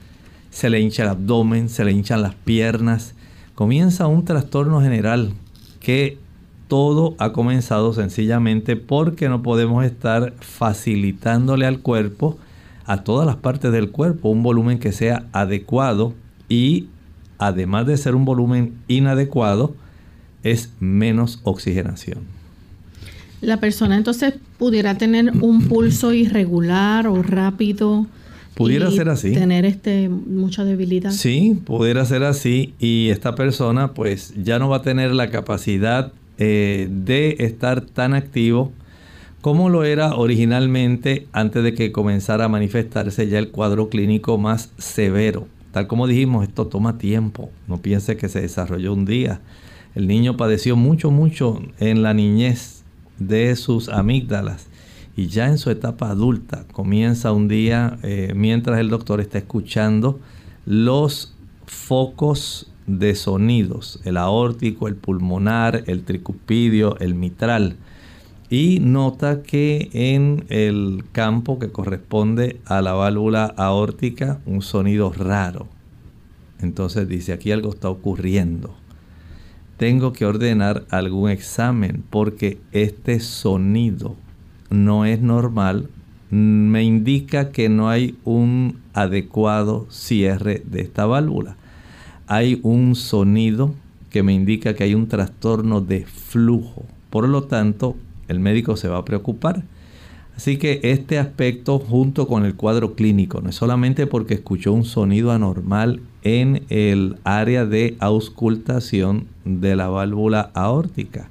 se 0.51 0.71
le 0.71 0.81
hincha 0.81 1.05
el 1.05 1.11
abdomen, 1.11 1.69
se 1.69 1.85
le 1.85 1.93
hinchan 1.93 2.21
las 2.21 2.35
piernas. 2.35 3.15
Comienza 3.55 4.09
un 4.09 4.25
trastorno 4.25 4.83
general 4.83 5.33
que 5.79 6.19
todo 6.67 7.15
ha 7.19 7.33
comenzado 7.33 7.93
sencillamente 7.93 8.75
porque 8.75 9.29
no 9.29 9.41
podemos 9.45 9.85
estar 9.85 10.35
facilitándole 10.41 11.65
al 11.65 11.79
cuerpo, 11.79 12.39
a 12.87 13.05
todas 13.05 13.25
las 13.25 13.37
partes 13.37 13.71
del 13.71 13.93
cuerpo, 13.93 14.31
un 14.31 14.43
volumen 14.43 14.81
que 14.81 14.91
sea 14.91 15.27
adecuado 15.33 16.13
y 16.49 16.87
además 17.39 17.87
de 17.87 17.97
ser 17.97 18.15
un 18.15 18.25
volumen 18.25 18.75
inadecuado, 18.89 19.75
es 20.43 20.73
menos 20.81 21.41
oxigenación. 21.45 22.19
La 23.41 23.59
persona 23.59 23.97
entonces 23.97 24.35
pudiera 24.59 24.97
tener 24.97 25.33
un 25.41 25.63
pulso 25.69 26.13
irregular 26.13 27.07
o 27.07 27.23
rápido. 27.23 28.07
Pudiera 28.55 28.91
ser 28.91 29.09
así. 29.09 29.33
Tener 29.33 29.65
este, 29.65 30.09
mucha 30.09 30.65
debilidad. 30.65 31.13
Sí, 31.13 31.61
pudiera 31.65 32.05
ser 32.05 32.25
así. 32.25 32.75
Y 32.81 33.11
esta 33.11 33.37
persona 33.37 33.95
pues 33.95 34.35
ya 34.37 34.59
no 34.59 34.69
va 34.69 34.79
a 34.79 34.83
tener 34.83 35.13
la 35.13 35.31
capacidad 35.31 36.13
eh, 36.39 36.89
de 36.91 37.37
estar 37.39 37.83
tan 37.83 38.15
activo 38.15 38.73
como 39.41 39.69
lo 39.69 39.85
era 39.85 40.17
originalmente 40.17 41.29
antes 41.33 41.63
de 41.63 41.73
que 41.75 41.93
comenzara 41.93 42.47
a 42.47 42.49
manifestarse 42.49 43.29
ya 43.29 43.39
el 43.39 43.51
cuadro 43.51 43.89
clínico 43.89 44.39
más 44.39 44.73
severo. 44.79 45.47
Tal 45.73 45.87
como 45.87 46.07
dijimos, 46.07 46.47
esto 46.47 46.67
toma 46.67 46.99
tiempo. 46.99 47.51
No 47.67 47.79
piense 47.79 48.17
que 48.17 48.29
se 48.29 48.41
desarrolló 48.41 48.93
un 48.93 49.05
día. 49.05 49.41
El 49.95 50.07
niño 50.07 50.37
padeció 50.37 50.77
mucho, 50.77 51.11
mucho 51.11 51.61
en 51.79 52.03
la 52.03 52.15
niñez 52.15 52.85
de 53.19 53.55
sus 53.57 53.89
amígdalas. 53.89 54.69
Y 55.17 55.27
ya 55.27 55.49
en 55.49 55.59
su 55.59 55.71
etapa 55.71 56.11
adulta 56.11 56.65
comienza 56.73 57.33
un 57.33 57.49
día, 57.49 57.99
eh, 58.03 58.33
mientras 58.37 58.79
el 58.79 58.89
doctor 58.89 59.21
está 59.21 59.39
escuchando 59.39 60.21
los 60.65 61.35
focos 61.67 62.71
de 62.87 63.15
sonidos, 63.15 64.01
el 64.05 64.17
aórtico, 64.17 64.89
el 64.89 64.95
pulmonar, 64.95 65.83
el 65.87 66.05
tricupidio, 66.05 66.97
el 67.01 67.15
mitral 67.15 67.77
y 68.51 68.81
nota 68.81 69.43
que 69.43 69.91
en 69.93 70.45
el 70.49 71.05
campo 71.13 71.59
que 71.59 71.71
corresponde 71.71 72.61
a 72.65 72.81
la 72.81 72.95
válvula 72.95 73.45
aórtica 73.45 74.41
un 74.47 74.63
sonido 74.63 75.13
raro. 75.13 75.67
Entonces 76.61 77.07
dice, 77.09 77.33
aquí 77.33 77.53
algo 77.53 77.71
está 77.71 77.91
ocurriendo. 77.91 78.75
Tengo 79.77 80.13
que 80.13 80.25
ordenar 80.25 80.87
algún 80.91 81.31
examen 81.31 82.03
porque 82.09 82.59
este 82.73 83.21
sonido 83.21 84.17
no 84.71 85.05
es 85.05 85.21
normal. 85.21 85.89
Me 86.31 86.83
indica 86.83 87.51
que 87.51 87.69
no 87.69 87.89
hay 87.89 88.19
un 88.25 88.81
adecuado 88.93 89.87
cierre 89.89 90.63
de 90.67 90.81
esta 90.81 91.07
válvula. 91.07 91.57
Hay 92.27 92.61
un 92.63 92.97
sonido 92.97 93.75
que 94.11 94.23
me 94.23 94.33
indica 94.33 94.75
que 94.75 94.85
hay 94.85 94.95
un 94.95 95.07
trastorno 95.07 95.81
de 95.81 96.07
flujo. 96.07 96.85
Por 97.11 97.29
lo 97.29 97.45
tanto, 97.45 97.97
el 98.29 98.41
médico 98.41 98.77
se 98.77 98.89
va 98.89 98.99
a 98.99 99.05
preocupar. 99.05 99.65
Así 100.39 100.57
que 100.57 100.79
este 100.85 101.19
aspecto 101.19 101.81
junto 101.81 102.29
con 102.29 102.45
el 102.45 102.55
cuadro 102.55 102.95
clínico, 102.95 103.41
no 103.41 103.51
es 103.51 103.57
solamente 103.57 104.07
porque 104.07 104.35
escuchó 104.35 104.73
un 104.73 104.85
sonido 104.85 105.33
anormal 105.33 106.01
en 106.23 106.63
el 106.69 107.17
área 107.25 107.67
de 107.67 107.97
auscultación 107.99 109.27
de 109.45 109.75
la 109.75 109.89
válvula 109.89 110.53
aórtica. 110.55 111.29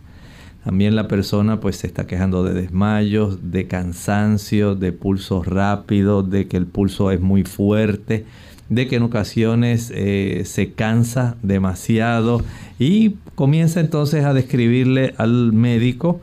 También 0.66 0.98
la 0.98 1.08
persona 1.08 1.62
pues 1.62 1.78
se 1.78 1.88
está 1.88 2.06
quejando 2.06 2.44
de 2.44 2.54
desmayos, 2.54 3.52
de 3.54 3.68
cansancio, 3.68 4.76
de 4.76 4.92
pulso 4.92 5.42
rápido, 5.42 6.24
de 6.24 6.50
que 6.50 6.58
el 6.58 6.66
pulso 6.66 7.10
es 7.10 7.22
muy 7.22 7.44
fuerte, 7.44 8.26
de 8.68 8.88
que 8.88 8.98
en 8.98 9.04
ocasiones 9.04 9.90
eh, 9.96 10.42
se 10.44 10.74
cansa 10.74 11.38
demasiado 11.42 12.42
y 12.78 13.16
comienza 13.36 13.80
entonces 13.80 14.26
a 14.26 14.34
describirle 14.34 15.14
al 15.18 15.54
médico 15.54 16.20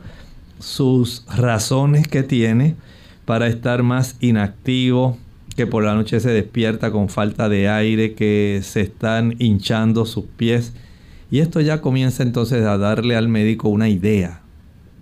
sus 0.59 1.25
razones 1.35 2.07
que 2.07 2.23
tiene 2.23 2.75
para 3.25 3.47
estar 3.47 3.83
más 3.83 4.15
inactivo, 4.19 5.17
que 5.55 5.67
por 5.67 5.83
la 5.83 5.95
noche 5.95 6.19
se 6.19 6.29
despierta 6.29 6.91
con 6.91 7.09
falta 7.09 7.49
de 7.49 7.69
aire, 7.69 8.13
que 8.13 8.61
se 8.63 8.81
están 8.81 9.35
hinchando 9.39 10.05
sus 10.05 10.25
pies. 10.25 10.73
Y 11.31 11.39
esto 11.39 11.61
ya 11.61 11.81
comienza 11.81 12.23
entonces 12.23 12.65
a 12.65 12.77
darle 12.77 13.15
al 13.15 13.27
médico 13.27 13.69
una 13.69 13.89
idea 13.89 14.41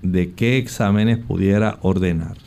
de 0.02 0.32
qué 0.32 0.58
exámenes 0.58 1.18
pudiera 1.18 1.80
ordenar. 1.82 2.38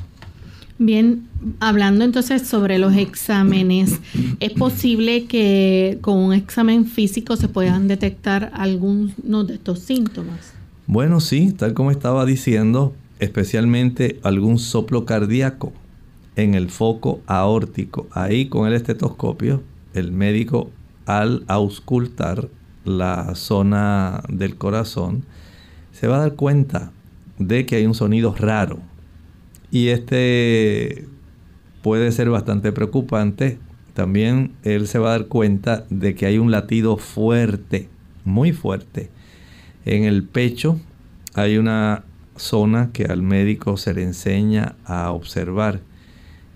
Bien, 0.78 1.26
hablando 1.58 2.04
entonces 2.04 2.46
sobre 2.46 2.78
los 2.78 2.94
exámenes, 2.96 4.00
¿es 4.40 4.52
posible 4.52 5.24
que 5.24 5.98
con 6.02 6.18
un 6.18 6.34
examen 6.34 6.86
físico 6.86 7.36
se 7.36 7.48
puedan 7.48 7.88
detectar 7.88 8.50
algunos 8.54 9.46
de 9.46 9.54
estos 9.54 9.80
síntomas? 9.80 10.55
Bueno, 10.88 11.18
sí, 11.18 11.50
tal 11.52 11.74
como 11.74 11.90
estaba 11.90 12.24
diciendo, 12.24 12.94
especialmente 13.18 14.20
algún 14.22 14.60
soplo 14.60 15.04
cardíaco 15.04 15.72
en 16.36 16.54
el 16.54 16.70
foco 16.70 17.20
aórtico. 17.26 18.06
Ahí 18.12 18.48
con 18.48 18.68
el 18.68 18.74
estetoscopio, 18.74 19.64
el 19.94 20.12
médico 20.12 20.70
al 21.04 21.44
auscultar 21.48 22.48
la 22.84 23.34
zona 23.34 24.22
del 24.28 24.54
corazón, 24.54 25.24
se 25.90 26.06
va 26.06 26.18
a 26.18 26.20
dar 26.20 26.34
cuenta 26.34 26.92
de 27.40 27.66
que 27.66 27.74
hay 27.74 27.86
un 27.86 27.94
sonido 27.94 28.32
raro. 28.38 28.78
Y 29.72 29.88
este 29.88 31.08
puede 31.82 32.12
ser 32.12 32.30
bastante 32.30 32.70
preocupante. 32.70 33.58
También 33.92 34.52
él 34.62 34.86
se 34.86 35.00
va 35.00 35.08
a 35.08 35.18
dar 35.18 35.26
cuenta 35.26 35.84
de 35.90 36.14
que 36.14 36.26
hay 36.26 36.38
un 36.38 36.52
latido 36.52 36.96
fuerte, 36.96 37.88
muy 38.24 38.52
fuerte, 38.52 39.10
en 39.86 40.04
el 40.04 40.24
pecho 40.24 40.78
hay 41.34 41.56
una 41.58 42.04
zona 42.36 42.90
que 42.92 43.04
al 43.04 43.22
médico 43.22 43.76
se 43.76 43.94
le 43.94 44.02
enseña 44.02 44.74
a 44.84 45.12
observar. 45.12 45.80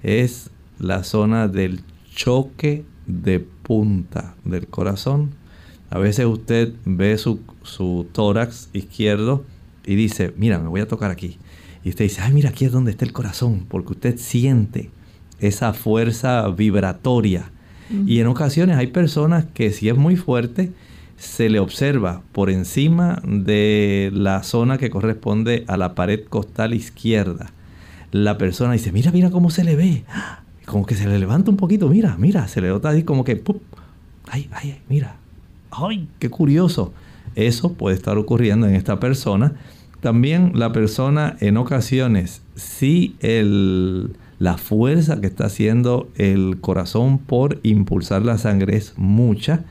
Es 0.03 0.51
la 0.79 1.05
zona 1.05 1.49
del 1.49 1.81
choque 2.15 2.85
de 3.07 3.41
punta 3.41 4.35
del 4.45 4.67
corazón. 4.67 5.31
A 5.91 5.99
veces 5.99 6.27
usted 6.27 6.75
ve 6.85 7.17
su, 7.19 7.41
su 7.63 8.07
tórax 8.13 8.69
izquierdo 8.73 9.45
y 9.87 9.95
dice, 9.95 10.35
mira, 10.37 10.59
me 10.59 10.69
voy 10.69 10.81
a 10.81 10.89
tocar 10.89 11.11
aquí. 11.11 11.39
Y 11.85 11.91
usted 11.91 12.05
dice, 12.05 12.21
ay, 12.23 12.33
mira, 12.33 12.51
aquí 12.51 12.65
es 12.65 12.73
donde 12.73 12.91
está 12.91 13.05
el 13.05 13.13
corazón, 13.13 13.65
porque 13.69 13.93
usted 13.93 14.19
siente 14.19 14.91
esa 15.39 15.73
fuerza 15.73 16.49
vibratoria. 16.49 17.51
Y 18.07 18.21
en 18.21 18.29
ocasiones 18.29 18.77
hay 18.77 18.87
personas 18.87 19.47
que 19.53 19.73
si 19.73 19.89
es 19.89 19.97
muy 19.97 20.15
fuerte, 20.15 20.71
se 21.21 21.51
le 21.51 21.61
observa 21.61 22.23
por 22.33 22.49
encima 22.49 23.21
de 23.27 24.11
la 24.15 24.43
zona 24.43 24.79
que 24.79 24.89
corresponde 24.89 25.65
a 25.69 25.77
la 25.77 25.95
pared 25.95 26.25
costal 26.25 26.73
izquierda. 26.73 27.53
la 28.11 28.39
persona 28.39 28.73
dice, 28.73 28.91
mira, 28.91 29.13
mira 29.13 29.31
cómo 29.31 29.51
se 29.51 29.63
le 29.63 29.77
ve. 29.77 30.05
Como 30.65 30.87
que 30.87 30.95
se 30.95 31.07
le 31.07 31.19
levanta 31.19 31.51
un 31.51 31.57
poquito, 31.57 31.89
mira, 31.89 32.17
mira, 32.17 32.47
se 32.49 32.61
le 32.61 32.69
nota 32.69 32.91
ahí 32.91 33.03
como 33.03 33.25
que, 33.25 33.43
ay, 34.29 34.49
ay, 34.53 34.81
mira, 34.89 35.17
ay, 35.73 36.09
qué 36.21 36.31
curioso. 36.31 36.93
Eso 37.35 37.73
puede 37.73 37.97
estar 37.97 38.17
ocurriendo 38.19 38.69
en 38.69 38.77
esta 38.77 39.01
persona. 39.01 39.55
También 40.01 40.53
la 40.55 40.73
persona 40.73 41.37
en 41.41 41.57
ocasiones, 41.57 42.43
si 42.55 43.17
el, 43.19 44.13
la 44.39 44.59
fuerza 44.59 45.21
que 45.21 45.27
está 45.27 45.47
haciendo 45.47 46.09
el 46.15 46.61
corazón 46.61 47.19
por 47.19 47.59
impulsar 47.65 48.25
la 48.25 48.39
sangre 48.39 48.77
es 48.77 48.95
mucha, 48.97 49.65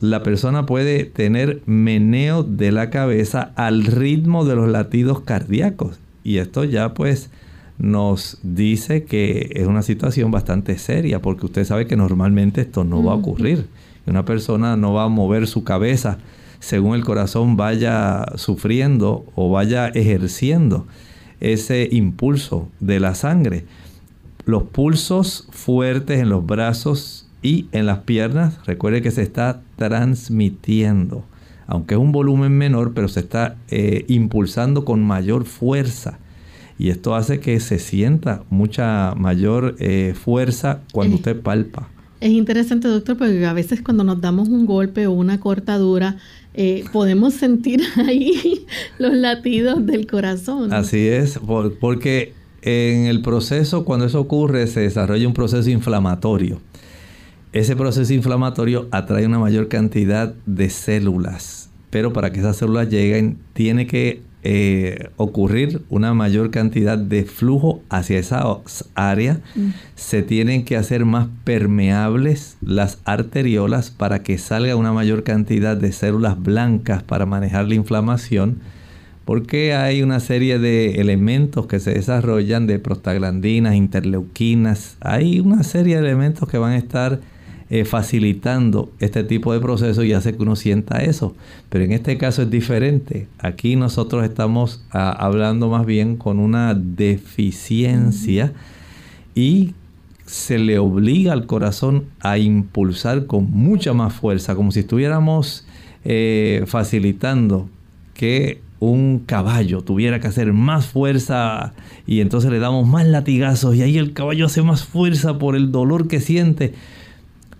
la 0.00 0.22
persona 0.22 0.66
puede 0.66 1.04
tener 1.04 1.62
meneo 1.66 2.42
de 2.42 2.72
la 2.72 2.90
cabeza 2.90 3.52
al 3.56 3.84
ritmo 3.84 4.44
de 4.44 4.56
los 4.56 4.68
latidos 4.68 5.20
cardíacos. 5.20 5.98
Y 6.22 6.38
esto 6.38 6.64
ya 6.64 6.92
pues 6.92 7.30
nos 7.78 8.38
dice 8.42 9.04
que 9.04 9.50
es 9.54 9.66
una 9.66 9.82
situación 9.82 10.30
bastante 10.30 10.78
seria, 10.78 11.22
porque 11.22 11.46
usted 11.46 11.64
sabe 11.64 11.86
que 11.86 11.96
normalmente 11.96 12.62
esto 12.62 12.84
no 12.84 13.02
va 13.02 13.12
a 13.12 13.16
ocurrir. 13.16 13.66
Una 14.06 14.24
persona 14.24 14.76
no 14.76 14.92
va 14.92 15.04
a 15.04 15.08
mover 15.08 15.46
su 15.46 15.64
cabeza 15.64 16.18
según 16.60 16.94
el 16.94 17.04
corazón 17.04 17.56
vaya 17.56 18.24
sufriendo 18.36 19.24
o 19.34 19.50
vaya 19.50 19.88
ejerciendo 19.88 20.86
ese 21.40 21.88
impulso 21.90 22.68
de 22.80 23.00
la 23.00 23.14
sangre. 23.14 23.64
Los 24.44 24.64
pulsos 24.64 25.48
fuertes 25.50 26.20
en 26.20 26.28
los 26.28 26.46
brazos 26.46 27.25
y 27.46 27.68
en 27.70 27.86
las 27.86 28.00
piernas, 28.00 28.58
recuerde 28.66 29.02
que 29.02 29.12
se 29.12 29.22
está 29.22 29.62
transmitiendo, 29.76 31.24
aunque 31.68 31.94
es 31.94 32.00
un 32.00 32.10
volumen 32.10 32.50
menor, 32.58 32.92
pero 32.92 33.06
se 33.06 33.20
está 33.20 33.54
eh, 33.70 34.04
impulsando 34.08 34.84
con 34.84 35.04
mayor 35.04 35.44
fuerza. 35.44 36.18
Y 36.76 36.88
esto 36.88 37.14
hace 37.14 37.38
que 37.38 37.60
se 37.60 37.78
sienta 37.78 38.42
mucha 38.50 39.14
mayor 39.14 39.76
eh, 39.78 40.14
fuerza 40.20 40.80
cuando 40.92 41.14
usted 41.14 41.40
palpa. 41.40 41.88
Es 42.20 42.30
interesante, 42.30 42.88
doctor, 42.88 43.16
porque 43.16 43.46
a 43.46 43.52
veces 43.52 43.80
cuando 43.80 44.02
nos 44.02 44.20
damos 44.20 44.48
un 44.48 44.66
golpe 44.66 45.06
o 45.06 45.12
una 45.12 45.38
cortadura, 45.38 46.16
eh, 46.54 46.82
podemos 46.92 47.34
sentir 47.34 47.80
ahí 48.08 48.66
los 48.98 49.12
latidos 49.12 49.86
del 49.86 50.08
corazón. 50.08 50.72
Así 50.72 51.06
es, 51.06 51.38
porque 51.78 52.32
en 52.66 53.06
el 53.06 53.22
proceso, 53.22 53.84
cuando 53.84 54.06
eso 54.06 54.20
ocurre, 54.20 54.66
se 54.66 54.80
desarrolla 54.80 55.28
un 55.28 55.34
proceso 55.34 55.70
inflamatorio. 55.70 56.60
Ese 57.56 57.74
proceso 57.74 58.12
inflamatorio 58.12 58.86
atrae 58.90 59.24
una 59.24 59.38
mayor 59.38 59.68
cantidad 59.68 60.34
de 60.44 60.68
células, 60.68 61.70
pero 61.88 62.12
para 62.12 62.30
que 62.30 62.40
esas 62.40 62.58
células 62.58 62.90
lleguen, 62.90 63.38
tiene 63.54 63.86
que 63.86 64.20
eh, 64.42 65.08
ocurrir 65.16 65.80
una 65.88 66.12
mayor 66.12 66.50
cantidad 66.50 66.98
de 66.98 67.24
flujo 67.24 67.80
hacia 67.88 68.18
esa 68.18 68.44
área, 68.94 69.40
mm. 69.54 69.70
se 69.94 70.22
tienen 70.22 70.66
que 70.66 70.76
hacer 70.76 71.06
más 71.06 71.28
permeables 71.44 72.58
las 72.60 72.98
arteriolas 73.06 73.90
para 73.90 74.22
que 74.22 74.36
salga 74.36 74.76
una 74.76 74.92
mayor 74.92 75.22
cantidad 75.22 75.78
de 75.78 75.92
células 75.92 76.38
blancas 76.38 77.04
para 77.04 77.24
manejar 77.24 77.68
la 77.68 77.74
inflamación, 77.74 78.58
porque 79.24 79.72
hay 79.72 80.02
una 80.02 80.20
serie 80.20 80.58
de 80.58 81.00
elementos 81.00 81.66
que 81.66 81.80
se 81.80 81.94
desarrollan 81.94 82.66
de 82.66 82.78
prostaglandinas, 82.80 83.76
interleuquinas, 83.76 84.98
hay 85.00 85.40
una 85.40 85.62
serie 85.62 85.94
de 85.94 86.02
elementos 86.02 86.46
que 86.50 86.58
van 86.58 86.72
a 86.72 86.76
estar 86.76 87.18
eh, 87.68 87.84
facilitando 87.84 88.92
este 89.00 89.24
tipo 89.24 89.52
de 89.52 89.58
proceso 89.58 90.04
y 90.04 90.12
hace 90.12 90.36
que 90.36 90.42
uno 90.42 90.54
sienta 90.54 91.02
eso. 91.02 91.34
Pero 91.68 91.84
en 91.84 91.92
este 91.92 92.16
caso 92.16 92.42
es 92.42 92.50
diferente. 92.50 93.26
Aquí 93.38 93.74
nosotros 93.76 94.24
estamos 94.24 94.84
ah, 94.92 95.10
hablando 95.10 95.68
más 95.68 95.84
bien 95.84 96.16
con 96.16 96.38
una 96.38 96.74
deficiencia 96.74 98.52
y 99.34 99.74
se 100.26 100.58
le 100.58 100.78
obliga 100.78 101.32
al 101.32 101.46
corazón 101.46 102.04
a 102.20 102.38
impulsar 102.38 103.26
con 103.26 103.50
mucha 103.50 103.92
más 103.92 104.12
fuerza, 104.12 104.54
como 104.54 104.72
si 104.72 104.80
estuviéramos 104.80 105.66
eh, 106.04 106.64
facilitando 106.66 107.68
que 108.14 108.60
un 108.78 109.22
caballo 109.26 109.80
tuviera 109.80 110.20
que 110.20 110.26
hacer 110.26 110.52
más 110.52 110.86
fuerza 110.86 111.72
y 112.06 112.20
entonces 112.20 112.50
le 112.50 112.58
damos 112.58 112.86
más 112.86 113.06
latigazos 113.06 113.74
y 113.74 113.82
ahí 113.82 113.98
el 113.98 114.12
caballo 114.12 114.46
hace 114.46 114.62
más 114.62 114.84
fuerza 114.84 115.38
por 115.38 115.56
el 115.56 115.72
dolor 115.72 116.08
que 116.08 116.20
siente 116.20 116.74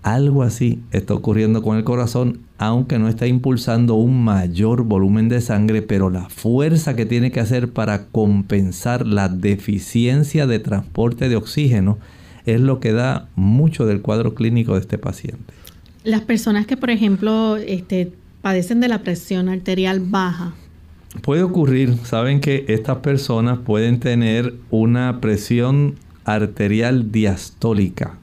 algo 0.06 0.44
así 0.44 0.78
está 0.92 1.14
ocurriendo 1.14 1.62
con 1.62 1.76
el 1.76 1.82
corazón, 1.82 2.38
aunque 2.58 2.96
no 2.96 3.08
está 3.08 3.26
impulsando 3.26 3.96
un 3.96 4.22
mayor 4.22 4.84
volumen 4.84 5.28
de 5.28 5.40
sangre, 5.40 5.82
pero 5.82 6.10
la 6.10 6.28
fuerza 6.28 6.94
que 6.94 7.06
tiene 7.06 7.32
que 7.32 7.40
hacer 7.40 7.72
para 7.72 8.06
compensar 8.06 9.04
la 9.04 9.28
deficiencia 9.28 10.46
de 10.46 10.60
transporte 10.60 11.28
de 11.28 11.34
oxígeno 11.34 11.98
es 12.44 12.60
lo 12.60 12.78
que 12.78 12.92
da 12.92 13.28
mucho 13.34 13.84
del 13.84 14.00
cuadro 14.00 14.36
clínico 14.36 14.74
de 14.74 14.80
este 14.82 14.96
paciente. 14.96 15.52
Las 16.04 16.20
personas 16.20 16.68
que, 16.68 16.76
por 16.76 16.90
ejemplo, 16.90 17.56
este, 17.56 18.12
padecen 18.42 18.78
de 18.78 18.86
la 18.86 19.00
presión 19.00 19.48
arterial 19.48 19.98
baja. 19.98 20.54
Puede 21.22 21.42
ocurrir, 21.42 21.96
saben 22.04 22.38
que 22.38 22.64
estas 22.68 22.98
personas 22.98 23.58
pueden 23.58 23.98
tener 23.98 24.54
una 24.70 25.20
presión 25.20 25.96
arterial 26.24 27.10
diastólica 27.10 28.18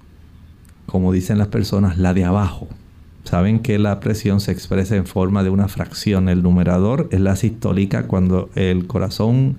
como 0.86 1.12
dicen 1.12 1.38
las 1.38 1.48
personas, 1.48 1.98
la 1.98 2.14
de 2.14 2.26
abajo. 2.26 2.68
Saben 3.24 3.60
que 3.60 3.80
la 3.80 4.00
presión 4.00 4.42
se 4.42 4.52
expresa 4.52 4.96
en 4.96 5.06
forma 5.06 5.44
de 5.44 5.50
una 5.50 5.68
fracción. 5.68 6.28
El 6.28 6.44
numerador 6.44 7.08
es 7.12 7.22
la 7.22 7.36
sistólica 7.36 8.08
cuando 8.08 8.50
el 8.56 8.86
corazón 8.86 9.58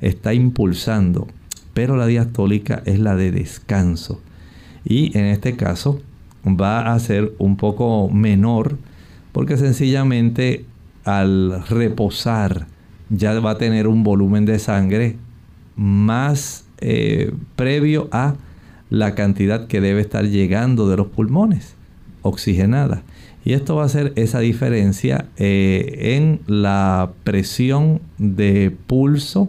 está 0.00 0.32
impulsando, 0.32 1.26
pero 1.74 1.96
la 1.96 2.06
diastólica 2.06 2.82
es 2.86 3.00
la 3.00 3.16
de 3.16 3.32
descanso. 3.32 4.20
Y 4.84 5.16
en 5.18 5.26
este 5.26 5.56
caso 5.56 6.00
va 6.46 6.92
a 6.92 6.98
ser 6.98 7.32
un 7.38 7.56
poco 7.56 8.08
menor 8.08 8.78
porque 9.32 9.56
sencillamente 9.56 10.64
al 11.04 11.64
reposar 11.68 12.66
ya 13.08 13.38
va 13.40 13.52
a 13.52 13.58
tener 13.58 13.86
un 13.86 14.02
volumen 14.02 14.46
de 14.46 14.58
sangre 14.58 15.16
más 15.76 16.64
eh, 16.78 17.32
previo 17.56 18.08
a 18.12 18.34
la 18.90 19.14
cantidad 19.14 19.66
que 19.68 19.80
debe 19.80 20.00
estar 20.00 20.26
llegando 20.26 20.88
de 20.88 20.96
los 20.96 21.06
pulmones 21.06 21.74
oxigenada. 22.22 23.02
Y 23.44 23.54
esto 23.54 23.76
va 23.76 23.84
a 23.84 23.86
hacer 23.86 24.12
esa 24.16 24.40
diferencia 24.40 25.26
eh, 25.38 26.16
en 26.16 26.40
la 26.46 27.12
presión 27.24 28.00
de 28.18 28.76
pulso 28.86 29.48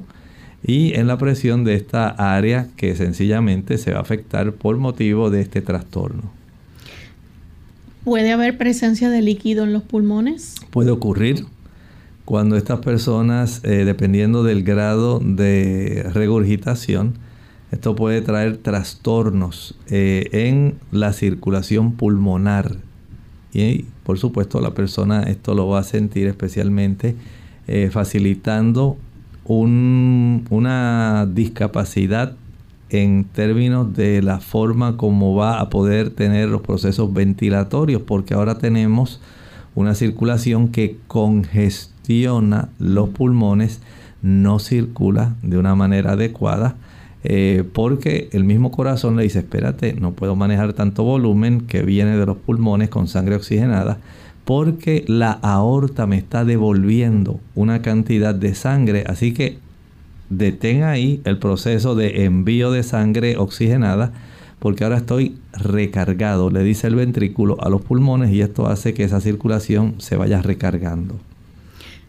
y 0.66 0.94
en 0.94 1.08
la 1.08 1.18
presión 1.18 1.66
de 1.66 1.74
esta 1.74 2.08
área 2.08 2.68
que 2.78 2.96
sencillamente 2.96 3.78
se 3.78 3.92
va 3.92 3.98
a 3.98 4.02
afectar 4.02 4.54
por 4.54 4.78
motivo 4.78 5.30
de 5.30 5.42
este 5.42 5.62
trastorno. 5.62 6.32
¿Puede 8.04 8.32
haber 8.32 8.58
presencia 8.58 9.10
de 9.10 9.22
líquido 9.22 9.64
en 9.64 9.74
los 9.74 9.84
pulmones? 9.84 10.56
Puede 10.70 10.92
ocurrir 10.92 11.46
cuando 12.26 12.56
estas 12.56 12.80
personas, 12.80 13.62
eh, 13.64 13.84
dependiendo 13.86 14.44
del 14.44 14.64
grado 14.64 15.20
de 15.20 16.10
regurgitación, 16.14 17.16
esto 17.72 17.96
puede 17.96 18.22
traer 18.22 18.58
trastornos 18.58 19.76
eh, 19.90 20.28
en 20.34 20.76
la 20.92 21.14
circulación 21.14 21.94
pulmonar. 21.94 22.76
Y 23.54 23.86
por 24.04 24.20
supuesto 24.20 24.60
la 24.62 24.74
persona 24.74 25.24
esto 25.24 25.56
lo 25.56 25.68
va 25.68 25.80
a 25.80 25.84
sentir 25.84 26.28
especialmente 26.28 27.16
eh, 27.68 27.90
facilitando 27.92 28.98
una 29.46 31.28
discapacidad 31.34 32.36
en 32.90 33.26
términos 33.26 33.94
de 33.94 34.22
la 34.22 34.40
forma 34.40 34.96
como 34.96 35.36
va 35.36 35.60
a 35.60 35.70
poder 35.70 36.10
tener 36.12 36.50
los 36.50 36.62
procesos 36.62 37.14
ventilatorios, 37.14 38.02
porque 38.04 38.34
ahora 38.34 38.58
tenemos 38.58 39.20
una 39.76 39.96
circulación 39.96 40.70
que 40.70 40.98
congestiona 41.08 42.70
los 42.80 43.10
pulmones, 43.10 43.82
no 44.22 44.60
circula 44.60 45.36
de 45.42 45.58
una 45.58 45.76
manera 45.76 46.14
adecuada 46.14 46.76
eh, 47.24 47.64
porque 47.74 48.30
el 48.32 48.44
mismo 48.44 48.72
corazón 48.72 49.16
le 49.16 49.24
dice, 49.24 49.40
espérate, 49.40 49.94
no 49.94 50.14
puedo 50.14 50.36
manejar 50.36 50.74
tanto 50.74 51.04
volumen 51.04 51.62
que 51.62 51.84
viene 51.84 52.18
de 52.18 52.26
los 52.26 52.38
pulmones 52.38 52.90
con 52.90 53.08
sangre 53.08 53.36
oxigenada, 53.36 54.00
porque 54.46 55.06
la 55.08 55.32
aorta 55.32 56.08
me 56.08 56.18
está 56.18 56.46
devolviendo 56.46 57.40
una 57.54 57.82
cantidad 57.82 58.34
de 58.34 58.56
sangre, 58.56 59.04
así 59.08 59.34
que 59.34 59.60
detén 60.30 60.84
ahí 60.84 61.22
el 61.26 61.38
proceso 61.38 61.94
de 61.94 62.26
envío 62.26 62.72
de 62.72 62.84
sangre 62.84 63.38
oxigenada, 63.38 64.14
porque 64.60 64.84
ahora 64.84 64.98
estoy 64.98 65.38
recargado, 65.54 66.50
le 66.50 66.64
dice 66.64 66.88
el 66.88 66.96
ventrículo 66.96 67.58
a 67.62 67.70
los 67.70 67.82
pulmones 67.82 68.32
y 68.32 68.42
esto 68.42 68.68
hace 68.68 68.94
que 68.94 69.04
esa 69.04 69.22
circulación 69.22 69.96
se 70.00 70.16
vaya 70.16 70.42
recargando. 70.42 71.20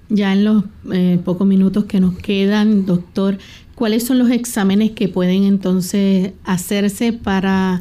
Ya 0.09 0.35
en 0.35 0.45
los 0.45 0.65
eh, 0.93 1.19
pocos 1.25 1.47
minutos 1.47 1.85
que 1.87 1.99
nos 1.99 2.15
quedan, 2.19 2.85
doctor, 2.85 3.39
¿cuáles 3.75 4.05
son 4.05 4.19
los 4.19 4.31
exámenes 4.31 4.93
que 4.93 5.09
pueden 5.09 5.45
entonces 5.45 6.33
hacerse 6.45 7.13
para 7.13 7.81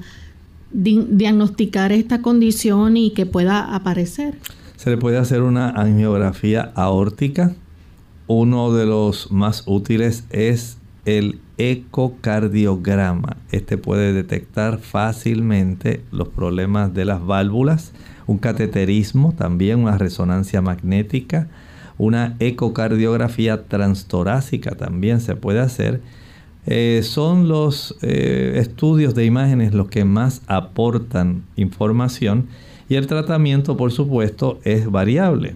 diagnosticar 0.72 1.92
esta 1.92 2.22
condición 2.22 2.98
y 2.98 3.12
que 3.12 3.26
pueda 3.26 3.76
aparecer? 3.76 4.36
Se 4.78 4.90
le 4.90 4.98
puede 4.98 5.18
hacer 5.18 5.42
una 5.42 5.70
angiografía 5.70 6.72
aórtica. 6.76 7.54
Uno 8.28 8.74
de 8.74 8.86
los 8.86 9.32
más 9.32 9.64
útiles 9.68 10.24
es 10.30 10.78
el 11.06 11.40
ecocardiograma. 11.58 13.38
Este 13.52 13.78
puede 13.78 14.14
detectar 14.14 14.80
fácilmente 14.80 16.04
los 16.12 16.30
problemas 16.30 16.94
de 16.94 17.06
las 17.06 17.24
válvulas, 17.26 17.92
un 18.28 18.38
cateterismo, 18.38 19.34
también 19.38 19.80
una 19.80 19.98
resonancia 19.98 20.62
magnética, 20.62 21.48
una 22.02 22.36
ecocardiografía 22.40 23.66
transtorácica 23.66 24.72
también 24.72 25.22
se 25.22 25.36
puede 25.36 25.60
hacer. 25.60 26.02
Eh, 26.66 27.02
son 27.04 27.48
los 27.48 27.96
eh, 28.02 28.54
estudios 28.56 29.14
de 29.14 29.26
imágenes 29.26 29.76
los 29.76 29.88
que 29.88 30.04
más 30.04 30.42
aportan 30.48 31.44
información 31.56 32.48
y 32.90 32.96
el 32.96 33.06
tratamiento, 33.06 33.78
por 33.78 33.92
supuesto, 33.92 34.60
es 34.64 34.90
variable. 34.90 35.56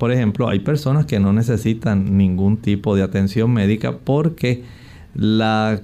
Por 0.00 0.10
ejemplo, 0.10 0.48
hay 0.48 0.58
personas 0.58 1.06
que 1.06 1.20
no 1.20 1.32
necesitan 1.32 2.18
ningún 2.18 2.56
tipo 2.56 2.96
de 2.96 3.04
atención 3.04 3.52
médica 3.52 3.98
porque 3.98 4.64
la 5.14 5.80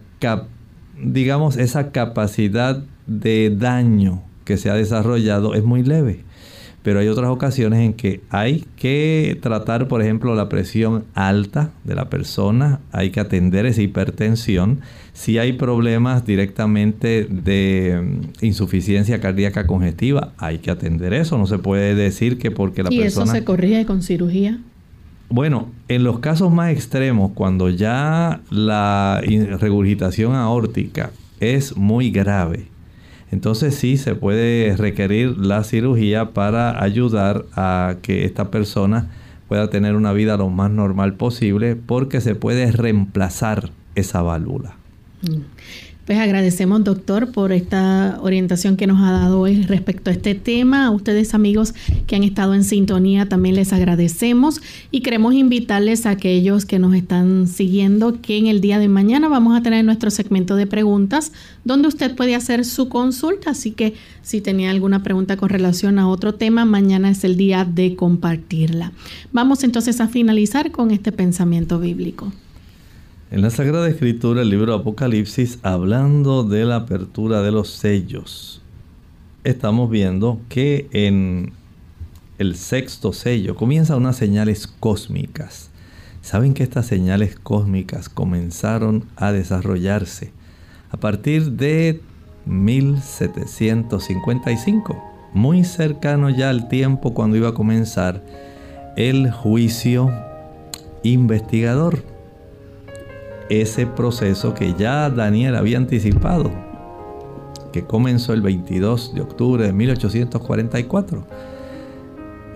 digamos 1.01 1.57
esa 1.57 1.93
capacidad 1.93 2.83
de 3.07 3.55
daño 3.57 4.23
que 4.45 4.57
se 4.57 4.71
ha 4.71 4.75
desarrollado 4.75 5.55
es 5.55 5.63
muy 5.63 5.85
leve. 5.85 6.25
Pero 6.83 7.01
hay 7.01 7.09
otras 7.09 7.31
ocasiones 7.31 7.81
en 7.81 7.93
que 7.93 8.23
hay 8.31 8.65
que 8.77 9.39
tratar, 9.43 9.87
por 9.87 10.01
ejemplo, 10.01 10.35
la 10.35 10.49
presión 10.49 11.05
alta 11.15 11.71
de 11.85 11.95
la 11.95 12.09
persona, 12.09 12.81
hay 12.91 13.11
que 13.11 13.21
atender 13.21 13.67
esa 13.67 13.83
hipertensión. 13.83 14.81
Si 15.13 15.39
hay 15.39 15.53
problemas 15.53 16.25
directamente 16.25 17.27
de 17.29 18.01
mm, 18.03 18.45
insuficiencia 18.45 19.21
cardíaca 19.21 19.67
congestiva, 19.67 20.33
hay 20.39 20.59
que 20.59 20.71
atender 20.71 21.13
eso. 21.13 21.37
No 21.37 21.47
se 21.47 21.59
puede 21.59 21.95
decir 21.95 22.39
que 22.39 22.51
porque 22.51 22.83
la 22.83 22.89
persona... 22.89 23.05
¿Y 23.05 23.07
eso 23.09 23.27
se 23.27 23.45
corrige 23.45 23.85
con 23.85 24.03
cirugía? 24.03 24.59
Bueno, 25.29 25.69
en 25.87 26.03
los 26.03 26.19
casos 26.19 26.51
más 26.51 26.73
extremos, 26.73 27.31
cuando 27.35 27.69
ya 27.71 28.41
la 28.51 29.23
regurgitación 29.61 30.35
aórtica 30.35 31.13
es 31.39 31.77
muy 31.77 32.11
grave, 32.11 32.67
entonces 33.31 33.75
sí 33.75 33.97
se 33.97 34.15
puede 34.15 34.77
requerir 34.77 35.39
la 35.39 35.63
cirugía 35.65 36.31
para 36.31 36.83
ayudar 36.83 37.45
a 37.55 37.97
que 38.03 38.25
esta 38.25 38.51
persona 38.51 39.09
pueda 39.49 39.71
tener 39.71 39.97
una 39.97 40.13
vida 40.13 40.37
lo 40.37 40.49
más 40.49 40.71
normal 40.71 41.15
posible 41.15 41.77
porque 41.77 42.21
se 42.21 42.35
puede 42.35 42.71
reemplazar 42.73 43.71
esa 43.95 44.23
válvula. 44.23 44.77
Mm. 45.23 45.41
Pues 46.07 46.19
agradecemos, 46.19 46.83
doctor, 46.83 47.31
por 47.31 47.53
esta 47.53 48.19
orientación 48.23 48.77
que 48.77 48.87
nos 48.87 49.01
ha 49.01 49.13
dado 49.13 49.39
hoy 49.39 49.63
respecto 49.63 50.11
a 50.11 50.13
este 50.13 50.35
tema. 50.35 50.87
A 50.87 50.91
ustedes, 50.91 51.35
amigos 51.35 51.75
que 52.07 52.17
han 52.17 52.25
estado 52.25 52.55
en 52.55 52.65
sintonía, 52.65 53.29
también 53.29 53.55
les 53.55 53.73
agradecemos 53.73 54.61
y 54.91 55.03
queremos 55.03 55.35
invitarles 55.35 56.07
a 56.07 56.11
aquellos 56.11 56.65
que 56.65 56.79
nos 56.79 56.95
están 56.95 57.47
siguiendo 57.47 58.21
que 58.21 58.39
en 58.39 58.47
el 58.47 58.61
día 58.61 58.79
de 58.79 58.89
mañana 58.89 59.29
vamos 59.29 59.57
a 59.57 59.63
tener 59.63 59.85
nuestro 59.85 60.11
segmento 60.11 60.57
de 60.57 60.67
preguntas 60.67 61.33
donde 61.65 61.89
usted 61.89 62.17
puede 62.17 62.35
hacer 62.35 62.65
su 62.65 62.89
consulta. 62.89 63.51
Así 63.51 63.71
que 63.71 63.95
si 64.23 64.41
tenía 64.41 64.71
alguna 64.71 65.03
pregunta 65.03 65.37
con 65.37 65.51
relación 65.51 65.99
a 65.99 66.09
otro 66.09 66.35
tema, 66.35 66.65
mañana 66.65 67.11
es 67.11 67.23
el 67.25 67.37
día 67.37 67.65
de 67.65 67.95
compartirla. 67.95 68.93
Vamos 69.33 69.63
entonces 69.65 70.01
a 70.01 70.09
finalizar 70.09 70.73
con 70.73 70.91
este 70.91 71.13
pensamiento 71.13 71.79
bíblico. 71.79 72.33
En 73.33 73.43
la 73.43 73.51
Sagrada 73.51 73.89
Escritura, 73.89 74.43
el 74.43 74.51
libro 74.51 74.75
Apocalipsis, 74.75 75.61
hablando 75.63 76.43
de 76.43 76.65
la 76.65 76.75
apertura 76.75 77.43
de 77.43 77.53
los 77.53 77.69
sellos, 77.69 78.61
estamos 79.45 79.89
viendo 79.89 80.41
que 80.49 80.89
en 80.91 81.53
el 82.39 82.57
sexto 82.57 83.13
sello 83.13 83.55
comienzan 83.55 83.99
unas 83.99 84.17
señales 84.17 84.67
cósmicas. 84.67 85.71
Saben 86.23 86.55
que 86.55 86.65
estas 86.65 86.87
señales 86.87 87.39
cósmicas 87.39 88.09
comenzaron 88.09 89.05
a 89.15 89.31
desarrollarse 89.31 90.33
a 90.91 90.97
partir 90.97 91.53
de 91.53 92.01
1755, 92.47 95.01
muy 95.35 95.63
cercano 95.63 96.31
ya 96.31 96.51
al 96.51 96.69
tiempo 96.69 97.15
cuando 97.15 97.37
iba 97.37 97.51
a 97.51 97.55
comenzar 97.55 98.25
el 98.97 99.31
juicio 99.31 100.11
investigador 101.05 102.19
ese 103.51 103.87
proceso 103.87 104.55
que 104.55 104.75
ya 104.75 105.11
Daniel 105.11 105.57
había 105.57 105.77
anticipado, 105.77 106.51
que 107.73 107.85
comenzó 107.85 108.33
el 108.33 108.41
22 108.41 109.15
de 109.15 109.21
octubre 109.21 109.67
de 109.67 109.73
1844. 109.73 111.25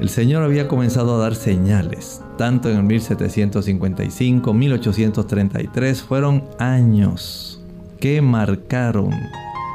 El 0.00 0.08
Señor 0.08 0.42
había 0.42 0.66
comenzado 0.66 1.14
a 1.14 1.18
dar 1.18 1.34
señales, 1.34 2.22
tanto 2.38 2.70
en 2.70 2.78
el 2.78 2.82
1755, 2.84 4.54
1833, 4.54 6.02
fueron 6.02 6.44
años 6.58 7.60
que 8.00 8.20
marcaron, 8.20 9.10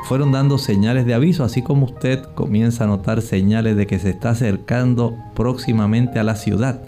fueron 0.05 0.32
dando 0.32 0.57
señales 0.57 1.05
de 1.05 1.13
aviso, 1.13 1.43
así 1.43 1.61
como 1.61 1.86
usted 1.86 2.22
comienza 2.36 2.84
a 2.84 2.88
notar 2.88 3.22
señales 3.22 3.76
de 3.76 3.88
que 3.88 3.99
se 3.99 4.09
está 4.09 4.32
acercando 4.32 5.15
próximamente 5.36 6.20
a 6.20 6.24
la 6.24 6.36
ciudad. 6.36 6.82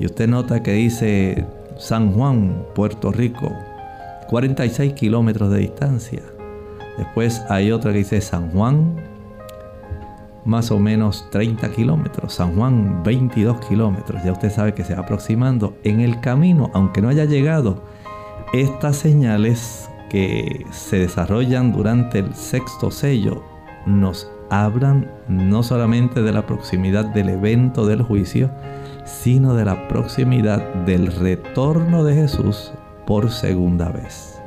Y 0.00 0.06
usted 0.06 0.28
nota 0.28 0.62
que 0.62 0.72
dice 0.72 1.46
San 1.80 2.12
Juan, 2.12 2.66
Puerto 2.74 3.10
Rico, 3.10 3.50
46 4.28 4.92
kilómetros 4.92 5.50
de 5.50 5.60
distancia. 5.60 6.20
Después 6.98 7.42
hay 7.48 7.72
otra 7.72 7.90
que 7.92 7.98
dice 7.98 8.20
San 8.20 8.50
Juan, 8.50 8.96
más 10.44 10.70
o 10.70 10.78
menos 10.78 11.26
30 11.30 11.70
kilómetros. 11.70 12.34
San 12.34 12.54
Juan, 12.54 13.02
22 13.02 13.60
kilómetros. 13.66 14.22
Ya 14.22 14.32
usted 14.32 14.50
sabe 14.50 14.74
que 14.74 14.84
se 14.84 14.94
va 14.94 15.00
aproximando. 15.00 15.74
En 15.82 16.00
el 16.00 16.20
camino, 16.20 16.70
aunque 16.74 17.00
no 17.00 17.08
haya 17.08 17.24
llegado, 17.24 17.82
estas 18.52 18.96
señales 18.96 19.88
que 20.10 20.66
se 20.70 20.98
desarrollan 20.98 21.72
durante 21.72 22.18
el 22.18 22.34
sexto 22.34 22.90
sello 22.90 23.42
nos 23.86 24.30
hablan 24.50 25.10
no 25.28 25.62
solamente 25.62 26.20
de 26.20 26.32
la 26.32 26.44
proximidad 26.44 27.06
del 27.06 27.30
evento 27.30 27.86
del 27.86 28.02
juicio, 28.02 28.50
sino 29.22 29.54
de 29.54 29.64
la 29.64 29.88
proximidad 29.88 30.62
del 30.86 31.08
retorno 31.08 32.04
de 32.04 32.14
Jesús 32.14 32.72
por 33.06 33.30
segunda 33.30 33.90
vez. 33.90 34.40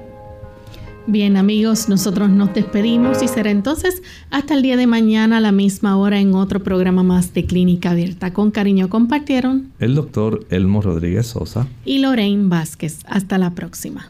Bien 1.06 1.36
amigos, 1.36 1.90
nosotros 1.90 2.30
nos 2.30 2.54
despedimos 2.54 3.22
y 3.22 3.28
será 3.28 3.52
entonces 3.52 4.02
hasta 4.30 4.54
el 4.54 4.62
día 4.62 4.78
de 4.78 4.88
mañana 4.88 5.38
a 5.38 5.42
la 5.42 5.52
misma 5.52 5.98
hora 5.98 6.22
en 6.22 6.34
otro 6.34 6.64
programa 6.64 7.04
más 7.04 7.34
de 7.34 7.46
Clínica 7.46 7.92
Abierta. 7.92 8.32
Con 8.32 8.52
cariño 8.52 8.88
compartieron 8.90 9.74
el 9.80 9.96
doctor 9.96 10.46
Elmo 10.50 10.82
Rodríguez 10.82 11.28
Sosa 11.28 11.68
y 11.84 12.00
Lorraine 12.00 12.48
Vázquez. 12.48 13.00
Hasta 13.06 13.38
la 13.38 13.52
próxima. 13.52 14.10